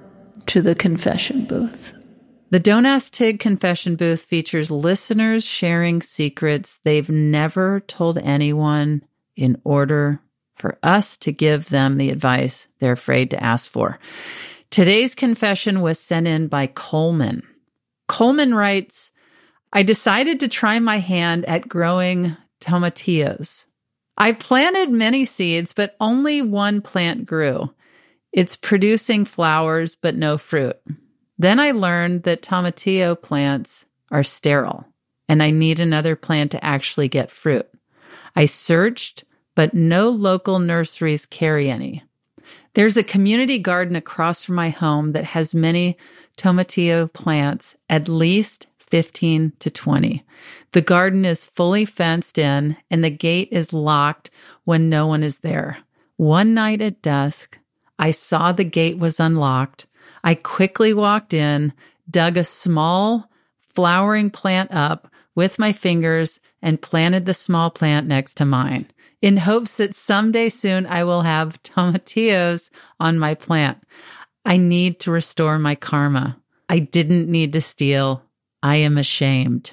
to 0.48 0.62
the 0.62 0.76
confession 0.76 1.46
booth. 1.46 1.94
The 2.50 2.60
Don't 2.60 2.86
Ask 2.86 3.14
Tig 3.14 3.40
confession 3.40 3.96
booth 3.96 4.24
features 4.24 4.70
listeners 4.70 5.46
sharing 5.46 6.02
secrets 6.02 6.80
they've 6.84 7.10
never 7.10 7.80
told 7.82 8.18
anyone 8.18 9.04
in 9.38 9.62
order 9.64 10.20
for 10.58 10.78
us 10.84 11.16
to 11.18 11.32
give 11.32 11.70
them 11.70 11.98
the 11.98 12.10
advice 12.10 12.68
they're 12.80 12.92
afraid 12.92 13.32
to 13.32 13.44
ask 13.44 13.70
for. 13.70 14.00
Today's 14.70 15.16
confession 15.16 15.82
was 15.82 15.98
sent 15.98 16.28
in 16.28 16.48
by 16.48 16.68
Coleman. 16.68 17.44
Coleman 18.08 18.54
writes, 18.54 19.12
I 19.74 19.84
decided 19.84 20.42
to 20.42 20.48
try 20.48 20.80
my 20.80 20.98
hand 20.98 21.46
at 21.46 21.70
growing 21.70 22.36
tomatillos. 22.60 23.68
I 24.18 24.34
planted 24.34 24.92
many 24.92 25.26
seeds, 25.26 25.74
but 25.74 25.96
only 26.00 26.42
one 26.42 26.82
plant 26.82 27.26
grew. 27.26 27.74
It's 28.32 28.56
producing 28.56 29.26
flowers, 29.26 29.96
but 29.96 30.16
no 30.16 30.38
fruit. 30.38 30.78
Then 31.38 31.60
I 31.60 31.72
learned 31.72 32.24
that 32.24 32.42
tomatillo 32.42 33.22
plants 33.22 33.86
are 34.12 34.24
sterile 34.24 34.86
and 35.28 35.42
I 35.42 35.52
need 35.52 35.80
another 35.80 36.16
plant 36.16 36.52
to 36.52 36.64
actually 36.64 37.08
get 37.08 37.32
fruit. 37.32 37.68
I 38.36 38.46
searched, 38.46 39.24
but 39.56 39.74
no 39.74 40.10
local 40.10 40.60
nurseries 40.60 41.26
carry 41.26 41.70
any. 41.70 42.04
There's 42.74 42.98
a 42.98 43.04
community 43.04 43.60
garden 43.60 43.96
across 43.96 44.44
from 44.44 44.56
my 44.56 44.70
home 44.70 45.12
that 45.12 45.26
has 45.26 45.54
many 45.54 45.98
tomatillo 46.38 47.12
plants, 47.12 47.76
at 47.90 48.08
least 48.08 48.68
15 48.80 49.54
to 49.60 49.70
20. 49.70 50.24
The 50.74 50.82
garden 50.82 51.26
is 51.26 51.46
fully 51.46 51.86
fenced 51.86 52.38
in 52.38 52.78
and 52.90 53.04
the 53.04 53.10
gate 53.10 53.50
is 53.52 53.74
locked 53.74 54.30
when 54.64 54.90
no 54.90 55.08
one 55.08 55.24
is 55.24 55.40
there. 55.40 55.78
One 56.18 56.54
night 56.54 56.82
at 56.82 57.02
dusk, 57.02 57.58
I 58.02 58.12
saw 58.12 58.52
the 58.52 58.64
gate 58.66 58.98
was 58.98 59.20
unlocked. 59.20 59.86
I 60.24 60.36
quickly 60.36 60.94
walked 60.94 61.34
in, 61.34 61.72
dug 62.10 62.36
a 62.36 62.44
small 62.44 63.30
flowering 63.74 64.32
plant 64.32 64.72
up 64.72 65.08
with 65.36 65.60
my 65.60 65.72
fingers, 65.72 66.42
and 66.62 66.82
planted 66.82 67.26
the 67.26 67.34
small 67.34 67.70
plant 67.70 68.08
next 68.08 68.36
to 68.36 68.46
mine 68.46 68.92
in 69.22 69.38
hopes 69.38 69.78
that 69.78 69.96
someday 69.96 70.50
soon 70.50 70.86
I 70.86 71.04
will 71.04 71.22
have 71.22 71.62
tomatillos 71.64 72.70
on 73.00 73.20
my 73.20 73.36
plant. 73.36 73.78
I 74.46 74.58
need 74.58 75.00
to 75.02 75.12
restore 75.12 75.60
my 75.60 75.76
karma. 75.76 76.38
I 76.68 76.80
didn't 76.80 77.30
need 77.30 77.54
to 77.54 77.62
steal. 77.62 78.24
I 78.64 78.78
am 78.78 78.98
ashamed. 78.98 79.72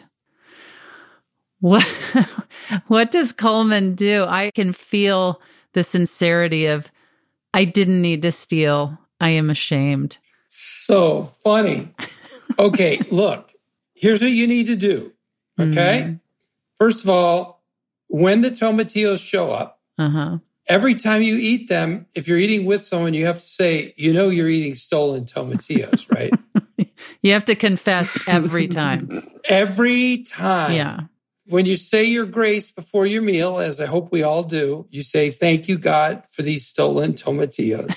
What, 1.60 1.82
what 2.86 3.10
does 3.10 3.32
Coleman 3.32 3.94
do? 3.94 4.24
I 4.28 4.50
can 4.54 4.72
feel 4.72 5.40
the 5.72 5.82
sincerity 5.82 6.66
of 6.66 6.90
I 7.52 7.64
didn't 7.64 8.02
need 8.02 8.22
to 8.22 8.32
steal. 8.32 8.98
I 9.20 9.30
am 9.30 9.50
ashamed. 9.50 10.18
So 10.48 11.24
funny. 11.42 11.94
Okay, 12.58 12.98
look, 13.10 13.52
here's 13.94 14.22
what 14.22 14.30
you 14.30 14.46
need 14.46 14.66
to 14.66 14.76
do. 14.76 15.12
Okay. 15.58 16.02
Mm. 16.02 16.20
First 16.78 17.02
of 17.02 17.10
all, 17.10 17.64
when 18.08 18.40
the 18.40 18.50
tomatillos 18.50 19.26
show 19.26 19.50
up, 19.50 19.80
uh-huh. 19.98 20.38
every 20.66 20.94
time 20.94 21.22
you 21.22 21.36
eat 21.36 21.68
them, 21.68 22.06
if 22.14 22.28
you're 22.28 22.38
eating 22.38 22.64
with 22.64 22.84
someone, 22.84 23.14
you 23.14 23.26
have 23.26 23.40
to 23.40 23.48
say, 23.48 23.92
you 23.96 24.12
know, 24.12 24.28
you're 24.28 24.48
eating 24.48 24.76
stolen 24.76 25.24
tomatillos, 25.24 26.10
right? 26.10 26.32
you 27.22 27.32
have 27.32 27.44
to 27.46 27.54
confess 27.54 28.16
every 28.28 28.68
time. 28.68 29.28
every 29.48 30.22
time. 30.22 30.72
Yeah. 30.72 31.00
When 31.48 31.64
you 31.64 31.76
say 31.76 32.04
your 32.04 32.26
grace 32.26 32.70
before 32.70 33.06
your 33.06 33.22
meal, 33.22 33.58
as 33.58 33.80
I 33.80 33.86
hope 33.86 34.12
we 34.12 34.22
all 34.22 34.42
do, 34.42 34.86
you 34.90 35.02
say, 35.02 35.30
Thank 35.30 35.66
you, 35.66 35.78
God, 35.78 36.24
for 36.28 36.42
these 36.42 36.66
stolen 36.66 37.14
tomatillos. 37.14 37.96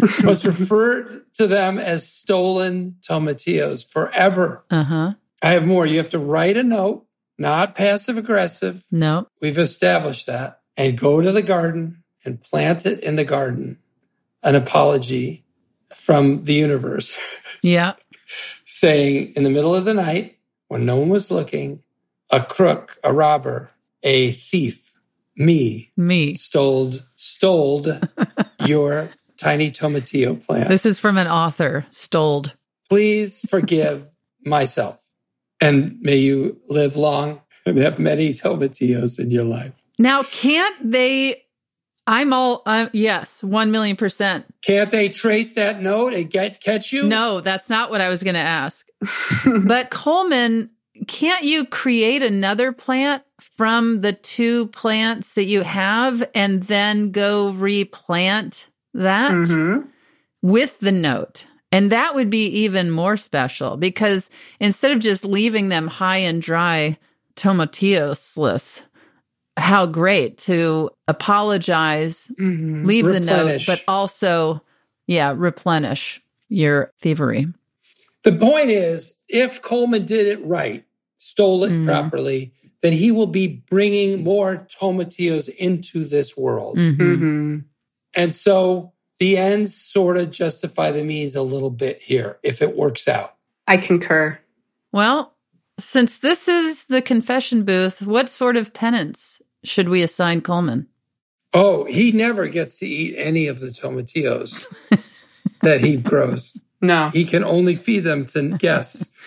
must 0.24 0.44
refer 0.44 1.22
to 1.34 1.46
them 1.46 1.78
as 1.78 2.08
stolen 2.08 2.96
tomatillos 3.02 3.86
forever. 3.86 4.64
Uh-huh. 4.70 5.14
I 5.42 5.50
have 5.50 5.66
more. 5.66 5.86
You 5.86 5.98
have 5.98 6.08
to 6.10 6.18
write 6.18 6.56
a 6.56 6.62
note, 6.62 7.06
not 7.38 7.74
passive 7.74 8.16
aggressive. 8.16 8.84
No. 8.90 9.28
We've 9.40 9.58
established 9.58 10.26
that. 10.26 10.60
And 10.76 10.98
go 10.98 11.20
to 11.20 11.32
the 11.32 11.42
garden 11.42 12.04
and 12.24 12.42
plant 12.42 12.86
it 12.86 13.00
in 13.00 13.16
the 13.16 13.24
garden. 13.24 13.78
An 14.42 14.54
apology 14.54 15.44
from 15.94 16.44
the 16.44 16.54
universe. 16.54 17.18
Yeah. 17.62 17.96
saying 18.64 19.34
in 19.36 19.42
the 19.42 19.50
middle 19.50 19.74
of 19.74 19.84
the 19.84 19.92
night, 19.92 20.38
when 20.68 20.86
no 20.86 20.96
one 20.96 21.10
was 21.10 21.30
looking, 21.30 21.82
a 22.30 22.42
crook, 22.42 22.98
a 23.02 23.12
robber, 23.12 23.70
a 24.02 24.32
thief, 24.32 24.92
me, 25.36 25.90
me 25.96 26.34
stole 26.34 26.92
stole 27.14 27.86
your 28.66 29.10
tiny 29.36 29.70
tomatillo 29.70 30.44
plant. 30.44 30.68
This 30.68 30.86
is 30.86 30.98
from 30.98 31.16
an 31.16 31.26
author, 31.26 31.86
stole. 31.90 32.46
Please 32.88 33.40
forgive 33.48 34.06
myself, 34.44 35.02
and 35.60 35.98
may 36.00 36.16
you 36.16 36.60
live 36.68 36.96
long 36.96 37.40
and 37.64 37.78
have 37.78 37.98
many 37.98 38.32
tomatillos 38.32 39.18
in 39.18 39.30
your 39.30 39.44
life. 39.44 39.80
Now, 39.98 40.22
can't 40.22 40.92
they? 40.92 41.42
I'm 42.06 42.32
all 42.32 42.62
uh, 42.66 42.88
yes, 42.92 43.44
one 43.44 43.70
million 43.70 43.96
percent. 43.96 44.46
Can't 44.62 44.90
they 44.90 45.08
trace 45.08 45.54
that 45.54 45.80
note 45.80 46.12
and 46.12 46.28
get 46.28 46.60
catch 46.60 46.92
you? 46.92 47.06
No, 47.06 47.40
that's 47.40 47.70
not 47.70 47.90
what 47.90 48.00
I 48.00 48.08
was 48.08 48.22
going 48.22 48.34
to 48.34 48.40
ask. 48.40 48.86
but 49.66 49.90
Coleman 49.90 50.70
can't 51.06 51.44
you 51.44 51.66
create 51.66 52.22
another 52.22 52.72
plant 52.72 53.22
from 53.56 54.00
the 54.00 54.12
two 54.12 54.68
plants 54.68 55.34
that 55.34 55.46
you 55.46 55.62
have 55.62 56.28
and 56.34 56.62
then 56.64 57.10
go 57.10 57.50
replant 57.50 58.68
that 58.94 59.32
mm-hmm. 59.32 59.86
with 60.42 60.78
the 60.80 60.92
note? 60.92 61.46
And 61.72 61.92
that 61.92 62.14
would 62.14 62.30
be 62.30 62.46
even 62.46 62.90
more 62.90 63.16
special 63.16 63.76
because 63.76 64.28
instead 64.58 64.90
of 64.90 64.98
just 64.98 65.24
leaving 65.24 65.68
them 65.68 65.86
high 65.86 66.18
and 66.18 66.42
dry 66.42 66.98
Tomatillos 67.36 68.82
how 69.56 69.86
great 69.86 70.38
to 70.38 70.90
apologize, 71.06 72.30
Mhm. 72.38 72.86
leave 72.86 73.04
the 73.04 73.20
note, 73.20 73.62
but 73.66 73.82
also, 73.86 74.62
yeah, 75.06 75.34
replenish 75.36 76.20
your 76.48 76.92
thievery. 77.00 77.46
The 78.22 78.32
point 78.32 78.70
is, 78.70 79.14
if 79.28 79.62
Coleman 79.62 80.06
did 80.06 80.26
it 80.26 80.44
right, 80.44 80.84
stole 81.20 81.64
it 81.64 81.70
Mhm. 81.70 81.84
properly, 81.84 82.52
then 82.80 82.94
he 82.94 83.10
will 83.12 83.26
be 83.26 83.46
bringing 83.46 84.24
more 84.24 84.66
tomatillos 84.80 85.48
into 85.50 86.04
this 86.06 86.34
world. 86.36 86.78
Mhm. 86.78 86.96
Mhm. 86.96 87.64
And 88.14 88.34
so 88.34 88.92
the 89.18 89.36
ends 89.36 89.74
sort 89.76 90.16
of 90.16 90.30
justify 90.30 90.90
the 90.90 91.04
means 91.04 91.36
a 91.36 91.42
little 91.42 91.68
bit 91.70 92.00
here 92.02 92.38
if 92.42 92.62
it 92.62 92.74
works 92.74 93.06
out. 93.06 93.34
I 93.68 93.76
concur. 93.76 94.38
Well, 94.92 95.34
since 95.78 96.16
this 96.18 96.48
is 96.48 96.84
the 96.84 97.02
confession 97.02 97.64
booth, 97.64 98.00
what 98.02 98.30
sort 98.30 98.56
of 98.56 98.72
penance 98.72 99.42
should 99.62 99.90
we 99.90 100.02
assign 100.02 100.40
Coleman? 100.40 100.86
Oh, 101.52 101.84
he 101.84 102.12
never 102.12 102.48
gets 102.48 102.78
to 102.78 102.86
eat 102.86 103.14
any 103.18 103.46
of 103.46 103.60
the 103.60 103.68
tomatillos 103.68 104.66
that 105.62 105.82
he 105.82 105.96
grows. 105.96 106.56
No. 106.80 107.10
He 107.10 107.26
can 107.26 107.44
only 107.44 107.76
feed 107.76 108.04
them 108.04 108.24
to 108.26 108.56
guests. 108.56 109.10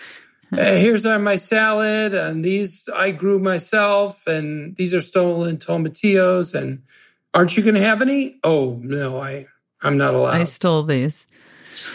"Uh, 0.58 0.76
here's 0.76 1.04
my 1.04 1.36
salad, 1.36 2.14
and 2.14 2.44
these 2.44 2.88
I 2.94 3.10
grew 3.10 3.38
myself, 3.38 4.26
and 4.26 4.76
these 4.76 4.94
are 4.94 5.00
stolen 5.00 5.58
tomatillos. 5.58 6.54
And 6.54 6.82
aren't 7.32 7.56
you 7.56 7.62
going 7.62 7.74
to 7.76 7.80
have 7.80 8.02
any? 8.02 8.36
Oh 8.42 8.78
no, 8.82 9.20
I 9.20 9.46
I'm 9.82 9.98
not 9.98 10.14
allowed. 10.14 10.36
I 10.36 10.44
stole 10.44 10.84
these. 10.84 11.26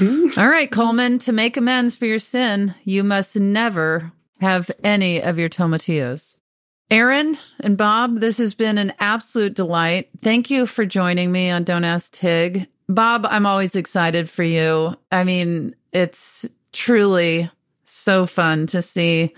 All 0.02 0.48
right, 0.48 0.72
Coleman, 0.72 1.20
to 1.20 1.32
make 1.32 1.58
amends 1.58 1.96
for 1.96 2.06
your 2.06 2.20
sin, 2.20 2.76
you 2.84 3.04
must 3.04 3.36
never 3.36 4.12
have 4.40 4.70
any 4.84 5.22
of 5.22 5.38
your 5.38 5.50
tomatillos. 5.50 6.36
Erin 6.90 7.38
and 7.60 7.78
Bob, 7.78 8.20
this 8.20 8.38
has 8.38 8.54
been 8.54 8.78
an 8.78 8.94
absolute 9.00 9.54
delight. 9.54 10.10
Thank 10.24 10.50
you 10.50 10.66
for 10.66 10.86
joining 10.86 11.32
me 11.32 11.50
on 11.50 11.64
Don't 11.64 11.84
Ask 11.84 12.12
Tig. 12.12 12.68
Bob, 12.88 13.26
I'm 13.30 13.46
always 13.46 13.76
excited 13.76 14.30
for 14.30 14.44
you. 14.44 14.96
I 15.12 15.24
mean, 15.24 15.76
it's 15.94 16.48
truly 16.72 17.50
so 17.92 18.26
fun 18.26 18.68
to 18.68 18.82
see 18.82 19.34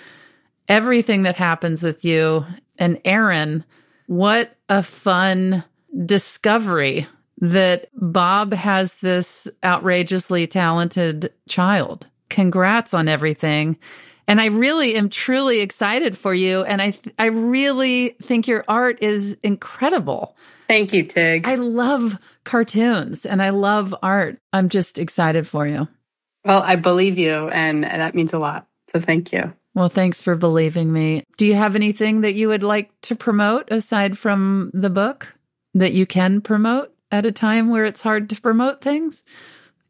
everything 0.68 1.24
that 1.24 1.36
happens 1.36 1.84
with 1.84 2.06
you. 2.06 2.45
And 2.78 2.99
Erin, 3.06 3.64
what 4.08 4.56
a 4.70 4.84
fun 4.84 5.64
discovery 6.06 7.08
that 7.39 7.89
Bob 7.93 8.54
has 8.54 8.95
this 8.95 9.47
outrageously 9.64 10.47
talented 10.47 11.34
child. 11.49 12.08
Congrats 12.30 12.93
on 12.93 13.08
everything. 13.08 13.78
And 14.28 14.39
I 14.39 14.45
really 14.45 14.95
am 14.95 15.10
truly 15.10 15.60
excited 15.60 16.18
for 16.18 16.34
you. 16.34 16.64
And 16.64 16.82
I, 16.82 16.91
th- 16.91 17.14
I 17.20 17.26
really 17.26 18.16
think 18.22 18.47
your 18.47 18.64
art 18.68 19.02
is 19.02 19.36
incredible. 19.43 20.38
Thank 20.68 20.93
you, 20.93 21.04
Tig. 21.04 21.45
I 21.45 21.56
love 21.56 22.18
cartoons 22.45 23.26
and 23.26 23.41
I 23.41 23.49
love 23.49 23.93
art. 24.02 24.39
I'm 24.54 24.70
just 24.70 24.99
excited 24.99 25.47
for 25.47 25.68
you. 25.68 25.88
Well, 26.46 26.62
I 26.62 26.76
believe 26.76 27.18
you, 27.18 27.50
and 27.50 27.84
that 27.84 28.16
means 28.16 28.34
a 28.34 28.39
lot. 28.39 28.68
So 28.88 29.00
thank 29.00 29.32
you. 29.32 29.54
Well, 29.74 29.89
thanks 29.89 30.22
for 30.22 30.36
believing 30.36 30.92
me. 30.92 31.24
Do 31.38 31.46
you 31.46 31.56
have 31.56 31.76
anything 31.76 32.22
that 32.22 32.34
you 32.34 32.50
would 32.50 32.64
like 32.64 32.92
to 33.04 33.16
promote 33.16 33.72
aside 33.72 34.18
from 34.18 34.70
the 34.74 34.89
book 34.89 35.28
that 35.74 35.94
you 35.94 36.06
can 36.06 36.42
promote 36.42 36.94
at 37.10 37.26
a 37.26 37.32
time 37.32 37.70
where 37.70 37.86
it's 37.86 38.02
hard 38.02 38.30
to 38.32 38.42
promote 38.42 38.82
things? 38.82 39.24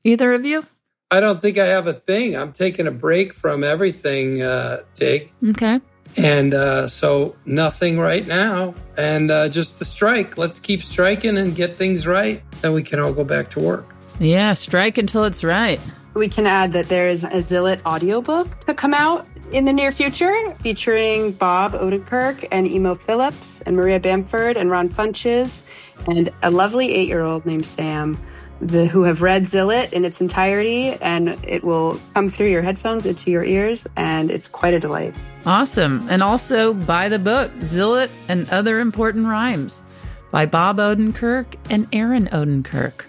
Either 0.03 0.33
of 0.33 0.45
you? 0.45 0.65
I 1.09 1.19
don't 1.19 1.41
think 1.41 1.57
I 1.57 1.67
have 1.67 1.87
a 1.87 1.93
thing. 1.93 2.37
I'm 2.37 2.53
taking 2.53 2.87
a 2.87 2.91
break 2.91 3.33
from 3.33 3.63
everything, 3.63 4.41
uh, 4.41 4.81
Tig. 4.93 5.31
Okay. 5.49 5.81
And 6.15 6.53
uh, 6.53 6.87
so 6.87 7.35
nothing 7.45 7.99
right 7.99 8.25
now. 8.25 8.75
And 8.97 9.31
uh, 9.31 9.49
just 9.49 9.79
the 9.79 9.85
strike. 9.85 10.37
Let's 10.37 10.59
keep 10.59 10.83
striking 10.83 11.37
and 11.37 11.55
get 11.55 11.77
things 11.77 12.05
right. 12.05 12.43
Then 12.61 12.73
we 12.73 12.83
can 12.83 12.99
all 12.99 13.13
go 13.13 13.23
back 13.23 13.49
to 13.51 13.59
work. 13.59 13.93
Yeah, 14.19 14.53
strike 14.53 14.97
until 14.97 15.23
it's 15.25 15.43
right. 15.43 15.79
We 16.13 16.27
can 16.27 16.45
add 16.45 16.73
that 16.73 16.89
there 16.89 17.07
is 17.07 17.23
a 17.23 17.41
Zilot 17.41 17.85
audiobook 17.85 18.65
to 18.65 18.73
come 18.73 18.93
out 18.93 19.27
in 19.51 19.65
the 19.65 19.73
near 19.73 19.91
future 19.91 20.53
featuring 20.61 21.31
Bob 21.31 21.73
Odenkirk 21.73 22.47
and 22.51 22.67
Emo 22.67 22.95
Phillips 22.95 23.61
and 23.61 23.75
Maria 23.75 23.99
Bamford 23.99 24.57
and 24.57 24.69
Ron 24.69 24.89
Funches 24.89 25.61
and 26.07 26.31
a 26.41 26.51
lovely 26.51 26.93
eight 26.93 27.07
year 27.07 27.21
old 27.21 27.45
named 27.45 27.65
Sam 27.65 28.17
the, 28.61 28.85
who 28.85 29.03
have 29.03 29.21
read 29.21 29.43
Zilot 29.43 29.91
in 29.91 30.05
its 30.05 30.21
entirety 30.21 30.89
and 31.01 31.29
it 31.45 31.63
will 31.63 31.99
come 32.13 32.29
through 32.29 32.49
your 32.49 32.61
headphones 32.61 33.05
into 33.05 33.31
your 33.31 33.43
ears 33.43 33.87
and 33.95 34.29
it's 34.29 34.47
quite 34.47 34.73
a 34.73 34.79
delight. 34.79 35.13
Awesome. 35.45 36.07
And 36.09 36.21
also 36.21 36.73
buy 36.73 37.09
the 37.09 37.19
book, 37.19 37.51
Zilot 37.59 38.09
and 38.27 38.49
Other 38.49 38.79
Important 38.79 39.27
Rhymes 39.27 39.81
by 40.29 40.45
Bob 40.45 40.77
Odenkirk 40.77 41.55
and 41.69 41.87
Erin 41.91 42.27
Odenkirk. 42.27 43.05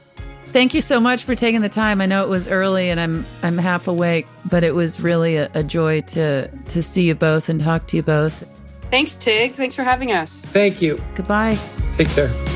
Thank 0.52 0.74
you 0.74 0.82
so 0.82 1.00
much 1.00 1.24
for 1.24 1.34
taking 1.34 1.62
the 1.62 1.70
time. 1.70 2.02
I 2.02 2.06
know 2.06 2.22
it 2.24 2.28
was 2.28 2.46
early 2.46 2.90
and 2.90 3.00
I'm 3.00 3.24
I'm 3.42 3.56
half 3.56 3.88
awake, 3.88 4.26
but 4.50 4.62
it 4.64 4.74
was 4.74 5.00
really 5.00 5.36
a, 5.36 5.50
a 5.54 5.62
joy 5.62 6.02
to 6.02 6.48
to 6.48 6.82
see 6.82 7.04
you 7.04 7.14
both 7.14 7.48
and 7.48 7.60
talk 7.60 7.86
to 7.88 7.96
you 7.96 8.02
both. 8.02 8.46
Thanks, 8.90 9.14
Tig. 9.14 9.54
Thanks 9.54 9.74
for 9.74 9.82
having 9.82 10.12
us. 10.12 10.30
Thank 10.30 10.82
you. 10.82 11.00
Goodbye. 11.14 11.58
Take 11.94 12.10
care. 12.10 12.51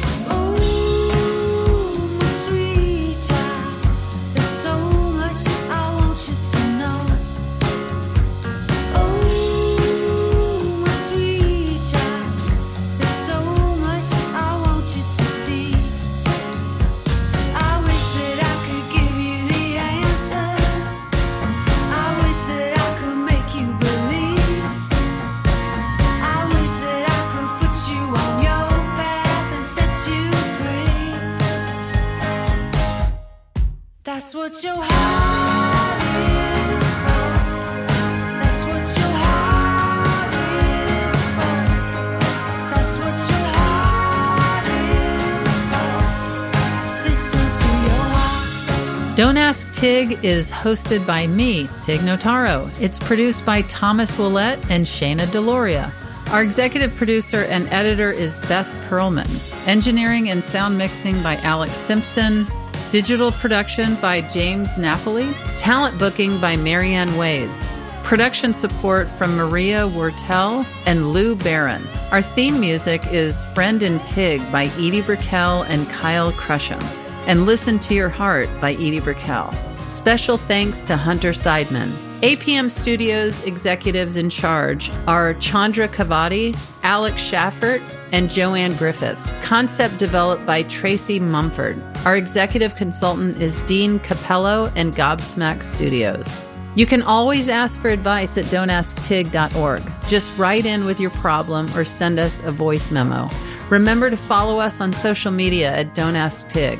Tig 49.86 50.24
is 50.24 50.50
hosted 50.50 51.06
by 51.06 51.28
me, 51.28 51.68
Tig 51.84 52.00
Notaro. 52.00 52.68
It's 52.80 52.98
produced 52.98 53.46
by 53.46 53.62
Thomas 53.62 54.18
Willett 54.18 54.58
and 54.68 54.84
Shayna 54.84 55.26
Deloria. 55.26 55.92
Our 56.32 56.42
executive 56.42 56.92
producer 56.96 57.42
and 57.42 57.68
editor 57.68 58.10
is 58.10 58.40
Beth 58.48 58.68
Perlman. 58.88 59.28
Engineering 59.68 60.28
and 60.28 60.42
sound 60.42 60.76
mixing 60.76 61.22
by 61.22 61.36
Alex 61.36 61.72
Simpson. 61.72 62.48
Digital 62.90 63.30
production 63.30 63.94
by 64.00 64.22
James 64.22 64.76
Napoli. 64.76 65.32
Talent 65.56 66.00
booking 66.00 66.40
by 66.40 66.56
Marianne 66.56 67.16
Ways. 67.16 67.56
Production 68.02 68.52
support 68.52 69.08
from 69.10 69.36
Maria 69.36 69.86
Wertel 69.86 70.66
and 70.84 71.12
Lou 71.12 71.36
Barron. 71.36 71.86
Our 72.10 72.22
theme 72.22 72.58
music 72.58 73.06
is 73.12 73.44
Friend 73.54 73.80
and 73.80 74.04
Tig 74.04 74.40
by 74.50 74.64
Edie 74.64 75.02
Brickell 75.02 75.62
and 75.62 75.88
Kyle 75.90 76.32
Crusham. 76.32 76.82
And 77.28 77.46
Listen 77.46 77.78
to 77.78 77.94
Your 77.94 78.08
Heart 78.08 78.48
by 78.60 78.72
Edie 78.72 78.98
Brickell. 78.98 79.54
Special 79.88 80.36
thanks 80.36 80.82
to 80.82 80.96
Hunter 80.96 81.32
Seidman. 81.32 81.92
APM 82.20 82.70
Studios 82.70 83.44
executives 83.44 84.16
in 84.16 84.30
charge 84.30 84.90
are 85.06 85.34
Chandra 85.34 85.86
Kavadi, 85.86 86.58
Alex 86.82 87.16
Schaffert, 87.16 87.82
and 88.10 88.30
Joanne 88.30 88.74
Griffith. 88.74 89.18
Concept 89.42 89.98
developed 89.98 90.44
by 90.44 90.62
Tracy 90.64 91.20
Mumford. 91.20 91.80
Our 92.04 92.16
executive 92.16 92.74
consultant 92.74 93.40
is 93.40 93.60
Dean 93.62 94.00
Capello 94.00 94.72
and 94.74 94.94
Gobsmack 94.94 95.62
Studios. 95.62 96.36
You 96.74 96.86
can 96.86 97.02
always 97.02 97.48
ask 97.48 97.80
for 97.80 97.88
advice 97.88 98.36
at 98.36 98.46
dontasktig.org. 98.46 99.82
Just 100.08 100.36
write 100.36 100.66
in 100.66 100.84
with 100.84 100.98
your 100.98 101.10
problem 101.10 101.74
or 101.76 101.84
send 101.84 102.18
us 102.18 102.42
a 102.44 102.50
voice 102.50 102.90
memo. 102.90 103.30
Remember 103.70 104.10
to 104.10 104.16
follow 104.16 104.58
us 104.58 104.80
on 104.80 104.92
social 104.92 105.32
media 105.32 105.72
at 105.72 105.94
Don't 105.94 106.16
Ask 106.16 106.48
Tig. 106.48 106.78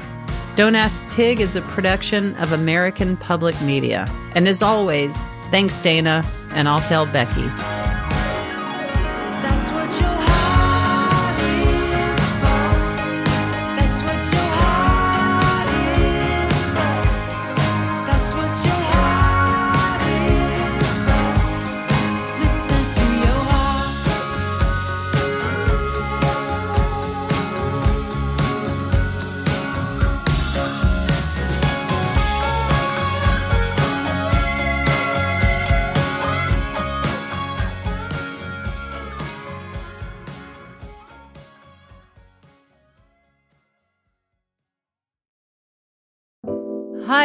Don't 0.57 0.75
Ask 0.75 1.03
Tig 1.15 1.39
is 1.39 1.55
a 1.55 1.61
production 1.61 2.35
of 2.37 2.51
American 2.51 3.19
Public 3.19 3.61
Media. 3.61 4.07
And 4.35 4.49
as 4.49 4.63
always, 4.63 5.15
thanks, 5.51 5.79
Dana, 5.83 6.25
and 6.53 6.67
I'll 6.67 6.81
tell 6.81 7.05
Becky. 7.05 7.47